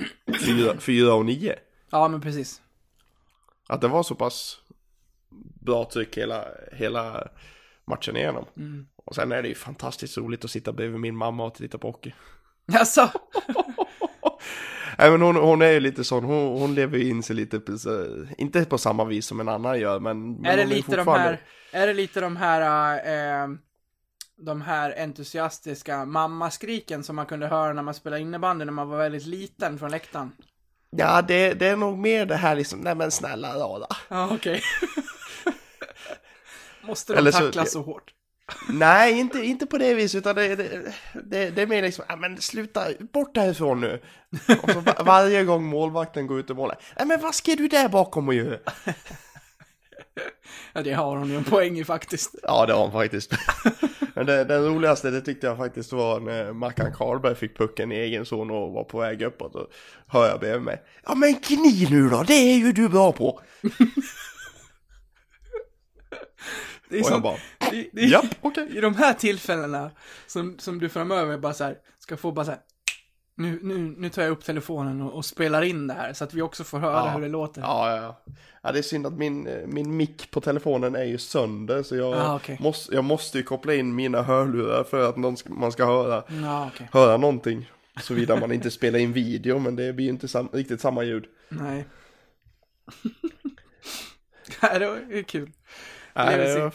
fyra, 0.46 0.78
fyra 0.80 1.14
och 1.14 1.26
nio. 1.26 1.56
Ja, 1.90 2.08
men 2.08 2.22
precis. 2.22 2.62
Att 3.68 3.82
det 3.82 3.88
var 3.88 4.04
så 4.04 4.16
pass 4.16 4.58
bra 5.62 5.86
tryck 5.86 6.18
hela, 6.18 6.46
hela 6.72 7.28
matchen 7.86 8.18
igenom. 8.18 8.46
Mm. 8.58 8.88
Och 9.06 9.16
sen 9.16 9.32
är 9.32 9.42
det 9.42 9.48
ju 9.48 9.56
fantastiskt 9.56 10.18
roligt 10.18 10.46
att 10.46 10.52
sitta 10.52 10.72
bredvid 10.72 11.00
min 11.00 11.16
mamma 11.16 11.46
och 11.46 11.54
titta 11.54 11.78
på 11.78 11.88
hockey. 11.88 12.14
Alltså, 12.74 13.12
Nej 15.00 15.12
men 15.12 15.22
hon, 15.22 15.36
hon 15.36 15.62
är 15.62 15.72
ju 15.72 15.80
lite 15.80 16.04
sån, 16.04 16.24
hon, 16.24 16.60
hon 16.60 16.76
lever 16.76 16.98
ju 16.98 17.10
in 17.10 17.24
sig 17.24 17.36
lite, 17.36 17.60
på, 17.60 17.78
så- 17.78 18.26
inte 18.38 18.66
på 18.66 18.78
samma 18.78 19.06
vis 19.06 19.26
som 19.26 19.40
en 19.40 19.50
annan 19.50 19.80
gör 19.80 20.00
men... 20.00 20.32
men 20.34 20.46
är 20.46 20.58
det 20.58 20.66
lite 20.66 20.92
de 20.92 20.96
fortfarande- 20.98 21.40
här, 21.72 21.82
är 21.84 21.88
det 21.88 21.94
lite 21.94 22.22
de 22.22 22.38
här, 22.38 22.92
eh, 23.44 23.48
de 24.46 24.62
här 24.62 25.04
entusiastiska 25.04 26.06
mammaskriken 26.06 27.04
som 27.04 27.16
man 27.16 27.26
kunde 27.26 27.48
höra 27.48 27.74
när 27.74 27.84
man 27.84 27.94
spelade 27.94 28.22
innebandy 28.22 28.66
när 28.66 28.72
man 28.72 28.90
var 28.90 28.98
väldigt 28.98 29.26
liten 29.26 29.80
från 29.80 29.92
läktaren? 29.92 30.32
Ja 30.92 31.22
det, 31.22 31.54
det 31.54 31.68
är 31.68 31.76
nog 31.76 31.98
mer 31.98 32.26
det 32.26 32.36
här 32.36 32.56
liksom, 32.56 32.80
nej 32.80 32.96
men 32.96 33.12
snälla 33.12 33.56
rara. 33.56 33.88
Ja, 34.08 34.30
okej. 34.32 34.62
Måste 36.82 37.14
de 37.14 37.20
Eller 37.20 37.32
så- 37.32 37.40
tacklas 37.40 37.72
så 37.72 37.82
hårt? 37.82 38.14
Nej, 38.70 39.20
inte, 39.20 39.40
inte 39.40 39.66
på 39.66 39.78
det 39.78 39.94
viset, 39.94 40.18
utan 40.20 40.36
det, 40.36 40.56
det, 40.56 40.94
det, 41.24 41.50
det 41.50 41.62
är 41.62 41.68
mer 41.68 41.82
liksom, 41.82 42.06
ja 42.08 42.16
men 42.16 42.38
sluta, 42.42 42.86
bort 43.14 43.38
härifrån 43.38 43.82
nu. 43.82 44.02
Och 44.64 44.70
så 44.72 44.80
va- 44.80 44.96
varje 45.06 45.44
gång 45.44 45.64
målvakten 45.64 46.28
går 46.28 46.40
ut 46.40 46.50
och 46.50 46.56
målar, 46.56 46.78
nej 46.98 47.08
men 47.08 47.22
vad 47.22 47.36
ska 47.36 47.56
du 47.56 47.68
där 47.68 47.90
bakom 47.90 48.28
och 48.28 48.34
göra? 48.34 48.58
Ja, 50.74 50.82
det 50.82 50.94
har 50.94 51.18
hon 51.18 51.30
ju 51.30 51.36
en 51.36 51.44
poäng 51.44 51.80
i 51.80 51.84
faktiskt. 51.84 52.36
Ja, 52.44 52.66
det 52.66 52.74
har 52.74 52.82
han 52.82 52.92
faktiskt. 52.92 53.32
Men 54.16 54.26
det, 54.26 54.44
den 54.44 54.66
roligaste, 54.66 55.10
det 55.12 55.22
tyckte 55.22 55.48
jag 55.48 55.58
faktiskt 55.58 55.92
var 55.94 56.20
när 56.20 56.54
Mackan 56.54 56.94
Karlberg 56.94 57.36
fick 57.36 57.58
pucken 57.58 57.92
i 57.92 57.96
egen 57.96 58.26
zon 58.26 58.52
och 58.52 58.72
var 58.72 58.84
på 58.84 59.00
väg 59.00 59.22
uppåt 59.22 59.56
och 59.56 59.68
hör 60.08 60.30
jag 60.30 60.40
bredvid 60.40 60.62
mig. 60.62 60.82
Ja 61.06 61.16
men 61.16 61.36
kni 61.36 61.88
nu 61.90 62.10
då, 62.10 62.24
det 62.24 62.34
är 62.34 62.58
ju 62.58 62.72
du 62.72 62.90
bra 62.90 63.12
på. 63.12 63.42
Det 66.90 66.96
är 66.96 67.00
Och 67.02 67.06
som, 67.06 67.14
jag 67.14 67.22
bara, 67.22 67.38
det, 67.72 67.90
det, 67.94 68.02
japp, 68.02 68.26
okej. 68.42 68.68
I 68.78 68.82
de 68.82 68.96
här 68.96 69.14
tillfällena 69.14 69.92
som, 70.28 70.60
som 70.60 70.80
du 70.80 70.90
framöver 70.90 71.38
bara 71.38 71.54
så 71.54 71.64
här, 71.64 71.78
ska 72.00 72.18
få 72.18 72.32
bara 72.32 72.46
så 72.46 72.52
här, 72.52 72.60
nu, 73.36 73.60
nu, 73.64 73.78
nu 73.78 74.10
tar 74.10 74.22
jag 74.22 74.32
upp 74.32 74.44
telefonen 74.44 75.02
och, 75.02 75.14
och 75.14 75.26
spelar 75.26 75.62
in 75.62 75.88
det 75.88 75.94
här 75.94 76.14
så 76.14 76.24
att 76.24 76.34
vi 76.34 76.42
också 76.42 76.64
får 76.64 76.80
höra 76.80 76.94
Ja. 77.06 77.10
hur 77.10 77.22
det 77.22 77.28
låter. 77.28 77.62
Ja, 77.62 77.96
ja, 77.96 78.02
ja. 78.02 78.34
Ja, 78.64 78.72
det 78.72 78.80
är 78.80 78.84
synd 78.84 79.08
att 79.08 79.14
min, 79.14 79.48
eh, 79.48 79.68
min 79.68 79.98
mick 79.98 80.32
på 80.32 80.42
telefonen 80.42 80.96
är 80.96 81.04
ju 81.04 81.18
sönder 81.18 81.84
så 81.84 81.96
jag, 81.96 82.14
Ah, 82.14 82.36
okej. 82.36 82.58
måste, 82.62 82.96
jag 82.96 83.04
måste 83.04 83.38
ju 83.38 83.44
koppla 83.44 83.74
in 83.74 83.96
mina 83.96 84.22
hörlurar 84.22 84.84
för 84.84 85.10
att 85.10 85.18
någon 85.18 85.36
man 85.48 85.72
ska 85.72 85.86
höra, 85.86 86.24
Ja, 86.44 86.70
okej. 86.74 86.90
höra 86.92 87.18
någonting. 87.18 87.72
Såvida 88.02 88.40
man 88.40 88.52
inte 88.52 88.72
spelar 88.72 89.00
in 89.00 89.14
video, 89.14 89.60
men 89.60 89.76
det 89.76 89.94
blir 89.94 90.06
ju 90.06 90.12
inte 90.12 90.28
sam, 90.28 90.50
riktigt 90.54 90.82
samma 90.82 91.04
ljud. 91.04 91.26
Nej. 91.50 91.86
ja, 94.62 94.80
det 94.80 95.16
ju 95.16 95.24
kul. 95.24 95.52
Nej, 96.26 96.72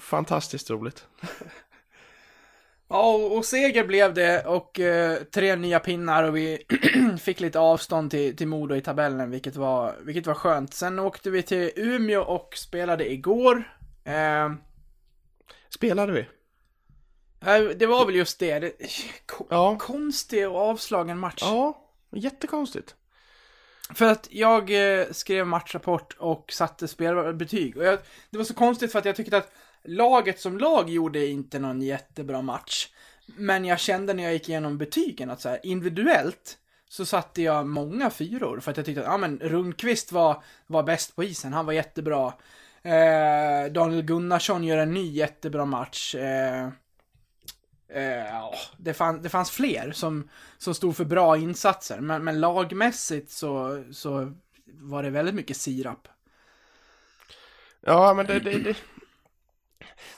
fantastiskt 0.00 0.70
roligt. 0.70 1.06
Ja, 2.88 3.14
och, 3.14 3.36
och 3.36 3.44
seger 3.44 3.84
blev 3.84 4.14
det 4.14 4.46
och 4.46 4.80
eh, 4.80 5.22
tre 5.22 5.56
nya 5.56 5.80
pinnar 5.80 6.24
och 6.24 6.36
vi 6.36 6.58
fick 7.20 7.40
lite 7.40 7.58
avstånd 7.58 8.10
till, 8.10 8.36
till 8.36 8.48
Modo 8.48 8.74
i 8.74 8.80
tabellen, 8.80 9.30
vilket 9.30 9.56
var, 9.56 9.96
vilket 10.00 10.26
var 10.26 10.34
skönt. 10.34 10.74
Sen 10.74 10.98
åkte 10.98 11.30
vi 11.30 11.42
till 11.42 11.70
Umeå 11.76 12.22
och 12.22 12.56
spelade 12.56 13.12
igår. 13.12 13.76
Eh, 14.04 14.52
Spelade 15.68 16.12
vi? 16.12 16.20
eh, 17.40 17.76
det 17.76 17.86
var 17.86 18.06
väl 18.06 18.14
just 18.14 18.38
det. 18.38 18.58
det 18.58 18.72
Ja. 19.50 19.78
Konstig 19.78 20.48
och 20.48 20.56
avslagen 20.58 21.18
match. 21.18 21.42
Ja, 21.42 21.90
jättekonstigt. 22.12 22.94
För 23.92 24.04
att 24.04 24.28
jag 24.30 24.70
eh, 25.00 25.06
skrev 25.10 25.46
matchrapport 25.46 26.16
och 26.18 26.52
satte 26.52 26.88
spelbetyg. 26.88 27.76
Och 27.76 27.84
jag, 27.84 27.98
det 28.30 28.38
var 28.38 28.44
så 28.44 28.54
konstigt 28.54 28.92
för 28.92 28.98
att 28.98 29.04
jag 29.04 29.16
tyckte 29.16 29.36
att 29.36 29.52
laget 29.84 30.40
som 30.40 30.58
lag 30.58 30.90
gjorde 30.90 31.26
inte 31.26 31.58
någon 31.58 31.82
jättebra 31.82 32.42
match. 32.42 32.88
Men 33.26 33.64
jag 33.64 33.80
kände 33.80 34.14
när 34.14 34.24
jag 34.24 34.32
gick 34.32 34.48
igenom 34.48 34.78
betygen 34.78 35.30
att 35.30 35.40
så 35.40 35.48
här, 35.48 35.60
individuellt 35.62 36.58
så 36.88 37.06
satte 37.06 37.42
jag 37.42 37.66
många 37.66 38.10
fyror. 38.10 38.60
För 38.60 38.70
att 38.70 38.76
jag 38.76 38.86
tyckte 38.86 39.00
att, 39.00 39.06
ja 39.06 39.16
men 39.16 39.38
Rundqvist 39.38 40.12
var, 40.12 40.42
var 40.66 40.82
bäst 40.82 41.16
på 41.16 41.24
isen, 41.24 41.52
han 41.52 41.66
var 41.66 41.72
jättebra. 41.72 42.32
Eh, 42.82 43.72
Daniel 43.72 44.02
Gunnarsson 44.02 44.64
gör 44.64 44.78
en 44.78 44.94
ny 44.94 45.12
jättebra 45.12 45.64
match. 45.64 46.14
Eh, 46.14 46.68
Eh, 47.88 48.54
det, 48.76 48.94
fann, 48.94 49.22
det 49.22 49.28
fanns 49.28 49.50
fler 49.50 49.92
som, 49.92 50.28
som 50.58 50.74
stod 50.74 50.96
för 50.96 51.04
bra 51.04 51.36
insatser, 51.36 52.00
men, 52.00 52.24
men 52.24 52.40
lagmässigt 52.40 53.30
så, 53.30 53.84
så 53.92 54.32
var 54.66 55.02
det 55.02 55.10
väldigt 55.10 55.34
mycket 55.34 55.56
sirap. 55.56 56.08
Ja, 57.80 58.14
men 58.14 58.26
det... 58.26 58.40
det, 58.40 58.58
det. 58.58 58.76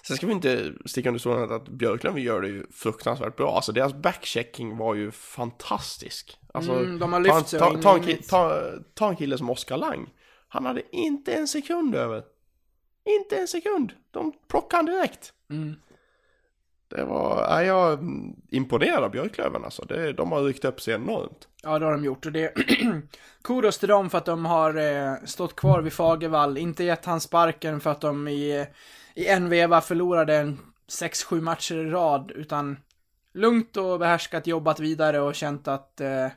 Sen 0.02 0.16
ska 0.16 0.26
vi 0.26 0.32
inte 0.32 0.72
sticka 0.84 1.08
under 1.08 1.18
stolen 1.18 1.52
att 1.52 1.68
Björklund 1.68 2.18
gör 2.18 2.40
det 2.40 2.48
ju 2.48 2.66
fruktansvärt 2.72 3.36
bra. 3.36 3.56
Alltså 3.56 3.72
deras 3.72 3.94
backchecking 3.94 4.76
var 4.76 4.94
ju 4.94 5.10
fantastisk. 5.10 6.38
Alltså, 6.54 6.72
Mm, 6.72 6.98
de 6.98 7.12
har 7.12 7.20
lyft 7.20 7.50
ta, 7.50 7.58
ta, 7.58 7.82
ta, 7.82 7.98
en 7.98 8.22
ta, 8.22 8.62
ta 8.94 9.08
en 9.08 9.16
kille 9.16 9.38
som 9.38 9.50
Oskar 9.50 9.76
Lang. 9.76 10.14
Han 10.48 10.66
hade 10.66 10.96
inte 10.96 11.34
en 11.34 11.48
sekund 11.48 11.94
över. 11.94 12.24
Inte 13.04 13.36
en 13.36 13.48
sekund. 13.48 13.92
De 14.10 14.32
plockade 14.48 14.76
han 14.76 14.86
direkt. 14.86 15.32
Mm. 15.50 15.74
Det 16.88 17.04
var, 17.04 17.44
är 17.44 17.62
jag 17.62 17.98
imponerad 18.48 19.04
av 19.04 19.10
Björklöven 19.10 19.64
alltså. 19.64 19.84
Det, 19.84 20.12
de 20.12 20.32
har 20.32 20.42
ryckt 20.42 20.64
upp 20.64 20.80
sig 20.80 20.94
enormt. 20.94 21.48
Ja, 21.62 21.78
det 21.78 21.84
har 21.84 21.92
de 21.92 22.04
gjort 22.04 22.26
och 22.26 22.32
det 22.32 22.54
kudos 23.44 23.78
till 23.78 23.88
dem 23.88 24.10
för 24.10 24.18
att 24.18 24.24
de 24.24 24.44
har 24.44 24.76
eh, 24.76 25.14
stått 25.24 25.56
kvar 25.56 25.80
vid 25.80 25.92
Fagervall, 25.92 26.58
inte 26.58 26.84
gett 26.84 27.04
han 27.04 27.20
sparken 27.20 27.80
för 27.80 27.90
att 27.90 28.00
de 28.00 28.28
i, 28.28 28.66
i 29.14 29.26
en 29.26 29.48
veva 29.48 29.80
förlorade 29.80 30.36
en 30.36 30.58
6-7 30.88 31.40
matcher 31.40 31.74
i 31.74 31.90
rad, 31.90 32.30
utan 32.34 32.76
lugnt 33.34 33.76
och 33.76 33.98
behärskat 33.98 34.46
jobbat 34.46 34.80
vidare 34.80 35.20
och 35.20 35.34
känt 35.34 35.68
att 35.68 36.00
eh, 36.00 36.28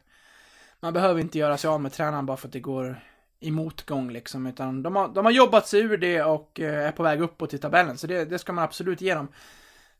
man 0.79 0.93
behöver 0.93 1.21
inte 1.21 1.37
göra 1.37 1.57
sig 1.57 1.67
av 1.67 1.81
med 1.81 1.93
tränaren 1.93 2.25
bara 2.25 2.37
för 2.37 2.47
att 2.47 2.53
det 2.53 2.59
går 2.59 3.03
i 3.39 3.51
motgång 3.51 4.11
liksom, 4.11 4.47
utan 4.47 4.83
de 4.83 4.95
har, 4.95 5.07
de 5.07 5.25
har 5.25 5.31
jobbat 5.31 5.67
sig 5.67 5.79
ur 5.79 5.97
det 5.97 6.23
och 6.23 6.59
eh, 6.59 6.87
är 6.87 6.91
på 6.91 7.03
väg 7.03 7.21
uppåt 7.21 7.53
i 7.53 7.57
tabellen, 7.57 7.97
så 7.97 8.07
det, 8.07 8.25
det 8.25 8.39
ska 8.39 8.53
man 8.53 8.63
absolut 8.63 9.01
ge 9.01 9.15
dem. 9.15 9.27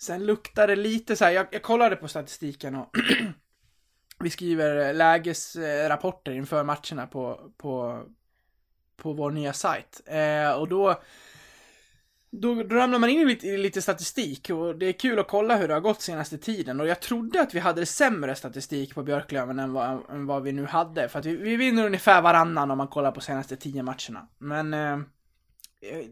Sen 0.02 0.26
luktar 0.26 0.68
det 0.68 0.76
lite 0.76 1.16
så 1.16 1.26
här, 1.26 1.32
jag, 1.32 1.48
jag 1.52 1.62
kollade 1.62 1.96
på 1.96 2.08
statistiken 2.08 2.76
och 2.76 2.96
vi 4.20 4.30
skriver 4.30 4.88
eh, 4.88 4.96
lägesrapporter 4.96 6.32
inför 6.32 6.64
matcherna 6.64 7.08
på, 7.08 7.52
på, 7.58 8.04
på 8.98 9.14
vår 9.14 9.32
nya 9.32 9.54
sajt. 9.54 10.02
Eh, 10.06 10.52
och 10.52 10.68
då, 10.68 11.02
då, 12.32 12.64
då 12.64 12.76
ramlar 12.76 13.00
man 13.00 13.10
in 13.10 13.22
i 13.22 13.26
lite, 13.26 13.48
i 13.48 13.58
lite 13.58 13.82
statistik 13.82 14.50
och 14.50 14.76
det 14.76 14.86
är 14.86 14.94
kul 14.94 15.20
att 15.20 15.28
kolla 15.28 15.56
hur 15.56 15.68
det 15.68 15.74
har 15.74 15.82
gått 15.82 16.02
senaste 16.02 16.38
tiden. 16.38 16.80
Och 16.80 16.88
jag 16.88 17.00
trodde 17.00 17.42
att 17.42 17.54
vi 17.54 17.60
hade 17.60 17.86
sämre 17.86 18.36
statistik 18.36 18.96
på 18.96 19.04
Björklöven 19.04 19.60
än 19.60 19.74
vad, 19.74 20.10
än 20.10 20.26
vad 20.26 20.44
vi 20.44 20.52
nu 20.52 20.66
hade. 20.66 21.10
För 21.10 21.20
att 21.20 21.26
vi, 21.26 21.36
vi 21.36 21.56
vinner 21.56 21.86
ungefär 21.86 22.22
varannan 22.22 22.72
om 22.72 22.78
man 22.78 22.88
kollar 22.88 23.12
på 23.12 23.22
senaste 23.22 23.56
tio 23.56 23.84
matcherna. 23.84 24.28
Men 24.38 24.74
eh, 24.74 25.00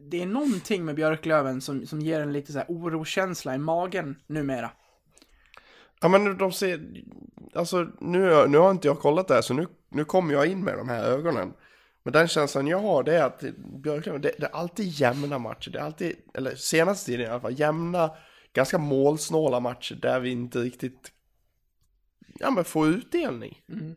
det 0.10 0.22
är 0.22 0.26
någonting 0.26 0.86
med 0.86 0.96
Björklöven 0.96 1.62
som, 1.62 1.86
som 1.86 2.02
ger 2.02 2.22
en 2.22 2.34
lite 2.34 2.52
så 2.52 2.58
här 2.58 2.68
orokänsla 2.70 3.56
i 3.56 3.58
magen 3.58 4.16
numera. 4.28 4.72
Ja 6.02 6.08
men 6.08 6.38
de 6.38 6.52
ser, 6.52 6.88
alltså 7.54 7.88
nu, 8.00 8.48
nu 8.48 8.58
har 8.58 8.72
inte 8.72 8.88
jag 8.88 9.00
kollat 9.00 9.28
det 9.28 9.34
här 9.34 9.42
så 9.42 9.54
nu, 9.54 9.68
nu 9.90 10.06
kommer 10.06 10.34
jag 10.34 10.48
in 10.48 10.64
med 10.64 10.78
de 10.78 10.90
här 10.90 11.04
ögonen. 11.04 11.54
Men 12.04 12.14
den 12.14 12.28
känslan 12.28 12.68
jag 12.68 12.80
har 12.80 13.04
det 13.04 13.16
är 13.16 13.24
att 13.24 13.44
Björklöven, 13.58 14.22
det, 14.22 14.32
det 14.38 14.46
är 14.46 14.56
alltid 14.56 14.88
jämna 14.88 15.40
matcher. 15.40 15.72
Det 15.72 15.80
är 15.80 15.84
alltid, 15.84 16.16
eller 16.34 16.56
senaste 16.56 17.06
tiden 17.06 17.26
i 17.26 17.30
alla 17.30 17.40
fall, 17.40 17.60
jämna, 17.60 18.12
ganska 18.54 18.78
målsnåla 18.78 19.60
matcher 19.60 19.96
där 19.96 20.20
vi 20.20 20.30
inte 20.30 20.60
riktigt, 20.60 21.12
ja 22.40 22.52
men 22.52 22.64
får 22.64 22.88
utdelning. 22.88 23.62
Mm. 23.70 23.96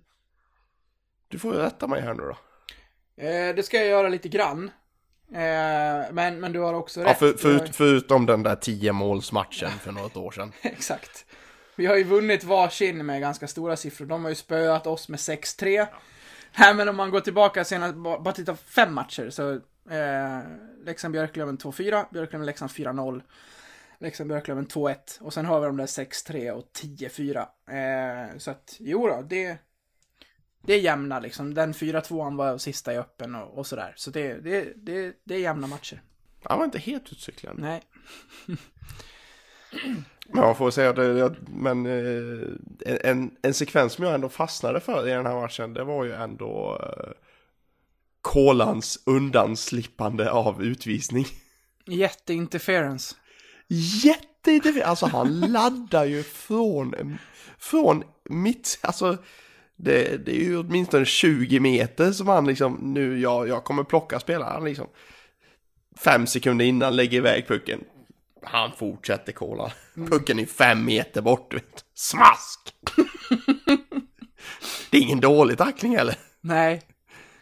Du 1.29 1.39
får 1.39 1.53
rätta 1.53 1.87
mig 1.87 2.01
här 2.03 2.15
nu 2.15 2.23
då. 2.23 2.37
Eh, 3.25 3.55
det 3.55 3.63
ska 3.63 3.77
jag 3.77 3.87
göra 3.87 4.09
lite 4.09 4.29
grann. 4.29 4.71
Eh, 5.33 6.13
men, 6.13 6.41
men 6.41 6.53
du 6.53 6.59
har 6.61 6.75
också 6.75 7.01
Ja, 7.01 7.07
rätt. 7.11 7.19
för, 7.19 7.33
för, 7.33 7.67
förutom 7.73 8.27
den 8.27 8.43
där 8.43 8.57
10 8.57 8.93
målsmatchen 8.93 9.71
för 9.71 9.93
något 9.93 10.17
år 10.17 10.31
sedan. 10.31 10.53
Exakt. 10.63 11.27
Vi 11.77 11.87
har 11.87 11.97
ju 11.97 12.05
vunnit 12.05 12.45
varsin 12.45 13.07
med 13.07 13.21
ganska 13.21 13.49
stora 13.49 13.77
siffror. 13.77 14.07
De 14.07 14.23
har 14.23 14.29
ju 14.29 14.35
spöat 14.35 14.87
oss 14.87 15.09
med 15.09 15.19
6-3. 15.19 15.87
Nej, 16.59 16.75
men 16.75 16.89
om 16.89 16.97
man 16.97 17.11
går 17.11 17.21
tillbaka 17.21 17.65
senast, 17.65 17.95
bara 17.95 18.21
bara 18.21 18.35
titta 18.35 18.57
fem 18.57 18.95
matcher 18.95 19.31
så 19.31 19.53
eh, 19.91 20.41
Leksand-Björklöven 20.85 21.59
2-4, 21.59 22.05
Björklöven-Leksand 22.13 22.69
4-0, 22.71 23.23
Leksand-Björklöven 23.99 24.67
2-1 24.67 24.97
och 25.21 25.33
sen 25.35 25.47
har 25.47 25.61
vi 25.61 25.67
de 25.67 25.77
där 25.77 25.87
6-3 25.87 26.51
och 26.51 26.65
10-4. 26.83 27.39
Eh, 27.71 28.39
så 28.39 28.51
att, 28.51 28.77
jo 28.79 29.07
då, 29.07 29.23
det, 29.29 29.59
det 30.63 30.75
är 30.75 30.81
jämna 30.81 31.21
liksom. 31.21 31.55
Den 31.55 31.73
4-2an 31.73 32.37
var 32.37 32.59
sista 32.59 32.95
i 32.95 32.99
öppen 32.99 33.35
och, 33.35 33.59
och 33.59 33.67
sådär. 33.67 33.93
Så 33.97 34.11
det, 34.11 34.35
det, 34.35 34.73
det, 34.77 35.17
det 35.25 35.35
är 35.35 35.39
jämna 35.39 35.67
matcher. 35.67 36.03
Han 36.45 36.59
var 36.59 36.65
inte 36.65 36.79
helt 36.79 37.13
utcyklad. 37.13 37.59
Nej. 37.59 37.83
Men 40.33 40.43
man 40.43 40.57
får 40.57 40.71
säga 40.71 40.93
det, 40.93 41.35
men 41.49 41.87
eh, 41.87 43.01
en, 43.11 43.31
en 43.43 43.55
sekvens 43.55 43.93
som 43.93 44.05
jag 44.05 44.15
ändå 44.15 44.29
fastnade 44.29 44.81
för 44.81 45.09
i 45.09 45.11
den 45.11 45.27
här 45.27 45.41
matchen, 45.41 45.75
det 45.75 45.85
var 45.85 46.05
ju 46.05 46.13
ändå 46.13 46.81
eh, 46.83 47.11
Kolans 48.21 49.03
undanslippande 49.07 50.31
av 50.31 50.63
utvisning. 50.63 51.27
Jätteinterference. 51.87 53.17
Jätteinteressant, 54.05 54.87
alltså 54.87 55.07
han 55.07 55.41
laddar 55.41 56.05
ju 56.05 56.23
från, 56.23 57.19
från 57.59 58.05
mitt, 58.25 58.79
alltså 58.83 59.19
det, 59.83 60.27
det 60.27 60.33
är 60.37 60.45
ju 60.45 60.59
åtminstone 60.59 61.05
20 61.05 61.61
meter 61.61 62.13
som 62.13 62.29
han 62.29 62.47
liksom, 62.47 62.75
nu 62.83 63.21
jag, 63.21 63.49
jag 63.49 63.65
kommer 63.65 63.85
plocka 63.85 64.21
spelaren 64.21 64.65
liksom. 64.65 64.87
Fem 65.99 66.27
sekunder 66.27 66.65
innan 66.65 66.97
lägger 66.97 67.19
iväg 67.19 67.49
pucken. 67.49 67.85
Han 68.43 68.73
fortsätter 68.73 69.33
kolla. 69.33 69.73
Pucken 70.11 70.39
är 70.39 70.47
fem 70.47 70.85
meter 70.85 71.23
bort, 71.23 71.55
vet. 71.55 71.85
Smask! 71.95 72.75
det 74.91 74.97
är 74.97 75.03
ingen 75.03 75.21
dålig 75.21 75.59
tackling 75.59 75.95
eller? 75.95 76.15
Nej. 76.41 76.83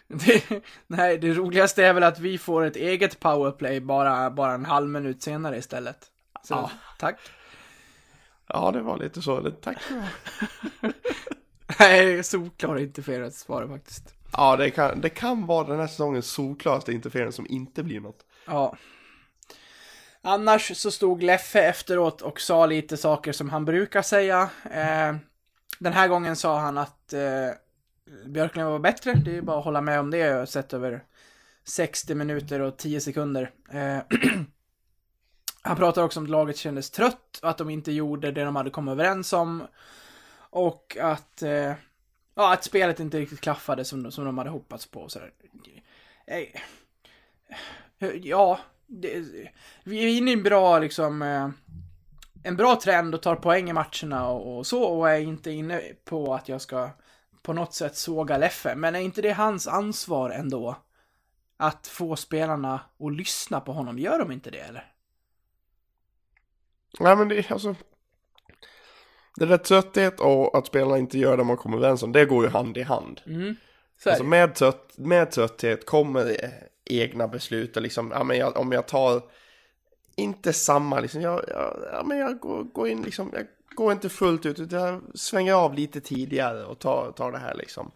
Det, 0.08 0.62
nej, 0.86 1.18
det 1.18 1.32
roligaste 1.32 1.84
är 1.84 1.92
väl 1.92 2.02
att 2.02 2.18
vi 2.20 2.38
får 2.38 2.64
ett 2.64 2.76
eget 2.76 3.20
powerplay 3.20 3.80
bara, 3.80 4.30
bara 4.30 4.52
en 4.54 4.64
halv 4.64 4.88
minut 4.88 5.22
senare 5.22 5.56
istället. 5.58 5.98
Så, 6.44 6.54
Ja. 6.54 6.70
tack. 6.98 7.18
Ja, 8.48 8.70
det 8.72 8.80
var 8.80 8.98
lite 8.98 9.22
så. 9.22 9.50
Tack. 9.50 9.76
Nej, 11.78 12.24
solklar 12.24 12.78
interference 12.78 13.44
var 13.48 13.62
det 13.62 13.68
faktiskt. 13.68 14.14
Ja, 14.32 14.56
det 14.56 14.70
kan, 14.70 15.00
det 15.00 15.08
kan 15.08 15.46
vara 15.46 15.66
den 15.66 15.80
här 15.80 15.86
säsongens 15.86 16.26
solklaraste 16.26 16.92
interference 16.92 17.36
som 17.36 17.46
inte 17.46 17.82
blir 17.82 18.00
något. 18.00 18.24
Ja. 18.46 18.76
Annars 20.22 20.76
så 20.76 20.90
stod 20.90 21.22
Leffe 21.22 21.60
efteråt 21.60 22.22
och 22.22 22.40
sa 22.40 22.66
lite 22.66 22.96
saker 22.96 23.32
som 23.32 23.50
han 23.50 23.64
brukar 23.64 24.02
säga. 24.02 24.50
Eh, 24.70 25.16
den 25.78 25.92
här 25.92 26.08
gången 26.08 26.36
sa 26.36 26.58
han 26.58 26.78
att 26.78 27.12
eh, 27.12 27.50
Björklund 28.26 28.70
var 28.70 28.78
bättre. 28.78 29.12
Det 29.14 29.36
är 29.36 29.42
bara 29.42 29.58
att 29.58 29.64
hålla 29.64 29.80
med 29.80 30.00
om 30.00 30.10
det. 30.10 30.18
Jag 30.18 30.38
har 30.38 30.46
sett 30.46 30.72
över 30.72 31.04
60 31.64 32.14
minuter 32.14 32.60
och 32.60 32.76
10 32.76 33.00
sekunder. 33.00 33.50
Eh, 33.72 33.98
han 35.62 35.76
pratar 35.76 36.02
också 36.02 36.20
om 36.20 36.24
att 36.24 36.30
laget 36.30 36.56
kändes 36.56 36.90
trött 36.90 37.38
och 37.42 37.50
att 37.50 37.58
de 37.58 37.70
inte 37.70 37.92
gjorde 37.92 38.32
det 38.32 38.44
de 38.44 38.56
hade 38.56 38.70
kommit 38.70 38.92
överens 38.92 39.32
om. 39.32 39.62
Och 40.50 40.96
att, 41.00 41.42
eh, 41.42 41.72
ja, 42.34 42.52
att 42.52 42.64
spelet 42.64 43.00
inte 43.00 43.18
riktigt 43.18 43.40
klaffade 43.40 43.84
som, 43.84 44.02
de- 44.02 44.12
som 44.12 44.24
de 44.24 44.38
hade 44.38 44.50
hoppats 44.50 44.86
på. 44.86 45.00
och 45.00 45.12
sådär. 45.12 45.32
Eh, 46.26 46.38
eh, 47.98 48.10
ja, 48.22 48.60
det, 48.86 49.24
vi 49.84 50.04
är 50.04 50.18
inne 50.18 50.30
i 50.30 50.34
en 50.34 50.42
bra 50.42 50.78
liksom 50.78 51.22
eh, 51.22 51.48
en 52.42 52.56
bra 52.56 52.80
trend 52.80 53.14
och 53.14 53.22
tar 53.22 53.36
poäng 53.36 53.70
i 53.70 53.72
matcherna 53.72 54.28
och, 54.28 54.58
och 54.58 54.66
så 54.66 54.82
och 54.82 55.10
är 55.10 55.20
inte 55.20 55.50
inne 55.50 55.82
på 56.04 56.34
att 56.34 56.48
jag 56.48 56.60
ska 56.60 56.90
på 57.42 57.52
något 57.52 57.74
sätt 57.74 57.96
såga 57.96 58.38
Leffe. 58.38 58.74
Men 58.74 58.94
är 58.94 59.00
inte 59.00 59.22
det 59.22 59.32
hans 59.32 59.68
ansvar 59.68 60.30
ändå? 60.30 60.76
Att 61.56 61.86
få 61.86 62.16
spelarna 62.16 62.80
att 63.00 63.16
lyssna 63.16 63.60
på 63.60 63.72
honom. 63.72 63.98
Gör 63.98 64.18
de 64.18 64.32
inte 64.32 64.50
det 64.50 64.58
eller? 64.58 64.92
Nej, 67.00 67.16
men 67.16 67.28
det 67.28 67.38
är 67.38 67.52
alltså... 67.52 67.74
Det 69.38 69.46
där 69.46 69.58
trötthet 69.58 70.20
och 70.20 70.58
att 70.58 70.66
spelarna 70.66 70.98
inte 70.98 71.18
gör 71.18 71.36
det 71.36 71.44
man 71.44 71.56
kommer 71.56 71.76
överens 71.76 72.02
om, 72.02 72.12
det 72.12 72.24
går 72.24 72.44
ju 72.44 72.50
hand 72.50 72.76
i 72.76 72.82
hand. 72.82 73.20
Mm. 73.26 73.56
Alltså 74.06 74.24
med, 74.24 74.54
trött, 74.54 74.94
med 74.96 75.30
trötthet 75.30 75.86
kommer 75.86 76.36
egna 76.84 77.28
beslut 77.28 77.76
och 77.76 77.82
liksom, 77.82 78.10
ja 78.14 78.24
men 78.24 78.38
jag, 78.38 78.56
om 78.56 78.72
jag 78.72 78.86
tar 78.86 79.22
inte 80.16 80.52
samma 80.52 81.00
liksom, 81.00 81.20
jag, 81.20 81.44
jag, 81.48 81.76
ja, 81.92 82.02
men 82.04 82.18
jag 82.18 82.38
går, 82.38 82.64
går 82.64 82.88
in 82.88 83.02
liksom, 83.02 83.30
jag 83.34 83.46
går 83.74 83.92
inte 83.92 84.08
fullt 84.08 84.46
ut 84.46 84.60
utan 84.60 84.80
jag 84.80 85.02
svänger 85.14 85.54
av 85.54 85.74
lite 85.74 86.00
tidigare 86.00 86.64
och 86.64 86.78
tar, 86.78 87.12
tar 87.12 87.32
det 87.32 87.38
här 87.38 87.54
liksom. 87.54 87.90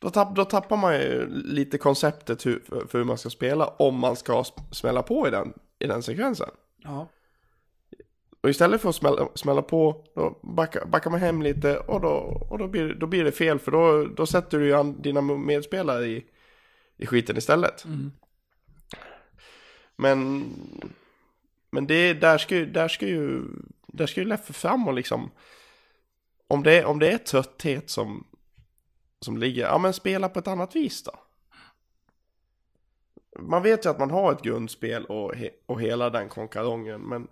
Då, 0.00 0.10
tapp, 0.10 0.36
då 0.36 0.44
tappar 0.44 0.76
man 0.76 0.94
ju 0.94 1.26
lite 1.30 1.78
konceptet 1.78 2.46
hur, 2.46 2.62
för, 2.68 2.98
hur 2.98 3.04
man 3.04 3.18
ska 3.18 3.30
spela 3.30 3.66
om 3.66 3.98
man 3.98 4.16
ska 4.16 4.42
sm- 4.42 4.72
smälla 4.72 5.02
på 5.02 5.28
i 5.28 5.30
den, 5.30 5.52
i 5.78 5.86
den 5.86 6.02
sekvensen. 6.02 6.50
Ja. 6.78 7.08
Och 8.40 8.50
istället 8.50 8.80
för 8.80 8.88
att 8.88 8.94
smälla, 8.94 9.28
smälla 9.34 9.62
på, 9.62 10.04
då 10.14 10.38
backar, 10.42 10.84
backar 10.84 11.10
man 11.10 11.20
hem 11.20 11.42
lite 11.42 11.78
och 11.78 12.00
då, 12.00 12.08
och 12.50 12.58
då, 12.58 12.68
blir, 12.68 12.94
då 12.94 13.06
blir 13.06 13.24
det 13.24 13.32
fel 13.32 13.58
för 13.58 13.72
då, 13.72 14.04
då 14.04 14.26
sätter 14.26 14.58
du 14.58 14.66
ju 14.66 14.92
dina 14.92 15.20
medspelare 15.20 16.06
i, 16.06 16.26
i 16.96 17.06
skiten 17.06 17.36
istället. 17.36 17.84
Mm. 17.84 18.12
Men, 19.96 20.44
men 21.70 21.86
det, 21.86 22.14
där, 22.14 22.38
ska, 22.38 22.56
ju- 22.56 22.66
där 22.70 22.88
ska 22.88 23.06
ju, 23.06 23.42
där 23.86 24.06
ska 24.06 24.20
ju 24.20 24.26
Leffe 24.26 24.52
fram 24.52 24.88
och 24.88 24.94
liksom, 24.94 25.30
om 26.48 26.62
det, 26.62 26.84
om 26.84 26.98
det 26.98 27.12
är 27.12 27.18
trötthet 27.18 27.90
som, 27.90 28.26
som 29.20 29.38
ligger, 29.38 29.62
ja 29.62 29.78
men 29.78 29.92
spela 29.92 30.28
på 30.28 30.38
ett 30.38 30.48
annat 30.48 30.76
vis 30.76 31.02
då. 31.02 31.12
Man 33.38 33.62
vet 33.62 33.86
ju 33.86 33.90
att 33.90 33.98
man 33.98 34.10
har 34.10 34.32
ett 34.32 34.42
grundspel 34.42 35.04
och, 35.04 35.34
he, 35.34 35.50
och 35.66 35.80
hela 35.80 36.10
den 36.10 36.28
konkarongen, 36.28 37.00
men 37.00 37.28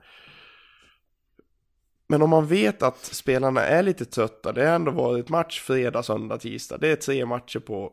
men 2.09 2.23
om 2.23 2.31
man 2.31 2.47
vet 2.47 2.83
att 2.83 3.05
spelarna 3.05 3.61
är 3.61 3.83
lite 3.83 4.05
trötta, 4.05 4.53
det 4.53 4.67
har 4.67 4.75
ändå 4.75 4.91
varit 4.91 5.29
match 5.29 5.61
fredag, 5.61 6.03
söndag, 6.03 6.39
tisdag. 6.39 6.79
Det 6.79 6.89
är 6.89 6.97
tre 6.97 7.27
matcher 7.27 7.59
på, 7.59 7.93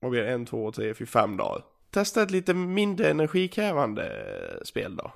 vad 0.00 0.10
blir 0.10 0.22
det, 0.22 0.32
en, 0.32 0.46
två, 0.46 0.72
tre, 0.72 0.94
fyra, 0.94 1.06
fem 1.06 1.36
dagar. 1.36 1.64
Testa 1.90 2.22
ett 2.22 2.30
lite 2.30 2.54
mindre 2.54 3.10
energikrävande 3.10 4.12
spel 4.64 4.96
då. 4.96 5.12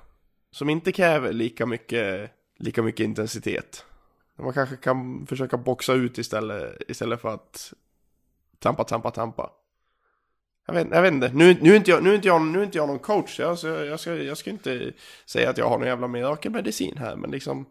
Som 0.51 0.69
inte 0.69 0.91
kräver 0.91 1.33
lika 1.33 1.65
mycket, 1.65 2.31
lika 2.57 2.81
mycket 2.81 3.03
intensitet. 3.03 3.85
Man 4.35 4.53
kanske 4.53 4.75
kan 4.75 5.27
försöka 5.27 5.57
boxa 5.57 5.93
ut 5.93 6.17
istället, 6.17 6.81
istället 6.87 7.21
för 7.21 7.33
att 7.33 7.73
trampa, 8.59 8.83
trampa, 8.83 9.11
trampa. 9.11 9.51
Jag 10.67 10.73
vet, 10.73 10.87
jag 10.91 11.01
vet 11.01 11.13
inte, 11.13 11.31
nu, 11.33 11.57
nu, 11.61 11.71
är 11.71 11.75
inte 11.75 11.91
jag, 11.91 12.03
nu, 12.03 12.09
är 12.09 12.15
inte 12.15 12.27
jag, 12.27 12.41
nu 12.41 12.59
är 12.59 12.63
inte 12.63 12.77
jag 12.77 12.87
någon 12.87 12.99
coach, 12.99 13.35
så 13.35 13.41
jag, 13.41 13.85
jag, 13.85 13.99
ska, 13.99 14.15
jag 14.15 14.37
ska 14.37 14.49
inte 14.49 14.91
säga 15.25 15.49
att 15.49 15.57
jag 15.57 15.69
har 15.69 15.77
någon 15.77 15.87
jävla 15.87 16.07
mirakelmedicin 16.07 16.97
här, 16.97 17.15
men 17.15 17.31
liksom 17.31 17.65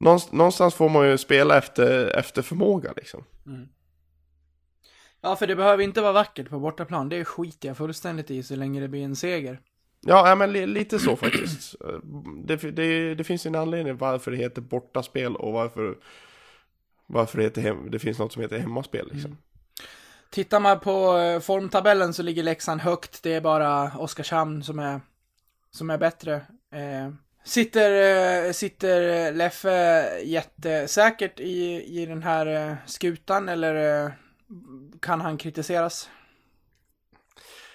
någonstans, 0.00 0.74
får 0.74 0.88
man 0.88 1.08
ju 1.08 1.18
spela 1.18 1.58
efter, 1.58 2.16
efter 2.18 2.42
förmåga 2.42 2.92
liksom. 2.96 3.24
Ja, 5.20 5.36
för 5.36 5.46
det 5.46 5.56
behöver 5.56 5.82
inte 5.82 6.00
vara 6.00 6.12
vackert 6.12 6.48
på 6.48 6.58
bortaplan. 6.58 7.08
Det 7.08 7.24
skiter 7.24 7.68
jag 7.68 7.76
fullständigt 7.76 8.30
i 8.30 8.42
så 8.42 8.56
länge 8.56 8.80
det 8.80 8.88
blir 8.88 9.04
en 9.04 9.16
seger. 9.16 9.60
Ja, 10.00 10.28
ja 10.28 10.34
men 10.34 10.52
li, 10.52 10.66
lite 10.66 10.98
så 10.98 11.16
faktiskt. 11.16 11.74
Det, 12.44 12.56
det, 12.56 13.14
det 13.14 13.24
finns 13.24 13.46
en 13.46 13.54
anledning 13.54 13.96
varför 13.96 14.30
det 14.30 14.36
heter 14.36 14.62
bortaspel 14.62 15.36
och 15.36 15.52
varför, 15.52 15.98
varför 17.06 17.38
det, 17.38 17.44
heter 17.44 17.62
hem, 17.62 17.90
det 17.90 17.98
finns 17.98 18.18
något 18.18 18.32
som 18.32 18.42
heter 18.42 18.58
hemmaspel 18.58 19.08
liksom. 19.12 19.36
Tittar 20.30 20.60
man 20.60 20.80
på 20.80 21.18
eh, 21.18 21.40
formtabellen 21.40 22.14
så 22.14 22.22
ligger 22.22 22.42
Leksand 22.42 22.80
högt. 22.80 23.22
Det 23.22 23.34
är 23.34 23.40
bara 23.40 23.98
Oskarshamn 23.98 24.62
som 24.62 24.78
är, 24.78 25.00
som 25.70 25.90
är 25.90 25.98
bättre. 25.98 26.34
Eh, 26.72 27.12
sitter, 27.44 28.46
eh, 28.46 28.52
sitter 28.52 29.32
Leffe 29.32 30.20
jättesäkert 30.24 31.40
i, 31.40 31.84
i 32.00 32.06
den 32.06 32.22
här 32.22 32.46
eh, 32.46 32.76
skutan 32.86 33.48
eller 33.48 34.04
eh, 34.04 34.12
kan 35.00 35.20
han 35.20 35.38
kritiseras? 35.38 36.10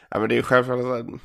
Ja 0.10 0.20
men 0.20 0.30
det 0.30 0.38
är 0.38 0.42
självklart 0.42 0.80
att 0.80 1.22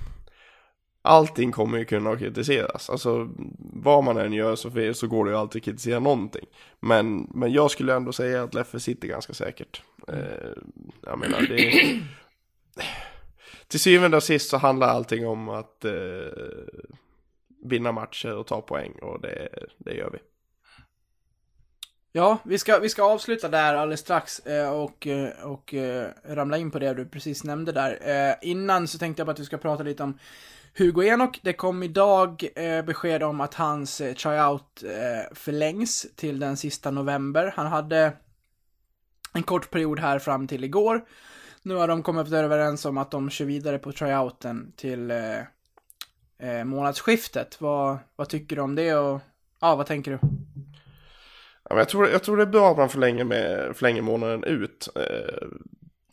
allting 1.03 1.53
kommer 1.53 1.78
ju 1.78 1.84
kunna 1.84 2.16
kritiseras. 2.16 2.91
Alltså 2.91 3.30
vad 3.59 4.05
man 4.05 4.16
än 4.16 4.32
gör 4.32 4.57
så, 4.57 4.95
så 4.95 5.07
går 5.07 5.24
det 5.24 5.30
ju 5.30 5.36
alltid 5.36 5.61
att 5.61 5.64
kritisera 5.64 5.99
någonting. 5.99 6.47
Men, 6.80 7.28
men 7.34 7.53
jag 7.53 7.70
skulle 7.70 7.95
ändå 7.95 8.12
säga 8.12 8.43
att 8.43 8.55
Leffe 8.55 8.80
sitter 8.80 9.09
ganska 9.09 9.32
säkert. 9.32 9.82
Eh, 10.09 10.53
jag 11.03 11.18
menar 11.18 11.41
det 11.41 12.01
Till 13.68 13.80
syvende 13.80 14.16
och 14.16 14.22
sist 14.22 14.51
så 14.51 14.57
handlar 14.57 14.88
allting 14.88 15.26
om 15.26 15.49
att 15.49 15.84
eh, 15.84 15.93
vinna 17.62 17.92
matcher 17.92 18.36
och 18.36 18.46
ta 18.46 18.61
poäng 18.61 18.92
och 19.02 19.20
det, 19.20 19.48
det 19.78 19.94
gör 19.94 20.11
vi. 20.11 20.18
Ja, 22.12 22.38
vi 22.44 22.58
ska, 22.58 22.78
vi 22.78 22.88
ska 22.88 23.02
avsluta 23.02 23.48
där 23.48 23.74
alldeles 23.74 24.00
strax 24.00 24.38
eh, 24.38 24.70
och, 24.70 25.06
eh, 25.06 25.46
och 25.46 25.74
eh, 25.74 26.08
ramla 26.24 26.58
in 26.58 26.70
på 26.70 26.78
det 26.78 26.94
du 26.94 27.06
precis 27.06 27.44
nämnde 27.44 27.72
där. 27.72 28.36
Innan 28.42 28.88
så 28.88 28.98
tänkte 28.98 29.20
jag 29.20 29.26
bara 29.26 29.32
att 29.32 29.38
vi 29.38 29.44
ska 29.44 29.58
prata 29.58 29.82
lite 29.82 30.02
om 30.02 30.18
Hugo 30.78 31.02
Enok. 31.02 31.40
Det 31.42 31.52
kom 31.52 31.82
idag 31.82 32.48
besked 32.86 33.22
om 33.22 33.40
att 33.40 33.54
hans 33.54 33.96
tryout 33.96 34.84
förlängs 35.32 36.06
till 36.16 36.38
den 36.38 36.56
sista 36.56 36.90
november. 36.90 37.52
Han 37.56 37.66
hade 37.66 38.12
en 39.34 39.42
kort 39.42 39.70
period 39.70 40.00
här 40.00 40.18
fram 40.18 40.46
till 40.46 40.64
igår. 40.64 41.04
Nu 41.62 41.74
har 41.74 41.88
de 41.88 42.02
kommit 42.02 42.32
överens 42.32 42.84
om 42.84 42.98
att 42.98 43.11
de 43.11 43.30
kör 43.30 43.44
vidare 43.44 43.78
på 43.78 43.92
tryouten 43.92 44.72
till 44.76 45.12
eh, 46.41 46.64
månadsskiftet. 46.64 47.61
Vad, 47.61 47.99
vad 48.16 48.28
tycker 48.28 48.57
du 48.57 48.62
om 48.62 48.74
det 48.74 48.95
och 48.95 49.20
ja, 49.61 49.76
vad 49.76 49.86
tänker 49.86 50.11
du? 50.11 50.18
Ja, 51.62 51.68
men 51.68 51.78
jag, 51.78 51.88
tror, 51.88 52.09
jag 52.09 52.22
tror 52.22 52.36
det 52.36 52.43
är 52.43 52.47
bra 52.47 52.70
att 52.70 52.76
man 52.76 52.88
förlänger, 52.88 53.24
med, 53.24 53.76
förlänger 53.76 54.03
månaden 54.03 54.45
ut. 54.45 54.88
Eh, 54.95 55.49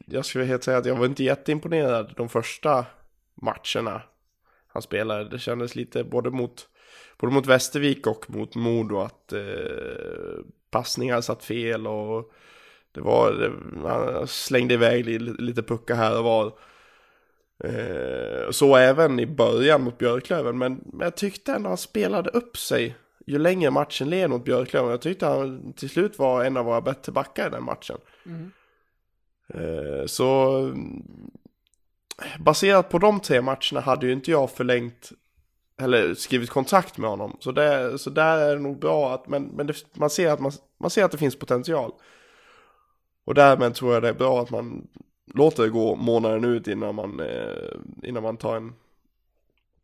jag 0.06 0.26
skulle 0.26 0.46
helt 0.46 0.64
säga 0.64 0.78
att 0.78 0.86
jag 0.86 0.96
var 0.96 1.06
inte 1.06 1.24
jätteimponerad 1.24 2.14
de 2.18 2.30
första 2.30 2.86
matcherna. 3.36 4.02
han 4.68 4.82
spelade. 4.82 5.30
Det 5.30 5.40
kändes 5.40 5.76
lite 5.76 6.04
både 6.04 6.30
mot, 6.30 6.68
både 7.18 7.34
mot 7.34 7.48
Västervik 7.48 8.08
och 8.08 8.30
mot 8.30 8.56
Modo 8.56 9.00
att 9.00 9.34
eh, 9.34 9.42
passningar 10.70 11.22
satt 11.22 11.44
fel 11.44 11.88
och 11.88 12.32
det 12.92 13.02
var, 13.02 13.32
det, 13.32 13.52
han 13.90 14.28
slängde 14.28 14.74
iväg 14.74 15.22
lite 15.22 15.64
puckar 15.64 15.96
här 15.96 16.18
och 16.18 16.24
var. 16.24 16.54
Eh, 17.64 18.52
så 18.52 18.76
även 18.76 19.20
i 19.20 19.26
början 19.26 19.82
mot 19.82 19.98
Björklöven, 19.98 20.58
men, 20.58 20.82
men 20.86 21.06
jag 21.06 21.16
tyckte 21.16 21.54
ändå 21.54 21.70
han 21.70 21.78
spelade 21.78 22.30
upp 22.30 22.58
sig 22.58 22.96
ju 23.28 23.40
längre 23.40 23.72
matchen 23.72 24.10
led 24.10 24.30
mot 24.30 24.46
Björklöven. 24.46 24.92
Jag 24.92 25.02
tyckte 25.02 25.26
han 25.26 25.74
till 25.74 25.90
slut 25.90 26.20
var 26.20 26.44
en 26.44 26.58
av 26.58 26.66
våra 26.66 26.82
bättre 26.82 27.12
backar 27.12 27.48
i 27.48 27.50
den 27.50 27.64
matchen. 27.64 27.98
Mm. 28.26 28.52
Eh, 29.54 30.06
så 30.06 30.58
mm, 30.60 31.04
baserat 32.40 32.90
på 32.90 33.00
de 33.00 33.20
tre 33.20 33.42
matcherna 33.42 33.80
hade 33.80 34.06
ju 34.06 34.14
inte 34.14 34.32
jag 34.32 34.52
förlängt 34.52 35.12
eller 35.82 36.14
skrivit 36.14 36.50
kontrakt 36.50 36.98
med 36.98 37.10
honom. 37.10 37.38
Så, 37.40 37.52
det, 37.52 38.00
så 38.00 38.10
där 38.10 38.38
är 38.38 38.56
det 38.56 38.62
nog 38.62 38.80
bra 38.80 39.14
att, 39.14 39.28
men, 39.28 39.44
men 39.44 39.68
det, 39.68 39.76
man, 39.94 40.10
ser 40.10 40.32
att 40.32 40.40
man, 40.40 40.52
man 40.80 40.90
ser 40.90 41.04
att 41.04 41.12
det 41.12 41.18
finns 41.18 41.40
potential. 41.40 41.92
Och 43.26 43.34
därmed 43.34 43.76
tror 43.76 43.94
jag 43.94 44.04
det 44.04 44.10
är 44.10 44.14
bra 44.14 44.42
att 44.42 44.50
man 44.50 44.88
låter 45.34 45.64
det 45.64 45.70
gå 45.70 45.96
månaden 45.96 46.44
ut 46.46 46.68
innan 46.68 46.96
man, 46.96 47.20
eh, 47.20 47.78
innan 48.04 48.24
man 48.24 48.38
tar, 48.38 48.56
en, 48.58 48.74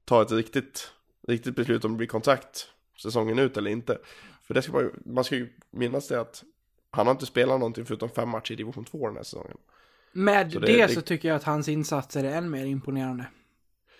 tar 0.06 0.22
ett 0.22 0.32
riktigt, 0.32 0.92
riktigt 1.28 1.56
beslut 1.56 1.86
om 1.86 1.92
det 1.92 1.98
blir 1.98 2.08
kontrakt 2.08 2.68
säsongen 3.02 3.40
ut 3.40 3.58
eller 3.58 3.72
inte. 3.72 3.98
För 4.44 4.54
det 4.54 4.62
ska 4.62 4.72
man, 4.74 4.90
man 5.06 5.24
ska 5.24 5.36
ju 5.36 5.50
minnas 5.72 6.08
det 6.08 6.20
att 6.22 6.44
han 6.92 7.08
har 7.08 7.12
inte 7.12 7.26
spelat 7.26 7.60
någonting 7.60 7.86
förutom 7.86 8.10
fem 8.10 8.30
matcher 8.30 8.52
i 8.52 8.56
division 8.56 8.86
2 8.86 9.08
den 9.08 9.16
här 9.16 9.24
säsongen. 9.24 9.58
Med 10.12 10.52
Så 10.52 10.60
det, 10.60 10.68
det- 10.88 10.94
så 10.94 11.02
tycker 11.02 11.28
jag 11.28 11.36
att 11.36 11.44
hans 11.44 11.70
insatser 11.70 12.24
är 12.24 12.38
än 12.38 12.50
mer 12.50 12.66
imponerande. 12.66 13.26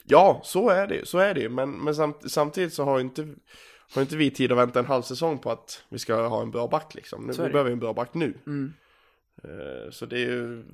Ja, 0.04 0.42
så 0.44 0.70
är 0.70 0.88
det 0.88 1.08
så 1.08 1.18
är 1.18 1.34
det. 1.34 1.50
Men, 1.50 1.72
men 1.72 1.96
samt, 1.96 2.32
samtidigt 2.32 2.74
så 2.74 2.84
har 2.84 3.00
inte, 3.00 3.28
har 3.96 4.02
inte 4.02 4.18
vi 4.18 4.32
tid 4.32 4.52
att 4.52 4.58
vänta 4.58 4.80
en 4.80 4.86
halv 4.86 5.02
säsong 5.02 5.40
på 5.40 5.52
att 5.52 5.84
vi 5.90 6.00
ska 6.00 6.28
ha 6.28 6.42
en 6.42 6.52
bra 6.52 6.68
back 6.68 6.96
liksom. 6.96 7.24
Nu, 7.26 7.34
vi 7.34 7.50
behöver 7.50 7.72
en 7.72 7.80
bra 7.80 7.94
back 7.94 8.14
nu. 8.14 8.38
Mm. 8.48 8.74
Eh, 9.44 9.92
Så 9.92 10.06
det 10.06 10.16
är 10.16 10.26
ju... 10.26 10.66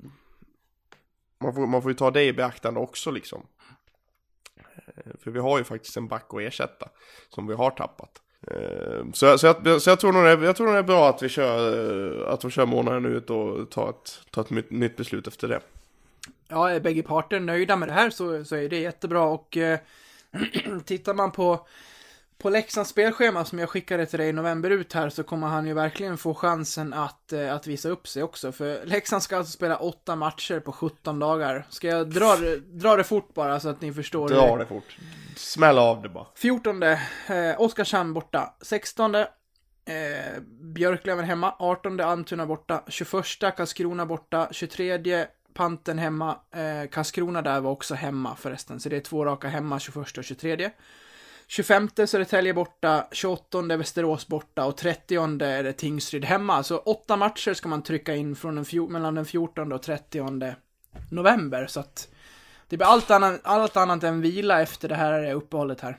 Man 1.40 1.54
får, 1.54 1.66
man 1.66 1.82
får 1.82 1.90
ju 1.90 1.94
ta 1.96 2.10
det 2.10 2.22
i 2.24 2.32
beaktande 2.32 2.80
också 2.80 3.10
liksom. 3.10 3.46
Eh, 4.56 5.12
för 5.24 5.30
vi 5.30 5.38
har 5.38 5.58
ju 5.58 5.64
faktiskt 5.64 5.96
en 5.96 6.08
back 6.08 6.26
att 6.34 6.40
ersätta. 6.40 6.88
Som 7.28 7.46
vi 7.46 7.54
har 7.54 7.70
tappat. 7.70 8.10
Eh, 8.46 9.04
så, 9.12 9.26
jag- 9.26 9.40
så, 9.40 9.46
jag, 9.46 9.82
så 9.82 9.90
jag, 9.90 10.00
tror 10.00 10.12
nog 10.12 10.24
det, 10.24 10.30
är- 10.30 10.42
jag 10.42 10.56
tror 10.56 10.66
nog 10.66 10.74
det 10.74 10.78
är 10.78 10.82
bra 10.82 11.08
att 11.08 11.22
vi 11.22 11.28
kör, 11.28 12.22
eh, 12.26 12.32
att 12.32 12.44
vi 12.44 12.50
kör 12.50 12.66
månaden 12.66 13.04
ut 13.06 13.30
och 13.30 13.70
tar 13.70 13.90
ett, 13.90 14.20
tar 14.30 14.42
ett 14.42 14.50
nytt- 14.50 14.70
nytt 14.70 14.96
beslut 14.96 15.26
efter 15.26 15.48
det. 15.48 15.60
Ja, 16.48 16.70
är 16.70 16.80
bägge 16.80 17.02
parter 17.02 17.40
nöjda 17.40 17.76
med 17.76 17.88
det 17.88 17.92
här 17.92 18.10
så, 18.10 18.44
så 18.44 18.56
är 18.56 18.68
det 18.68 18.78
jättebra 18.80 19.22
och 19.22 19.56
eh, 19.56 19.78
tittar 20.84 21.14
man 21.14 21.30
på, 21.32 21.66
på 22.40 22.50
Leksands 22.50 22.90
spelschema 22.90 23.44
som 23.44 23.58
jag 23.58 23.68
skickade 23.68 24.06
till 24.06 24.18
dig 24.18 24.28
i 24.28 24.32
november 24.32 24.70
ut 24.70 24.92
här 24.92 25.08
så 25.10 25.22
kommer 25.22 25.46
han 25.46 25.66
ju 25.66 25.74
verkligen 25.74 26.18
få 26.18 26.34
chansen 26.34 26.92
att, 26.92 27.32
eh, 27.32 27.54
att 27.54 27.66
visa 27.66 27.88
upp 27.88 28.08
sig 28.08 28.22
också. 28.22 28.52
För 28.52 28.84
Leksand 28.86 29.22
ska 29.22 29.36
alltså 29.36 29.52
spela 29.52 29.76
åtta 29.76 30.16
matcher 30.16 30.60
på 30.60 30.72
17 30.72 31.18
dagar. 31.18 31.66
Ska 31.70 31.88
jag 31.88 32.10
dra, 32.10 32.36
det- 32.36 32.56
dra 32.56 32.96
det 32.96 33.04
fort 33.04 33.34
bara 33.34 33.60
så 33.60 33.68
att 33.68 33.80
ni 33.80 33.92
förstår? 33.92 34.28
Dra 34.28 34.56
det 34.56 34.66
fort. 34.66 34.96
Smäll 35.36 35.78
av 35.78 36.02
det 36.02 36.08
bara. 36.08 36.26
14 36.34 36.82
eh, 36.82 36.98
Oskarshamn 37.58 38.14
borta. 38.14 38.54
16 38.62 39.14
eh, 39.14 39.26
Björklöven 40.74 41.24
hemma. 41.24 41.54
18 41.58 42.00
Almtuna 42.00 42.46
borta. 42.46 42.82
21 42.88 43.56
Karlskrona 43.56 44.06
borta. 44.06 44.48
23 44.52 45.26
Panten 45.54 45.98
hemma. 45.98 46.36
Eh, 46.54 46.88
Karlskrona 46.90 47.42
där 47.42 47.60
var 47.60 47.70
också 47.70 47.94
hemma 47.94 48.36
förresten. 48.36 48.80
Så 48.80 48.88
det 48.88 48.96
är 48.96 49.00
två 49.00 49.24
raka 49.24 49.48
hemma 49.48 49.78
21 49.80 50.18
och 50.18 50.24
23. 50.24 50.70
25 51.50 51.88
Södertälje 52.06 52.54
borta, 52.54 53.06
28 53.12 53.76
Västerås 53.76 54.26
borta 54.26 54.64
och 54.64 54.76
30 54.76 55.42
är 55.44 55.62
det 55.62 55.72
Tingsryd 55.72 56.24
hemma. 56.24 56.62
Så 56.62 56.78
åtta 56.78 57.16
matcher 57.16 57.54
ska 57.54 57.68
man 57.68 57.82
trycka 57.82 58.14
in 58.14 58.36
från 58.36 58.54
den 58.54 58.92
mellan 58.92 59.14
den 59.14 59.24
14 59.24 59.72
och 59.72 59.82
30 59.82 60.54
november. 61.10 61.66
Så 61.66 61.80
att 61.80 62.08
det 62.68 62.76
blir 62.76 62.86
allt 62.86 63.10
annat, 63.10 63.40
allt 63.42 63.76
annat 63.76 64.04
än 64.04 64.20
vila 64.20 64.62
efter 64.62 64.88
det 64.88 64.94
här 64.94 65.32
uppehållet 65.32 65.80
här. 65.80 65.98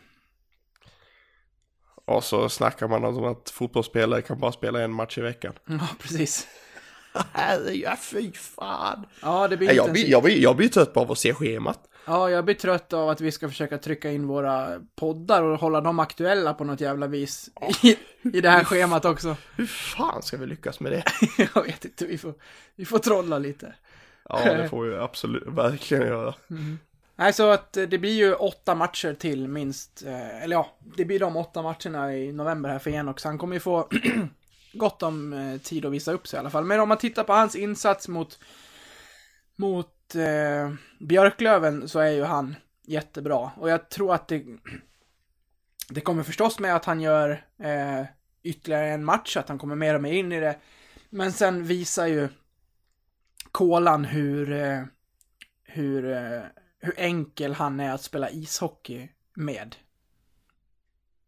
Och 2.06 2.24
så 2.24 2.50
snackar 2.50 2.88
man 2.88 3.06
om 3.06 3.24
att 3.24 3.50
fotbollsspelare 3.50 4.22
kan 4.22 4.40
bara 4.40 4.52
spela 4.52 4.82
en 4.82 4.94
match 4.94 5.18
i 5.18 5.22
veckan. 5.22 5.54
Ja, 5.66 5.88
precis. 6.00 6.48
Herregud, 7.34 8.00
fy 8.00 8.32
fan. 8.32 9.06
Ja, 9.22 9.48
det 9.48 9.58
blir 9.58 9.74
jag, 9.74 9.92
blir, 9.92 10.10
jag, 10.10 10.24
blir, 10.24 10.40
jag 10.40 10.56
blir 10.56 10.68
trött 10.68 10.94
på 10.94 11.00
av 11.00 11.12
att 11.12 11.20
se 11.20 11.34
schemat. 11.34 11.91
Ja, 12.06 12.30
jag 12.30 12.46
blir 12.46 12.56
trött 12.56 12.94
av 12.94 13.10
att 13.10 13.22
vi 13.22 13.32
ska 13.32 13.50
försöka 13.50 13.78
trycka 13.78 14.12
in 14.12 14.28
våra 14.28 14.82
poddar 14.96 15.44
och 15.44 15.60
hålla 15.60 15.82
dem 15.82 16.00
aktuella 16.00 16.54
på 16.54 16.64
något 16.64 16.82
jävla 16.82 17.08
vis 17.08 17.50
i, 17.84 17.98
i 18.38 18.42
det 18.42 18.50
här 18.50 18.64
schemat 18.64 19.06
också. 19.06 19.36
Hur 19.56 19.66
fan 19.66 20.22
ska 20.22 20.38
vi 20.38 20.46
lyckas 20.46 20.80
med 20.80 20.92
det? 20.92 21.04
Jag 21.56 21.64
vet 21.64 21.86
inte, 21.86 22.06
vi 22.06 22.18
får, 22.18 22.34
vi 22.76 22.86
får 22.86 23.00
trolla 23.00 23.38
lite. 23.38 23.74
Ja, 24.30 24.54
det 24.54 24.70
får 24.70 24.86
vi 24.86 24.98
absolut 24.98 25.44
verkligen 25.48 26.08
göra. 26.08 26.34
Nej, 27.22 27.34
så 27.34 27.50
att 27.50 27.78
eh, 27.78 27.84
det 27.84 27.98
blir 27.98 28.14
ju 28.14 28.34
åtta 28.34 28.76
matcher 28.76 29.14
till 29.14 29.48
minst, 29.48 30.04
eh, 30.06 30.44
eller 30.44 30.56
ja, 30.56 30.78
det 30.98 31.06
blir 31.06 31.20
de 31.20 31.38
åtta 31.38 31.62
matcherna 31.62 32.16
i 32.16 32.32
november 32.32 32.70
här 32.70 32.80
för 32.80 32.92
Enox. 32.92 33.24
Han 33.24 33.38
kommer 33.38 33.56
ju 33.56 33.60
få 33.60 33.88
gott 34.74 35.04
om 35.04 35.34
eh, 35.34 35.58
tid 35.62 35.86
att 35.86 35.92
visa 35.92 36.14
upp 36.14 36.28
sig 36.28 36.38
i 36.38 36.40
alla 36.40 36.50
fall. 36.50 36.66
Men 36.66 36.80
om 36.80 36.90
man 36.90 36.98
tittar 36.98 37.24
på 37.24 37.34
hans 37.34 37.56
insats 37.56 38.08
mot, 38.08 38.40
mot 39.56 40.01
eh, 40.16 40.74
Björklöven 41.00 41.90
så 41.90 42.00
är 42.00 42.12
ju 42.12 42.24
han 42.24 42.56
jättebra. 42.84 43.52
Och 43.58 43.70
jag 43.70 43.90
tror 43.90 44.14
att 44.14 44.28
det, 44.28 44.46
det 45.90 46.02
kommer 46.02 46.24
förstås 46.24 46.60
med 46.60 46.76
att 46.76 46.86
han 46.86 47.02
gör 47.02 47.46
eh, 47.64 48.06
ytterligare 48.44 48.88
en 48.88 49.06
match, 49.06 49.38
att 49.38 49.50
han 49.50 49.58
kommer 49.58 49.76
mer 49.76 49.96
och 49.96 50.02
mer 50.02 50.14
in 50.14 50.32
i 50.32 50.40
det. 50.40 50.60
Men 51.10 51.32
sen 51.32 51.64
visar 51.64 52.08
ju 52.08 52.30
Kolan 53.52 54.06
hur, 54.06 54.52
eh, 54.52 54.84
hur, 55.64 56.12
eh, 56.12 56.42
hur 56.80 56.94
enkel 56.98 57.54
han 57.54 57.80
är 57.80 57.94
att 57.94 58.04
spela 58.04 58.30
ishockey 58.30 59.10
med. 59.36 59.76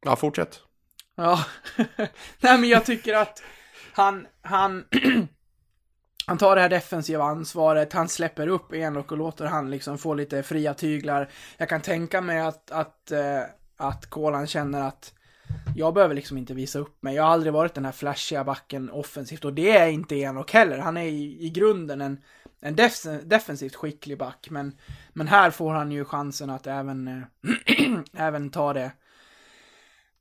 Ja, 0.06 0.16
fortsätt. 0.16 0.62
Ja, 1.16 1.46
nej 2.40 2.58
men 2.58 2.70
jag 2.70 2.86
tycker 2.86 3.14
att 3.14 3.44
han, 3.94 4.28
han, 4.42 4.86
han 6.26 6.38
tar 6.38 6.56
det 6.56 6.62
här 6.62 6.70
defensiva 6.70 7.24
ansvaret, 7.24 7.94
han 7.94 8.10
släpper 8.10 8.48
upp 8.48 8.74
Enok 8.74 9.12
och 9.12 9.18
låter 9.18 9.46
han 9.46 9.72
liksom 9.72 9.98
få 9.98 10.14
lite 10.14 10.44
fria 10.44 10.74
tyglar. 10.74 11.30
Jag 11.58 11.70
kan 11.70 11.82
tänka 11.82 12.22
mig 12.22 12.40
att, 12.40 12.72
att, 12.72 13.12
eh, 13.12 13.42
att 13.78 14.10
Kolan 14.10 14.48
känner 14.48 14.82
att 14.82 15.14
jag 15.76 15.94
behöver 15.94 16.16
liksom 16.16 16.38
inte 16.38 16.54
visa 16.54 16.80
upp 16.80 17.04
mig. 17.04 17.16
Jag 17.16 17.24
har 17.24 17.30
aldrig 17.30 17.54
varit 17.54 17.74
den 17.74 17.86
här 17.86 17.92
flashiga 17.92 18.44
backen 18.44 18.90
offensivt 18.90 19.46
och 19.46 19.54
det 19.54 19.78
är 19.78 19.88
inte 19.88 20.16
Enok 20.16 20.52
heller. 20.52 20.78
Han 20.78 20.98
är 20.98 21.06
i, 21.06 21.46
i 21.46 21.50
grunden 21.50 22.02
en, 22.02 22.18
en 22.60 22.76
def, 22.76 23.04
defensivt 23.24 23.76
skicklig 23.76 24.18
back, 24.18 24.48
men, 24.50 24.78
men 25.14 25.28
här 25.28 25.52
får 25.52 25.74
han 25.74 25.92
ju 25.92 26.06
chansen 26.06 26.50
att 26.50 26.68
även, 26.68 27.08
eh, 27.08 28.00
även 28.14 28.50
ta 28.50 28.74
det 28.74 28.92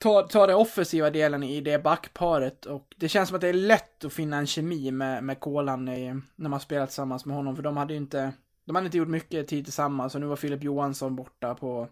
ta, 0.02 0.22
ta 0.22 0.46
den 0.46 0.56
offensiva 0.56 1.10
delen 1.10 1.42
i 1.42 1.60
det 1.60 1.82
backparet 1.82 2.66
och 2.66 2.94
det 2.96 3.08
känns 3.08 3.28
som 3.28 3.34
att 3.34 3.40
det 3.40 3.48
är 3.48 3.52
lätt 3.52 4.04
att 4.04 4.12
finna 4.12 4.36
en 4.36 4.46
kemi 4.46 4.90
med, 4.90 5.24
med 5.24 5.40
Kolan 5.40 5.88
i, 5.88 6.20
när 6.36 6.48
man 6.48 6.60
spelar 6.60 6.86
tillsammans 6.86 7.24
med 7.24 7.36
honom 7.36 7.56
för 7.56 7.62
de 7.62 7.76
hade 7.76 7.92
ju 7.92 7.96
inte, 7.96 8.32
de 8.64 8.74
hade 8.74 8.86
inte 8.86 8.98
gjort 8.98 9.08
mycket 9.08 9.48
tid 9.48 9.64
tillsammans 9.64 10.14
och 10.14 10.20
nu 10.20 10.26
var 10.26 10.36
Filip 10.36 10.62
Johansson 10.62 11.16
borta 11.16 11.54
på, 11.54 11.88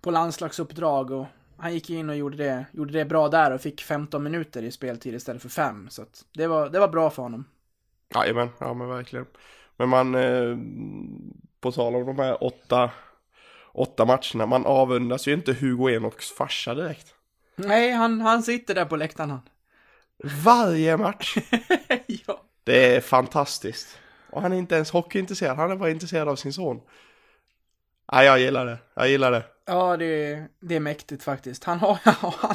på 0.00 0.10
landslagsuppdrag 0.10 1.10
och 1.10 1.26
han 1.56 1.74
gick 1.74 1.90
in 1.90 2.10
och 2.10 2.16
gjorde 2.16 2.36
det, 2.36 2.66
gjorde 2.72 2.92
det 2.92 3.04
bra 3.04 3.28
där 3.28 3.50
och 3.50 3.60
fick 3.60 3.80
15 3.80 4.22
minuter 4.22 4.62
i 4.62 4.70
speltid 4.70 5.14
istället 5.14 5.42
för 5.42 5.48
5 5.48 5.88
så 5.90 6.02
att 6.02 6.24
det 6.32 6.46
var, 6.46 6.68
det 6.68 6.78
var 6.78 6.88
bra 6.88 7.10
för 7.10 7.22
honom. 7.22 7.44
Jajamän, 8.14 8.48
ja 8.58 8.74
men 8.74 8.88
verkligen. 8.88 9.26
Men 9.76 9.88
man, 9.88 10.14
eh, 10.14 10.56
på 11.60 11.72
tal 11.72 11.94
om 11.94 12.06
de 12.06 12.18
här 12.18 12.44
åtta, 12.44 12.90
åtta 13.72 14.04
matcherna, 14.04 14.46
man 14.46 14.66
avundas 14.66 15.28
ju 15.28 15.34
inte 15.34 15.52
Hugo 15.52 15.90
Enoks 15.90 16.30
farsa 16.30 16.74
direkt. 16.74 17.14
Nej, 17.56 17.90
han, 17.90 18.20
han 18.20 18.42
sitter 18.42 18.74
där 18.74 18.84
på 18.84 18.96
läktaren 18.96 19.30
han. 19.30 19.40
Varje 20.44 20.96
match. 20.96 21.36
ja. 22.06 22.42
Det 22.64 22.96
är 22.96 23.00
fantastiskt. 23.00 23.98
Och 24.30 24.42
han 24.42 24.52
är 24.52 24.56
inte 24.56 24.74
ens 24.74 24.90
hockeyintresserad, 24.90 25.56
han 25.56 25.70
är 25.70 25.76
bara 25.76 25.90
intresserad 25.90 26.28
av 26.28 26.36
sin 26.36 26.52
son. 26.52 26.80
Ja, 28.12 28.24
jag 28.24 28.40
gillar 28.40 28.66
det, 28.66 28.78
jag 28.94 29.08
gillar 29.08 29.30
det. 29.30 29.44
Ja, 29.66 29.96
det, 29.96 30.04
är- 30.04 30.48
det 30.60 30.74
är 30.76 30.80
mäktigt 30.80 31.22
faktiskt. 31.24 31.64
Han 31.64 31.78
har, 31.78 31.98
han 32.04 32.14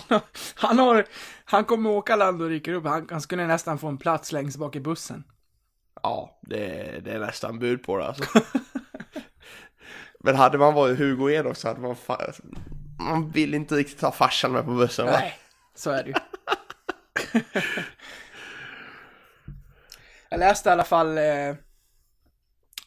har, 0.10 0.22
han 0.56 0.80
har, 0.80 1.06
han 1.46 1.66
kommer 1.66 1.90
åka 1.90 2.16
land 2.16 2.42
och 2.42 2.50
ryker 2.50 2.74
upp. 2.74 2.86
Han, 2.86 3.08
han 3.12 3.22
skulle 3.22 3.48
nästan 3.48 3.80
få 3.80 3.88
en 3.88 3.98
plats 3.98 4.32
längst 4.32 4.58
bak 4.58 4.76
i 4.76 4.80
bussen. 4.80 5.24
Ja, 6.04 6.40
det, 6.42 7.00
det 7.06 7.12
är 7.12 7.20
nästan 7.20 7.60
bud 7.60 7.84
på 7.84 7.98
det 7.98 8.06
alltså. 8.08 8.24
Men 10.20 10.36
hade 10.36 10.58
man 10.58 10.74
varit 10.74 10.98
Hugo 11.00 11.30
Enok 11.30 11.58
så 11.58 11.68
hade 11.68 11.82
man 11.82 11.96
fa- 11.96 12.42
Man 13.00 13.30
vill 13.30 13.54
inte 13.54 13.76
riktigt 13.76 14.02
ha 14.02 14.12
farsan 14.12 14.52
med 14.52 14.66
på 14.66 14.72
bussen 14.72 15.06
va? 15.06 15.12
Nej, 15.12 15.34
så 15.76 15.92
är 15.92 16.04
det 16.04 16.10
ju. 16.10 16.16
Jag 20.30 20.40
läste 20.40 20.70
i 20.70 20.72
alla 20.72 20.84
fall 20.84 21.18
eh, 21.18 21.56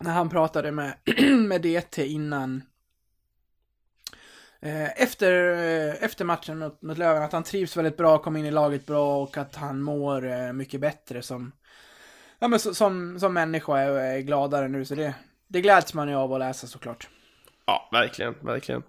när 0.00 0.12
han 0.12 0.28
pratade 0.28 0.72
med, 0.72 0.94
med 1.48 1.62
DT 1.62 2.06
innan 2.06 2.62
eh, 4.60 5.02
efter, 5.02 5.52
eh, 5.52 6.04
efter 6.04 6.24
matchen 6.24 6.58
mot, 6.58 6.82
mot 6.82 6.98
Löven 6.98 7.22
att 7.22 7.32
han 7.32 7.42
trivs 7.42 7.76
väldigt 7.76 7.96
bra, 7.96 8.18
kom 8.18 8.36
in 8.36 8.46
i 8.46 8.50
laget 8.50 8.86
bra 8.86 9.22
och 9.22 9.36
att 9.36 9.56
han 9.56 9.82
mår 9.82 10.26
eh, 10.26 10.52
mycket 10.52 10.80
bättre 10.80 11.22
som, 11.22 11.52
ja, 12.38 12.48
men 12.48 12.58
så, 12.58 12.74
som, 12.74 13.20
som 13.20 13.34
människa 13.34 13.72
och 13.72 13.78
är, 13.78 13.90
är 13.90 14.20
gladare 14.20 14.68
nu. 14.68 14.84
Så 14.84 14.94
det, 14.94 15.14
det 15.48 15.60
gläds 15.60 15.94
man 15.94 16.08
ju 16.08 16.14
av 16.14 16.32
att 16.32 16.40
läsa 16.40 16.66
såklart. 16.66 17.08
Ja, 17.66 17.88
verkligen, 17.92 18.34
verkligen. 18.40 18.82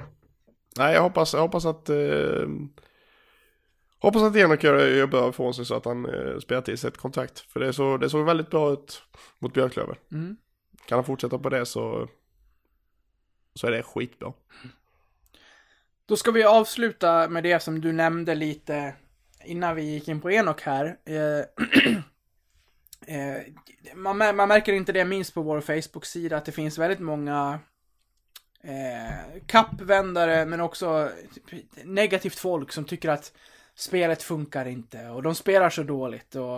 Nej, 0.78 0.94
jag 0.94 1.02
hoppas, 1.02 1.34
jag 1.34 1.42
hoppas 1.42 1.66
att... 1.66 1.90
Eh, 1.90 2.48
hoppas 4.00 4.22
att 4.22 4.36
Enok 4.36 4.64
gör, 4.64 4.88
gör 4.88 5.08
bra 5.08 5.30
ifrån 5.30 5.54
sig 5.54 5.66
så 5.66 5.76
att 5.76 5.86
han 5.86 6.06
eh, 6.06 6.38
spelar 6.40 6.62
till 6.62 6.78
sig 6.78 6.88
ett 6.88 6.98
kontrakt. 6.98 7.40
För 7.40 7.60
det, 7.60 7.74
så, 7.74 7.98
det 7.98 8.10
såg 8.10 8.26
väldigt 8.26 8.50
bra 8.50 8.74
ut 8.74 9.02
mot 9.40 9.54
Björklöven. 9.54 9.96
Mm. 10.12 10.38
Kan 10.86 10.96
han 10.96 11.06
fortsätta 11.06 11.38
på 11.38 11.50
det 11.50 11.66
så, 11.66 12.08
så 13.56 13.68
är 13.68 13.72
det 13.72 13.84
skitbra. 13.84 14.34
Då 16.06 16.16
ska 16.16 16.32
vi 16.32 16.44
avsluta 16.44 17.30
med 17.30 17.44
det 17.44 17.60
som 17.60 17.82
du 17.82 17.92
nämnde 17.92 18.36
lite 18.36 18.96
innan 19.46 19.76
vi 19.76 19.82
gick 19.82 20.08
in 20.08 20.22
på 20.22 20.32
Enok 20.32 20.62
här. 20.62 20.98
Eh, 21.06 21.40
eh, 23.16 23.42
man, 23.96 24.18
man 24.18 24.48
märker 24.48 24.74
inte 24.74 24.92
det 24.92 25.06
minst 25.06 25.34
på 25.34 25.42
vår 25.42 25.62
Facebook-sida 25.62 26.38
att 26.38 26.46
det 26.46 26.52
finns 26.52 26.78
väldigt 26.78 27.00
många 27.00 27.60
eh, 28.64 29.42
kappvändare 29.46 30.46
men 30.46 30.62
också 30.62 31.10
negativt 31.84 32.40
folk 32.40 32.72
som 32.72 32.86
tycker 32.86 33.10
att 33.10 33.34
spelet 33.76 34.24
funkar 34.24 34.66
inte 34.66 35.10
och 35.10 35.24
de 35.24 35.36
spelar 35.36 35.70
så 35.70 35.84
dåligt 35.84 36.36
och, 36.36 36.58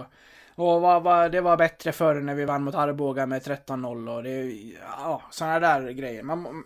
och 0.55 0.81
vad, 0.81 1.03
vad, 1.03 1.31
det 1.31 1.41
var 1.41 1.57
bättre 1.57 1.91
förr 1.91 2.15
när 2.15 2.35
vi 2.35 2.45
vann 2.45 2.63
mot 2.63 2.75
Arboga 2.75 3.25
med 3.25 3.41
13-0 3.41 4.15
och 4.15 4.23
det, 4.23 4.51
ja, 4.81 5.21
sådana 5.31 5.59
där 5.59 5.91
grejer. 5.91 6.23
Man, 6.23 6.63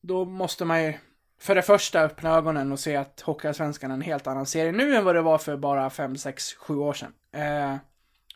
då 0.00 0.24
måste 0.24 0.64
man 0.64 0.84
ju 0.84 0.94
för 1.40 1.54
det 1.54 1.62
första 1.62 2.00
öppna 2.00 2.30
ögonen 2.36 2.72
och 2.72 2.80
se 2.80 2.96
att 2.96 3.20
Hockeyallsvenskan 3.20 3.90
är 3.90 3.94
en 3.94 4.00
helt 4.00 4.26
annan 4.26 4.46
serie 4.46 4.72
nu 4.72 4.96
än 4.96 5.04
vad 5.04 5.14
det 5.14 5.22
var 5.22 5.38
för 5.38 5.56
bara 5.56 5.90
5, 5.90 6.16
6, 6.16 6.54
7 6.54 6.76
år 6.76 6.92
sedan. 6.92 7.12
Eh, 7.32 7.76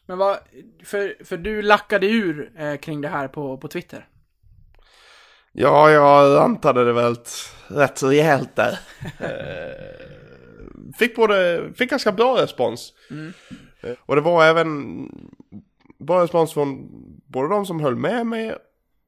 men 0.07 0.19
vad, 0.19 0.39
för, 0.85 1.25
för 1.25 1.37
du 1.37 1.63
lackade 1.63 2.07
ur 2.07 2.53
eh, 2.57 2.77
kring 2.77 3.01
det 3.01 3.09
här 3.09 3.29
på, 3.29 3.59
på 3.59 3.69
Twitter. 3.69 4.09
Ja, 5.59 5.91
jag 5.91 6.37
rantade 6.37 6.85
det 6.85 6.93
väl 6.93 7.17
rätt 7.69 8.03
rejält 8.03 8.57
där. 8.57 8.79
Eh, 9.19 10.93
fick, 10.99 11.17
både, 11.17 11.71
fick 11.75 11.91
ganska 11.91 12.13
bra 12.13 12.43
respons. 12.43 12.93
Mm. 13.11 13.33
Eh, 13.81 13.93
Och 14.07 14.15
det 14.17 14.21
var 14.23 14.45
även 14.45 15.09
bra 15.99 16.23
respons 16.23 16.53
från 16.53 16.89
både 17.27 17.49
de 17.49 17.67
som 17.67 17.81
höll 17.81 17.97
med 17.97 18.27
mig 18.27 18.55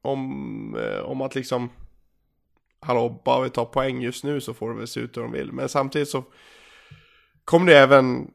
om, 0.02 0.76
eh, 0.76 1.00
om 1.00 1.20
att 1.20 1.34
liksom 1.34 1.70
Hallå, 2.80 3.22
bara 3.24 3.44
vi 3.44 3.50
tar 3.50 3.64
poäng 3.64 4.00
just 4.00 4.24
nu 4.24 4.40
så 4.40 4.54
får 4.54 4.70
det 4.70 4.76
väl 4.78 4.86
se 4.86 5.00
ut 5.00 5.16
hur 5.16 5.22
de 5.22 5.32
vill. 5.32 5.52
Men 5.52 5.68
samtidigt 5.68 6.08
så 6.08 6.24
kom 7.44 7.66
det 7.66 7.78
även 7.78 8.30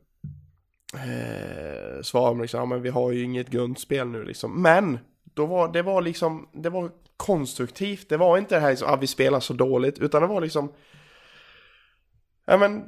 eh, 0.94 2.02
svar 2.02 2.32
om 2.32 2.42
liksom, 2.42 2.60
ja, 2.60 2.66
men 2.66 2.82
vi 2.82 2.90
har 2.90 3.12
ju 3.12 3.24
inget 3.24 3.50
grundspel 3.50 4.08
nu 4.08 4.24
liksom. 4.24 4.62
Men 4.62 5.00
då 5.24 5.46
var, 5.46 5.74
det 5.74 5.82
var 5.82 6.02
liksom, 6.02 6.50
det 6.54 6.70
var 6.70 6.92
konstruktivt. 7.24 8.10
Det 8.10 8.18
var 8.18 8.38
inte 8.38 8.56
det 8.56 8.62
här 8.62 8.70
liksom, 8.70 8.90
ah, 8.90 8.96
vi 8.96 9.08
spelar 9.08 9.40
så 9.40 9.54
dåligt, 9.54 10.00
utan 10.00 10.22
det 10.22 10.28
var 10.28 10.42
liksom, 10.42 10.74
ja 12.46 12.58
men 12.58 12.84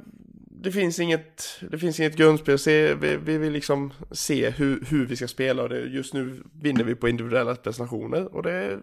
det 0.62 0.72
finns 0.72 0.98
inget, 0.98 1.58
det 1.70 1.78
finns 1.78 2.00
inget 2.00 2.16
grundspel. 2.16 2.58
Se, 2.58 2.94
vi, 2.94 3.16
vi 3.16 3.38
vill 3.38 3.52
liksom 3.52 3.92
se 4.10 4.50
hur, 4.50 4.84
hur 4.88 5.06
vi 5.06 5.16
ska 5.16 5.28
spela 5.28 5.62
och 5.62 5.68
det, 5.68 5.80
just 5.80 6.14
nu 6.14 6.42
vinner 6.52 6.84
vi 6.84 6.94
på 6.94 7.08
individuella 7.08 7.54
prestationer 7.54 8.34
och 8.34 8.42
det 8.42 8.78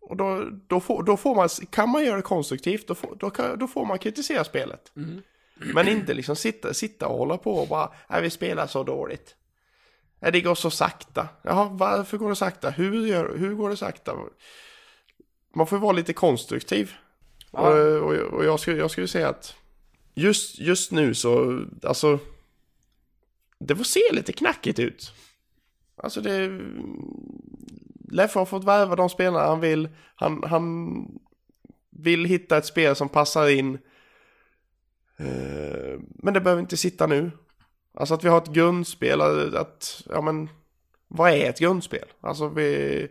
och 0.00 0.16
då, 0.16 0.50
då, 0.66 0.80
får, 0.80 1.02
då 1.02 1.16
får 1.16 1.34
man, 1.34 1.48
kan 1.70 1.88
man 1.88 2.04
göra 2.04 2.16
det 2.16 2.22
konstruktivt, 2.22 2.86
då 2.86 2.94
får, 2.94 3.16
då, 3.20 3.30
kan, 3.30 3.58
då 3.58 3.68
får 3.68 3.86
man 3.86 3.98
kritisera 3.98 4.44
spelet. 4.44 4.92
Men 5.74 5.88
inte 5.88 6.14
liksom 6.14 6.36
sitta, 6.36 6.74
sitta 6.74 7.08
och 7.08 7.18
hålla 7.18 7.36
på 7.38 7.52
och 7.52 7.68
bara, 7.68 7.92
nej 8.08 8.22
vi 8.22 8.30
spelar 8.30 8.66
så 8.66 8.84
dåligt. 8.84 9.34
Nej 10.26 10.32
det 10.32 10.40
går 10.40 10.54
så 10.54 10.70
sakta. 10.70 11.28
Jaha, 11.42 11.68
varför 11.72 12.18
går 12.18 12.28
det 12.28 12.36
sakta? 12.36 12.70
Hur, 12.70 13.06
gör, 13.06 13.36
hur 13.36 13.54
går 13.54 13.70
det 13.70 13.76
sakta? 13.76 14.16
Man 15.54 15.66
får 15.66 15.78
vara 15.78 15.92
lite 15.92 16.12
konstruktiv. 16.12 16.92
Ja. 17.52 17.60
Och, 17.60 18.02
och, 18.02 18.14
och 18.14 18.44
jag, 18.44 18.60
skulle, 18.60 18.76
jag 18.76 18.90
skulle 18.90 19.08
säga 19.08 19.28
att 19.28 19.54
just, 20.14 20.58
just 20.58 20.92
nu 20.92 21.14
så, 21.14 21.64
alltså, 21.82 22.18
det 23.58 23.76
får 23.76 23.84
se 23.84 24.00
lite 24.12 24.32
knackigt 24.32 24.78
ut. 24.78 25.12
Alltså 25.96 26.20
det, 26.20 26.60
Leffe 28.10 28.38
har 28.38 28.46
fått 28.46 28.64
värva 28.64 28.96
de 28.96 29.08
spelare 29.08 29.46
han 29.46 29.60
vill. 29.60 29.88
Han, 30.14 30.42
han 30.44 31.06
vill 31.90 32.24
hitta 32.24 32.56
ett 32.56 32.66
spel 32.66 32.96
som 32.96 33.08
passar 33.08 33.48
in. 33.48 33.78
Eh, 35.16 36.00
Men 36.00 36.34
det 36.34 36.40
behöver 36.40 36.62
inte 36.62 36.76
sitta 36.76 37.06
nu. 37.06 37.30
Alltså 37.96 38.14
att 38.14 38.24
vi 38.24 38.28
har 38.28 38.38
ett 38.38 38.52
grundspel, 38.52 39.20
att, 39.56 40.02
ja 40.08 40.20
men, 40.20 40.48
vad 41.08 41.30
är 41.30 41.50
ett 41.50 41.58
grundspel? 41.58 42.08
Alltså 42.20 42.48
vi, 42.48 43.08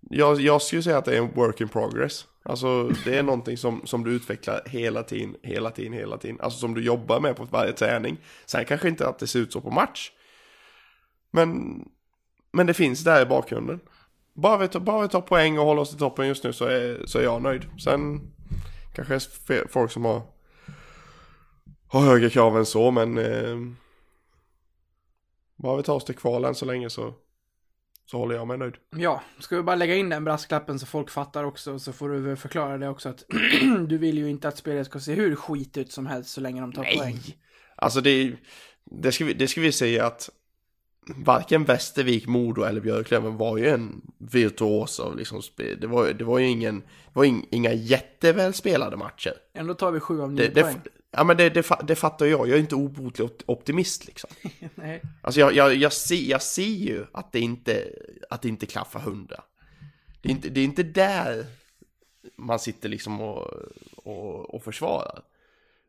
jag, 0.00 0.40
jag 0.40 0.62
skulle 0.62 0.82
säga 0.82 0.98
att 0.98 1.04
det 1.04 1.14
är 1.14 1.22
en 1.22 1.34
work 1.34 1.60
in 1.60 1.68
progress. 1.68 2.26
Alltså 2.42 2.88
det 3.04 3.18
är 3.18 3.22
någonting 3.22 3.56
som, 3.56 3.86
som 3.86 4.04
du 4.04 4.12
utvecklar 4.12 4.62
hela 4.66 5.02
tiden, 5.02 5.36
hela 5.42 5.70
tiden, 5.70 5.92
hela 5.92 6.18
tiden. 6.18 6.40
Alltså 6.40 6.58
som 6.58 6.74
du 6.74 6.84
jobbar 6.84 7.20
med 7.20 7.36
på 7.36 7.44
varje 7.44 7.72
träning. 7.72 8.16
Sen 8.46 8.64
kanske 8.64 8.88
inte 8.88 9.08
att 9.08 9.18
det 9.18 9.26
ser 9.26 9.38
ut 9.38 9.52
så 9.52 9.60
på 9.60 9.70
match. 9.70 10.10
Men, 11.30 11.80
men 12.52 12.66
det 12.66 12.74
finns 12.74 13.04
där 13.04 13.22
i 13.22 13.26
bakgrunden. 13.26 13.80
Bara 14.34 14.56
vi, 14.56 14.68
tar, 14.68 14.80
bara 14.80 15.02
vi 15.02 15.08
tar 15.08 15.20
poäng 15.20 15.58
och 15.58 15.64
håller 15.64 15.82
oss 15.82 15.94
i 15.94 15.98
toppen 15.98 16.28
just 16.28 16.44
nu 16.44 16.52
så 16.52 16.64
är, 16.64 17.06
så 17.06 17.18
är 17.18 17.22
jag 17.22 17.42
nöjd. 17.42 17.66
Sen 17.84 18.20
kanske 18.94 19.20
det 19.46 19.58
är 19.58 19.68
folk 19.68 19.90
som 19.90 20.04
har, 20.04 20.22
har 21.88 22.00
högre 22.00 22.30
krav 22.30 22.58
än 22.58 22.66
så 22.66 22.90
men 22.90 23.18
eh, 23.18 23.56
bara 25.62 25.76
vi 25.76 25.82
tar 25.82 25.94
oss 25.94 26.04
till 26.04 26.14
kvalen 26.16 26.54
så 26.54 26.64
länge 26.64 26.90
så, 26.90 27.14
så 28.10 28.18
håller 28.18 28.34
jag 28.34 28.46
mig 28.46 28.58
nöjd. 28.58 28.74
Ja, 28.96 29.22
ska 29.38 29.56
vi 29.56 29.62
bara 29.62 29.76
lägga 29.76 29.94
in 29.94 30.08
den 30.08 30.24
brasklappen 30.24 30.78
så 30.78 30.86
folk 30.86 31.10
fattar 31.10 31.44
också, 31.44 31.78
så 31.78 31.92
får 31.92 32.08
du 32.08 32.20
väl 32.20 32.36
förklara 32.36 32.78
det 32.78 32.88
också 32.88 33.08
att 33.08 33.24
du 33.88 33.98
vill 33.98 34.18
ju 34.18 34.30
inte 34.30 34.48
att 34.48 34.56
spelet 34.56 34.86
ska 34.86 35.00
se 35.00 35.14
hur 35.14 35.36
skit 35.36 35.76
ut 35.76 35.92
som 35.92 36.06
helst 36.06 36.30
så 36.30 36.40
länge 36.40 36.60
de 36.60 36.72
tar 36.72 36.84
poäng. 36.84 37.18
Alltså 37.76 38.00
det, 38.00 38.32
det, 38.84 39.12
ska 39.12 39.24
vi, 39.24 39.32
det 39.34 39.48
ska 39.48 39.60
vi 39.60 39.72
säga 39.72 40.06
att 40.06 40.30
varken 41.16 41.64
Västervik, 41.64 42.26
Modo 42.26 42.62
eller 42.62 42.80
Björklöven 42.80 43.36
var 43.36 43.56
ju 43.56 43.68
en 43.68 44.00
virtuos 44.18 45.00
av 45.00 45.16
liksom 45.16 45.42
spel. 45.42 45.80
Det 45.80 45.86
var, 45.86 46.12
det 46.12 46.24
var 46.24 46.38
ju 46.38 46.46
ingen, 46.46 46.80
det 46.80 47.12
var 47.12 47.24
ing- 47.24 47.46
inga 47.50 47.72
jättevälspelade 47.72 48.96
matcher. 48.96 49.32
Ändå 49.54 49.74
tar 49.74 49.90
vi 49.90 50.00
sju 50.00 50.20
av 50.22 50.32
nio 50.32 50.42
Det, 50.42 50.54
det, 50.54 50.62
poäng. 50.62 50.80
Ja 51.10 51.24
men 51.24 51.36
det, 51.36 51.50
det, 51.50 51.66
det 51.82 51.96
fattar 51.96 52.26
jag, 52.26 52.48
jag 52.48 52.56
är 52.56 52.60
inte 52.60 52.74
obotlig 52.74 53.24
opt- 53.26 53.44
optimist 53.46 54.06
liksom. 54.06 54.30
Nej. 54.74 55.02
Alltså 55.22 55.40
jag, 55.40 55.54
jag, 55.54 55.74
jag, 55.74 55.92
ser, 55.92 56.30
jag 56.30 56.42
ser 56.42 56.62
ju 56.62 57.06
att 57.12 57.32
det 57.32 57.40
inte, 57.40 57.92
att 58.30 58.42
det 58.42 58.48
inte 58.48 58.66
klaffar 58.66 59.00
hundra. 59.00 59.44
Det 60.20 60.28
är 60.28 60.30
inte, 60.30 60.48
det 60.48 60.60
är 60.60 60.64
inte 60.64 60.82
där 60.82 61.46
man 62.36 62.58
sitter 62.58 62.88
liksom 62.88 63.20
och, 63.20 63.46
och, 63.96 64.54
och 64.54 64.62
försvarar. 64.62 65.22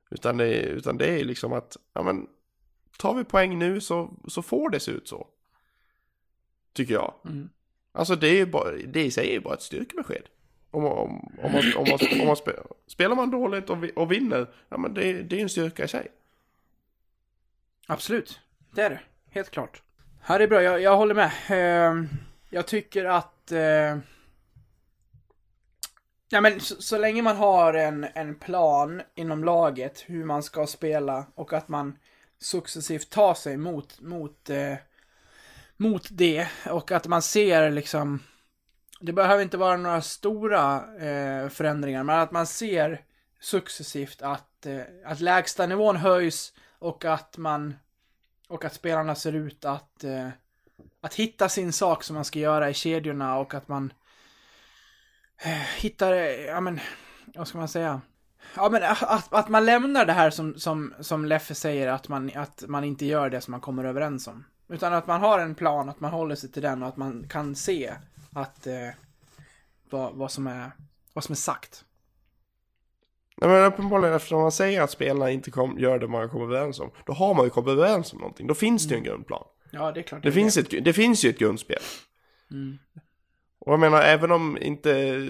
Utan 0.09 0.37
det, 0.37 0.53
utan 0.61 0.97
det 0.97 1.19
är 1.19 1.23
liksom 1.23 1.53
att, 1.53 1.77
ja 1.93 2.03
men, 2.03 2.27
tar 2.97 3.13
vi 3.13 3.23
poäng 3.23 3.59
nu 3.59 3.81
så, 3.81 4.13
så 4.27 4.41
får 4.41 4.69
det 4.69 4.79
se 4.79 4.91
ut 4.91 5.07
så. 5.07 5.27
Tycker 6.73 6.93
jag. 6.93 7.13
Mm. 7.25 7.49
Alltså 7.91 8.15
det 8.15 8.27
är 8.27 8.35
ju 8.35 8.45
bara, 8.45 8.71
det 8.71 9.03
i 9.03 9.11
sig 9.11 9.29
är 9.29 9.33
ju 9.33 9.39
bara 9.39 9.53
ett 9.53 9.61
styrkebesked. 9.61 10.23
Om, 10.71 10.85
om, 10.85 11.37
om, 11.43 11.51
man, 11.51 11.63
om, 11.77 11.85
man, 11.89 12.21
om 12.21 12.27
man 12.27 12.35
spelar, 12.35 12.63
spelar 12.87 13.15
man 13.15 13.31
dåligt 13.31 13.69
och, 13.69 13.77
och 13.95 14.11
vinner, 14.11 14.47
ja 14.69 14.77
men 14.77 14.93
det, 14.93 15.13
det 15.13 15.35
är 15.35 15.37
ju 15.37 15.43
en 15.43 15.49
styrka 15.49 15.83
i 15.83 15.87
sig. 15.87 16.07
Absolut, 17.87 18.39
det 18.71 18.81
är 18.81 18.89
det. 18.89 18.99
Helt 19.29 19.49
klart. 19.49 19.81
Här 20.21 20.39
är 20.39 20.47
bra, 20.47 20.63
jag, 20.63 20.81
jag 20.81 20.97
håller 20.97 21.15
med. 21.15 21.31
Ehm, 21.49 22.07
jag 22.49 22.67
tycker 22.67 23.05
att... 23.05 23.51
Eh, 23.51 23.97
ja 26.29 26.41
men 26.41 26.59
så, 26.59 26.81
så 26.81 26.97
länge 26.97 27.21
man 27.21 27.35
har 27.35 27.73
en, 27.73 28.07
en 28.13 28.35
plan 28.35 29.01
inom 29.15 29.43
laget 29.43 30.03
hur 30.07 30.25
man 30.25 30.43
ska 30.43 30.67
spela 30.67 31.25
och 31.35 31.53
att 31.53 31.67
man 31.67 31.97
successivt 32.39 33.09
tar 33.09 33.33
sig 33.33 33.57
mot, 33.57 34.01
mot, 34.01 34.49
eh, 34.49 34.75
mot 35.77 36.07
det 36.11 36.47
och 36.69 36.91
att 36.91 37.07
man 37.07 37.21
ser 37.21 37.71
liksom 37.71 38.19
det 39.01 39.13
behöver 39.13 39.43
inte 39.43 39.57
vara 39.57 39.77
några 39.77 40.01
stora 40.01 40.75
eh, 40.97 41.49
förändringar, 41.49 42.03
men 42.03 42.19
att 42.19 42.31
man 42.31 42.47
ser 42.47 43.01
successivt 43.39 44.21
att, 44.21 44.65
eh, 44.65 44.81
att 45.05 45.19
lägsta 45.19 45.65
nivån 45.65 45.95
höjs 45.95 46.53
och 46.79 47.05
att 47.05 47.37
man 47.37 47.75
och 48.47 48.65
att 48.65 48.73
spelarna 48.73 49.15
ser 49.15 49.33
ut 49.33 49.65
att 49.65 50.03
eh, 50.03 50.29
att 51.01 51.13
hitta 51.13 51.49
sin 51.49 51.73
sak 51.73 52.03
som 52.03 52.13
man 52.13 52.25
ska 52.25 52.39
göra 52.39 52.69
i 52.69 52.73
kedjorna 52.73 53.37
och 53.37 53.53
att 53.53 53.67
man 53.67 53.93
eh, 55.43 55.51
hittar, 55.77 56.13
ja 56.47 56.61
men, 56.61 56.79
vad 57.35 57.47
ska 57.47 57.57
man 57.57 57.67
säga? 57.67 58.01
Ja 58.55 58.69
men 58.69 58.83
eh, 58.83 59.03
att, 59.03 59.33
att 59.33 59.49
man 59.49 59.65
lämnar 59.65 60.05
det 60.05 60.13
här 60.13 60.29
som, 60.29 60.59
som, 60.59 60.93
som 60.99 61.25
Leffe 61.25 61.55
säger, 61.55 61.87
att 61.87 62.07
man, 62.07 62.31
att 62.35 62.63
man 62.67 62.83
inte 62.83 63.05
gör 63.05 63.29
det 63.29 63.41
som 63.41 63.51
man 63.51 63.61
kommer 63.61 63.83
överens 63.83 64.27
om. 64.27 64.45
Utan 64.69 64.93
att 64.93 65.07
man 65.07 65.21
har 65.21 65.39
en 65.39 65.55
plan, 65.55 65.89
att 65.89 65.99
man 65.99 66.11
håller 66.11 66.35
sig 66.35 66.51
till 66.51 66.61
den 66.61 66.83
och 66.83 66.89
att 66.89 66.97
man 66.97 67.27
kan 67.29 67.55
se 67.55 67.93
att 68.33 68.67
eh, 68.67 68.89
vad, 69.89 70.13
vad, 70.13 70.31
som 70.31 70.47
är, 70.47 70.71
vad 71.13 71.23
som 71.23 71.33
är 71.33 71.37
sagt. 71.37 71.85
Nej 73.37 73.49
men 73.49 73.63
uppenbarligen 73.63 74.15
eftersom 74.15 74.41
man 74.41 74.51
säger 74.51 74.81
att 74.81 74.91
spelarna 74.91 75.31
inte 75.31 75.51
kom, 75.51 75.79
gör 75.79 75.99
det 75.99 76.07
man 76.07 76.29
kommer 76.29 76.45
överens 76.45 76.79
om. 76.79 76.91
Då 77.05 77.13
har 77.13 77.33
man 77.33 77.45
ju 77.45 77.49
kommit 77.49 77.69
överens 77.69 78.13
om 78.13 78.19
någonting. 78.19 78.47
Då 78.47 78.53
finns 78.53 78.87
det 78.87 78.93
ju 78.93 78.97
en 78.97 79.03
grundplan. 79.03 79.43
Ja, 79.71 79.91
det 79.91 79.99
är 79.99 80.03
klart. 80.03 80.23
Det, 80.23 80.29
är 80.29 80.31
finns, 80.31 80.57
ett, 80.57 80.85
det 80.85 80.93
finns 80.93 81.25
ju 81.25 81.29
ett 81.29 81.39
grundspel. 81.39 81.81
Mm. 82.51 82.77
Och 83.59 83.73
jag 83.73 83.79
menar 83.79 84.01
även 84.01 84.31
om 84.31 84.57
inte 84.61 85.27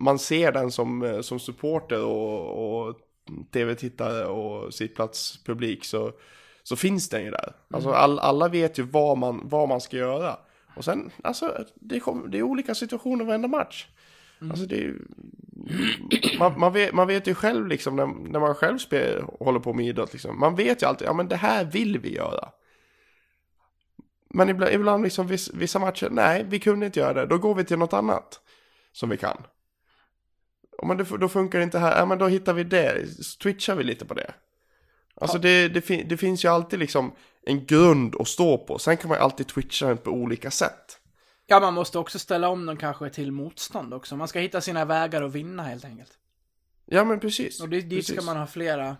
man 0.00 0.18
ser 0.18 0.52
den 0.52 0.70
som, 0.70 1.20
som 1.22 1.40
supporter 1.40 2.04
och, 2.04 2.88
och 2.88 2.96
tv-tittare 3.52 4.26
och 4.26 4.74
sittplatspublik 4.74 5.84
så, 5.84 6.12
så 6.62 6.76
finns 6.76 7.08
den 7.08 7.24
ju 7.24 7.30
där. 7.30 7.52
Alltså 7.70 7.90
all, 7.90 8.18
alla 8.18 8.48
vet 8.48 8.78
ju 8.78 8.82
vad 8.82 9.18
man, 9.18 9.40
vad 9.48 9.68
man 9.68 9.80
ska 9.80 9.96
göra. 9.96 10.38
Och 10.76 10.84
sen, 10.84 11.10
alltså 11.24 11.64
det, 11.74 12.00
kom, 12.00 12.30
det 12.30 12.38
är 12.38 12.42
olika 12.42 12.74
situationer 12.74 13.24
varenda 13.24 13.48
match. 13.48 13.86
Alltså 14.50 14.66
det 14.66 14.84
är 14.84 14.94
man, 16.38 16.60
man, 16.60 16.72
vet, 16.72 16.94
man 16.94 17.06
vet 17.06 17.26
ju 17.26 17.34
själv 17.34 17.66
liksom 17.66 17.96
när, 17.96 18.06
när 18.06 18.40
man 18.40 18.54
själv 18.54 18.78
spel, 18.78 19.24
håller 19.40 19.60
på 19.60 19.72
med 19.72 19.86
idrott 19.86 20.12
liksom. 20.12 20.40
Man 20.40 20.54
vet 20.54 20.82
ju 20.82 20.86
alltid, 20.86 21.08
ja 21.08 21.12
men 21.12 21.28
det 21.28 21.36
här 21.36 21.64
vill 21.64 21.98
vi 21.98 22.14
göra. 22.14 22.48
Men 24.34 24.48
ibland, 24.48 24.72
ibland 24.72 25.02
liksom 25.02 25.26
viss, 25.26 25.50
vissa 25.54 25.78
matcher, 25.78 26.08
nej 26.10 26.46
vi 26.48 26.58
kunde 26.58 26.86
inte 26.86 27.00
göra 27.00 27.12
det. 27.12 27.26
Då 27.26 27.38
går 27.38 27.54
vi 27.54 27.64
till 27.64 27.78
något 27.78 27.92
annat 27.92 28.40
som 28.92 29.08
vi 29.08 29.16
kan. 29.16 29.42
Och 30.78 30.86
men 30.86 30.96
det, 30.96 31.04
då 31.04 31.28
funkar 31.28 31.58
det 31.58 31.64
inte 31.64 31.78
här, 31.78 31.98
ja 31.98 32.06
men 32.06 32.18
då 32.18 32.26
hittar 32.26 32.52
vi 32.52 32.64
det, 32.64 33.06
twitchar 33.42 33.74
vi 33.74 33.84
lite 33.84 34.04
på 34.04 34.14
det. 34.14 34.34
Alltså 35.20 35.38
det, 35.38 35.68
det, 35.68 35.80
fin, 35.80 36.08
det 36.08 36.16
finns 36.16 36.44
ju 36.44 36.48
alltid 36.48 36.78
liksom 36.78 37.12
en 37.46 37.66
grund 37.66 38.16
att 38.20 38.28
stå 38.28 38.58
på. 38.58 38.78
Sen 38.78 38.96
kan 38.96 39.08
man 39.08 39.18
ju 39.18 39.22
alltid 39.22 39.48
twitcha 39.48 39.86
den 39.86 39.98
på 39.98 40.10
olika 40.10 40.50
sätt. 40.50 41.00
Ja, 41.46 41.60
man 41.60 41.74
måste 41.74 41.98
också 41.98 42.18
ställa 42.18 42.48
om 42.48 42.66
dem 42.66 42.76
kanske 42.76 43.10
till 43.10 43.32
motstånd 43.32 43.94
också. 43.94 44.16
Man 44.16 44.28
ska 44.28 44.38
hitta 44.38 44.60
sina 44.60 44.84
vägar 44.84 45.22
att 45.22 45.32
vinna 45.32 45.62
helt 45.62 45.84
enkelt. 45.84 46.12
Ja 46.86 47.04
men 47.04 47.20
precis. 47.20 47.60
Och 47.60 47.68
det, 47.68 47.80
dit 47.80 47.90
precis. 47.90 48.16
ska 48.16 48.24
man 48.24 48.36
ha 48.36 48.46
flera, 48.46 48.96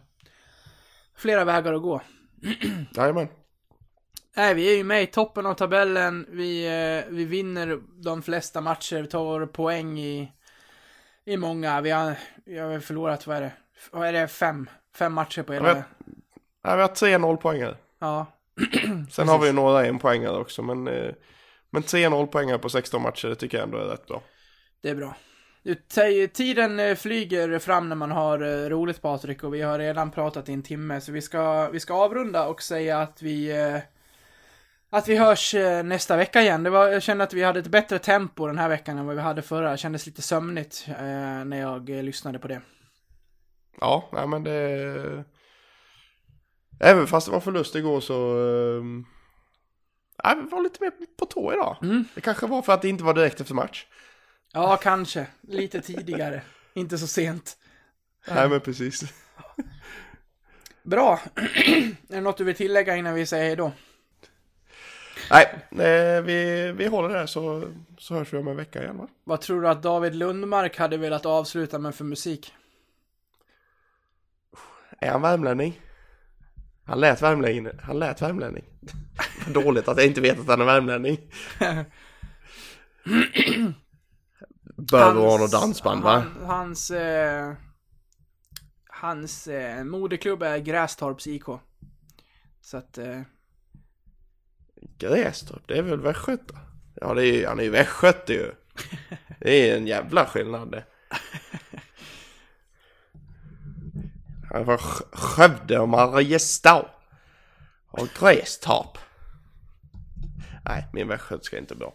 flera 1.17 1.45
vägar 1.45 1.73
att 1.73 1.83
gå. 1.83 2.03
Jajamän. 2.95 3.29
Nej, 4.37 4.55
vi 4.55 4.73
är 4.73 4.77
ju 4.77 4.85
med 4.85 5.03
i 5.03 5.07
toppen 5.07 5.47
av 5.47 5.55
tabellen. 5.55 6.27
Vi, 6.29 6.67
eh, 6.67 7.15
vi 7.15 7.25
vinner 7.25 7.81
de 8.03 8.23
flesta 8.23 8.61
matcher, 8.61 9.03
vi 9.03 9.09
tar 9.09 9.47
poäng 9.47 9.99
i, 9.99 10.33
i 11.25 11.37
många. 11.37 11.81
Vi 11.81 11.91
har, 11.91 12.15
vi 12.45 12.59
har 12.59 12.81
förlorat, 12.81 13.27
vad 13.27 13.37
är 13.37 13.41
det? 13.41 13.53
Vad 13.91 14.09
är 14.09 14.13
det? 14.13 14.29
Fem? 14.29 14.71
Fem 14.95 15.13
matcher 15.13 15.43
på 15.43 15.53
hela... 15.53 15.85
Ja, 16.63 16.77
vi 16.77 16.83
har 16.83 16.89
tre 16.89 17.19
nollpoängare. 17.19 17.77
Ja. 17.99 18.27
Sen 19.11 19.29
har 19.29 19.39
vi 19.39 19.47
ju 19.47 19.53
några 19.53 19.87
enpoängare 19.87 20.37
också, 20.37 20.63
men, 20.63 20.89
eh, 20.89 21.13
men 21.71 21.83
tre 21.83 22.09
nollpoängare 22.09 22.59
på 22.59 22.69
16 22.69 23.03
matcher, 23.03 23.29
det 23.29 23.35
tycker 23.35 23.59
jag 23.59 23.65
ändå 23.65 23.79
är 23.79 23.85
rätt 23.85 24.07
bra. 24.07 24.23
Det 24.83 24.91
är 24.91 24.95
bra. 24.95 25.17
Tiden 26.33 26.81
eh, 26.81 26.95
flyger 26.95 27.59
fram 27.59 27.89
när 27.89 27.97
man 27.97 28.11
har 28.11 28.41
eh, 28.43 28.69
roligt 28.69 29.03
Patrik 29.03 29.45
och 29.45 29.55
vi 29.55 29.63
har 29.63 29.79
redan 29.79 30.11
pratat 30.11 30.49
i 30.49 30.53
en 30.53 30.63
timme 30.63 31.01
så 31.01 31.13
vi 31.13 31.23
ska, 31.23 31.69
vi 31.69 31.81
ska 31.81 31.95
avrunda 31.95 32.47
och 32.47 32.63
säga 32.63 32.99
att 32.99 33.23
vi 33.23 33.53
att 34.93 35.09
vi 35.09 35.17
hörs 35.17 35.55
nästa 35.85 36.17
vecka 36.17 36.43
igen. 36.43 36.63
Det 36.63 36.71
var, 36.71 36.89
jag 36.89 37.03
kände 37.03 37.25
att 37.25 37.33
vi 37.33 37.43
hade 37.43 37.61
ett 37.61 37.67
bättre 37.67 37.99
tempo 37.99 38.47
den 38.47 38.59
här 38.59 38.69
veckan 38.69 38.99
än 38.99 39.07
vad 39.07 39.17
vi 39.17 39.23
hade 39.23 39.43
förra. 39.43 39.71
Det 39.71 39.77
kändes 39.77 40.07
lite 40.07 40.23
sömnigt 40.23 40.85
när 41.45 41.61
jag 41.61 41.89
lyssnade 41.89 42.39
på 42.39 42.49
det. 42.49 42.61
Ja, 43.81 44.09
nej 44.13 44.27
men 44.27 44.45
det... 44.45 45.25
Även 46.81 47.07
fast 47.07 47.27
det 47.27 47.33
var 47.33 47.41
förlust 47.41 47.75
igår 47.75 48.01
så... 48.01 48.15
eh, 50.25 50.35
vi 50.37 50.51
var 50.51 50.63
lite 50.63 50.85
mer 50.85 50.93
på 51.17 51.27
tå 51.27 51.53
idag. 51.53 51.77
Mm. 51.83 52.05
Det 52.15 52.21
kanske 52.21 52.47
var 52.47 52.63
för 52.63 52.73
att 52.73 52.83
det 52.83 52.89
inte 52.89 53.05
var 53.05 53.15
direkt 53.15 53.41
efter 53.41 53.55
match. 53.55 53.87
Ja, 54.53 54.77
kanske. 54.77 55.27
Lite 55.41 55.81
tidigare. 55.81 56.43
Inte 56.75 56.99
så 56.99 57.07
sent. 57.07 57.57
Nej 58.29 58.49
men 58.49 58.61
precis. 58.61 59.03
Bra. 60.83 61.21
är 61.35 61.95
det 62.09 62.21
något 62.21 62.37
du 62.37 62.45
vill 62.45 62.55
tillägga 62.55 62.97
innan 62.97 63.15
vi 63.15 63.27
säger 63.27 63.57
då? 63.57 63.73
Nej, 65.31 65.47
eh, 65.71 66.23
vi, 66.23 66.73
vi 66.77 66.87
håller 66.87 67.09
där 67.09 67.27
så, 67.27 67.65
så 67.99 68.15
hörs 68.15 68.33
vi 68.33 68.39
om 68.39 68.49
en 68.49 68.57
vecka 68.57 68.83
igen 68.83 68.99
va? 68.99 69.09
Vad 69.25 69.41
tror 69.41 69.63
du 69.63 69.69
att 69.69 69.83
David 69.83 70.15
Lundmark 70.15 70.79
hade 70.79 70.97
velat 70.97 71.27
avsluta 71.27 71.79
med 71.79 71.95
för 71.95 72.05
musik? 72.05 72.55
Är 74.99 75.11
han 75.11 75.23
värmlänning? 75.23 75.81
Han 76.91 77.01
lät 77.01 77.23
värmlänning. 77.23 77.69
Han 77.83 77.99
lät 77.99 78.23
värmlänning. 78.23 78.65
Dåligt 79.47 79.89
att 79.89 79.97
jag 79.97 80.07
inte 80.07 80.21
vet 80.21 80.41
att 80.41 80.47
han 80.47 80.61
är 80.61 80.65
värmlänning. 80.65 81.19
Bör 84.77 85.15
vara 85.15 85.41
något 85.41 85.53
dansband 85.53 86.03
va? 86.03 86.11
Han, 86.11 86.47
hans... 86.47 86.91
Eh, 86.91 87.53
hans 88.87 89.47
eh, 89.47 89.85
moderklubb 89.85 90.43
är 90.43 90.59
Grästorps 90.59 91.27
IK. 91.27 91.45
Så 92.61 92.77
att... 92.77 92.99
Eh, 92.99 93.21
Grästorp, 94.99 95.63
det 95.67 95.79
är 95.79 95.83
väl 95.83 96.01
västgöta? 96.01 96.55
Ja, 96.95 97.15
det 97.15 97.27
är, 97.27 97.49
han 97.49 97.59
är 97.59 97.65
ju 97.65 97.71
västgöte 97.71 98.33
ju. 98.33 98.53
Det 99.41 99.71
är 99.71 99.77
en 99.77 99.87
jävla 99.87 100.27
skillnad 100.27 100.71
det. 100.71 100.85
Sk- 104.51 105.17
Skövde 105.17 105.79
och 105.79 105.89
Mariestad. 105.89 106.87
Och 107.91 108.09
Grästorp. 108.21 108.99
Nej, 110.65 110.87
min 110.93 111.09
västgötska 111.09 111.57
är 111.57 111.61
inte 111.61 111.75
bra. 111.75 111.95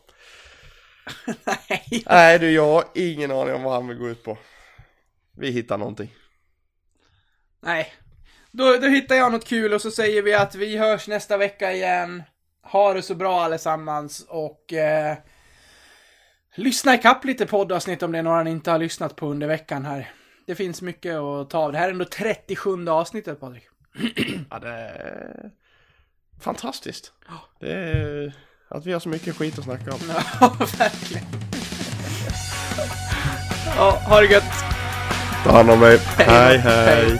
nej. 1.45 2.03
Nej 2.05 2.39
du, 2.39 2.51
jag 2.51 2.73
har 2.73 2.83
ingen 2.95 3.31
aning 3.31 3.53
om 3.55 3.63
vad 3.63 3.73
han 3.73 3.87
vill 3.87 3.97
gå 3.97 4.09
ut 4.09 4.23
på. 4.23 4.37
Vi 5.37 5.51
hittar 5.51 5.77
någonting. 5.77 6.13
Nej. 7.61 7.93
Då, 8.51 8.77
då 8.77 8.87
hittar 8.87 9.15
jag 9.15 9.31
något 9.31 9.45
kul 9.47 9.73
och 9.73 9.81
så 9.81 9.91
säger 9.91 10.21
vi 10.21 10.33
att 10.33 10.55
vi 10.55 10.77
hörs 10.77 11.07
nästa 11.07 11.37
vecka 11.37 11.71
igen. 11.73 12.23
Ha 12.61 12.93
det 12.93 13.01
så 13.01 13.15
bra 13.15 13.41
allesammans 13.41 14.25
och 14.29 14.73
eh, 14.73 15.17
lyssna 16.55 16.93
ikapp 16.95 17.25
lite 17.25 17.45
poddavsnitt 17.45 18.03
om 18.03 18.11
det 18.11 18.17
är 18.17 18.23
några 18.23 18.43
ni 18.43 18.51
inte 18.51 18.71
har 18.71 18.79
lyssnat 18.79 19.15
på 19.15 19.27
under 19.27 19.47
veckan 19.47 19.85
här. 19.85 20.11
Det 20.45 20.55
finns 20.55 20.81
mycket 20.81 21.15
att 21.15 21.49
ta 21.49 21.57
av. 21.57 21.71
Det 21.71 21.77
här 21.77 21.87
är 21.87 21.91
ändå 21.91 22.05
37 22.05 22.89
avsnittet 22.89 23.39
Patrik. 23.39 23.63
Ja, 24.49 24.59
det 24.59 24.69
är 24.69 25.51
fantastiskt. 26.41 27.11
Det 27.59 27.73
är 27.73 28.33
att 28.67 28.85
vi 28.85 28.93
har 28.93 28.99
så 28.99 29.09
mycket 29.09 29.35
skit 29.35 29.59
att 29.59 29.63
snacka 29.63 29.91
om. 29.91 29.99
Ja, 30.41 30.55
verkligen. 30.77 31.25
Ja, 33.77 33.91
ha 33.91 34.21
det 34.21 34.27
gött. 34.27 34.43
Ta 35.43 35.51
hand 35.51 35.69
om 35.69 35.79
dig. 35.79 35.97
hej. 36.17 36.57
hej. 36.57 37.19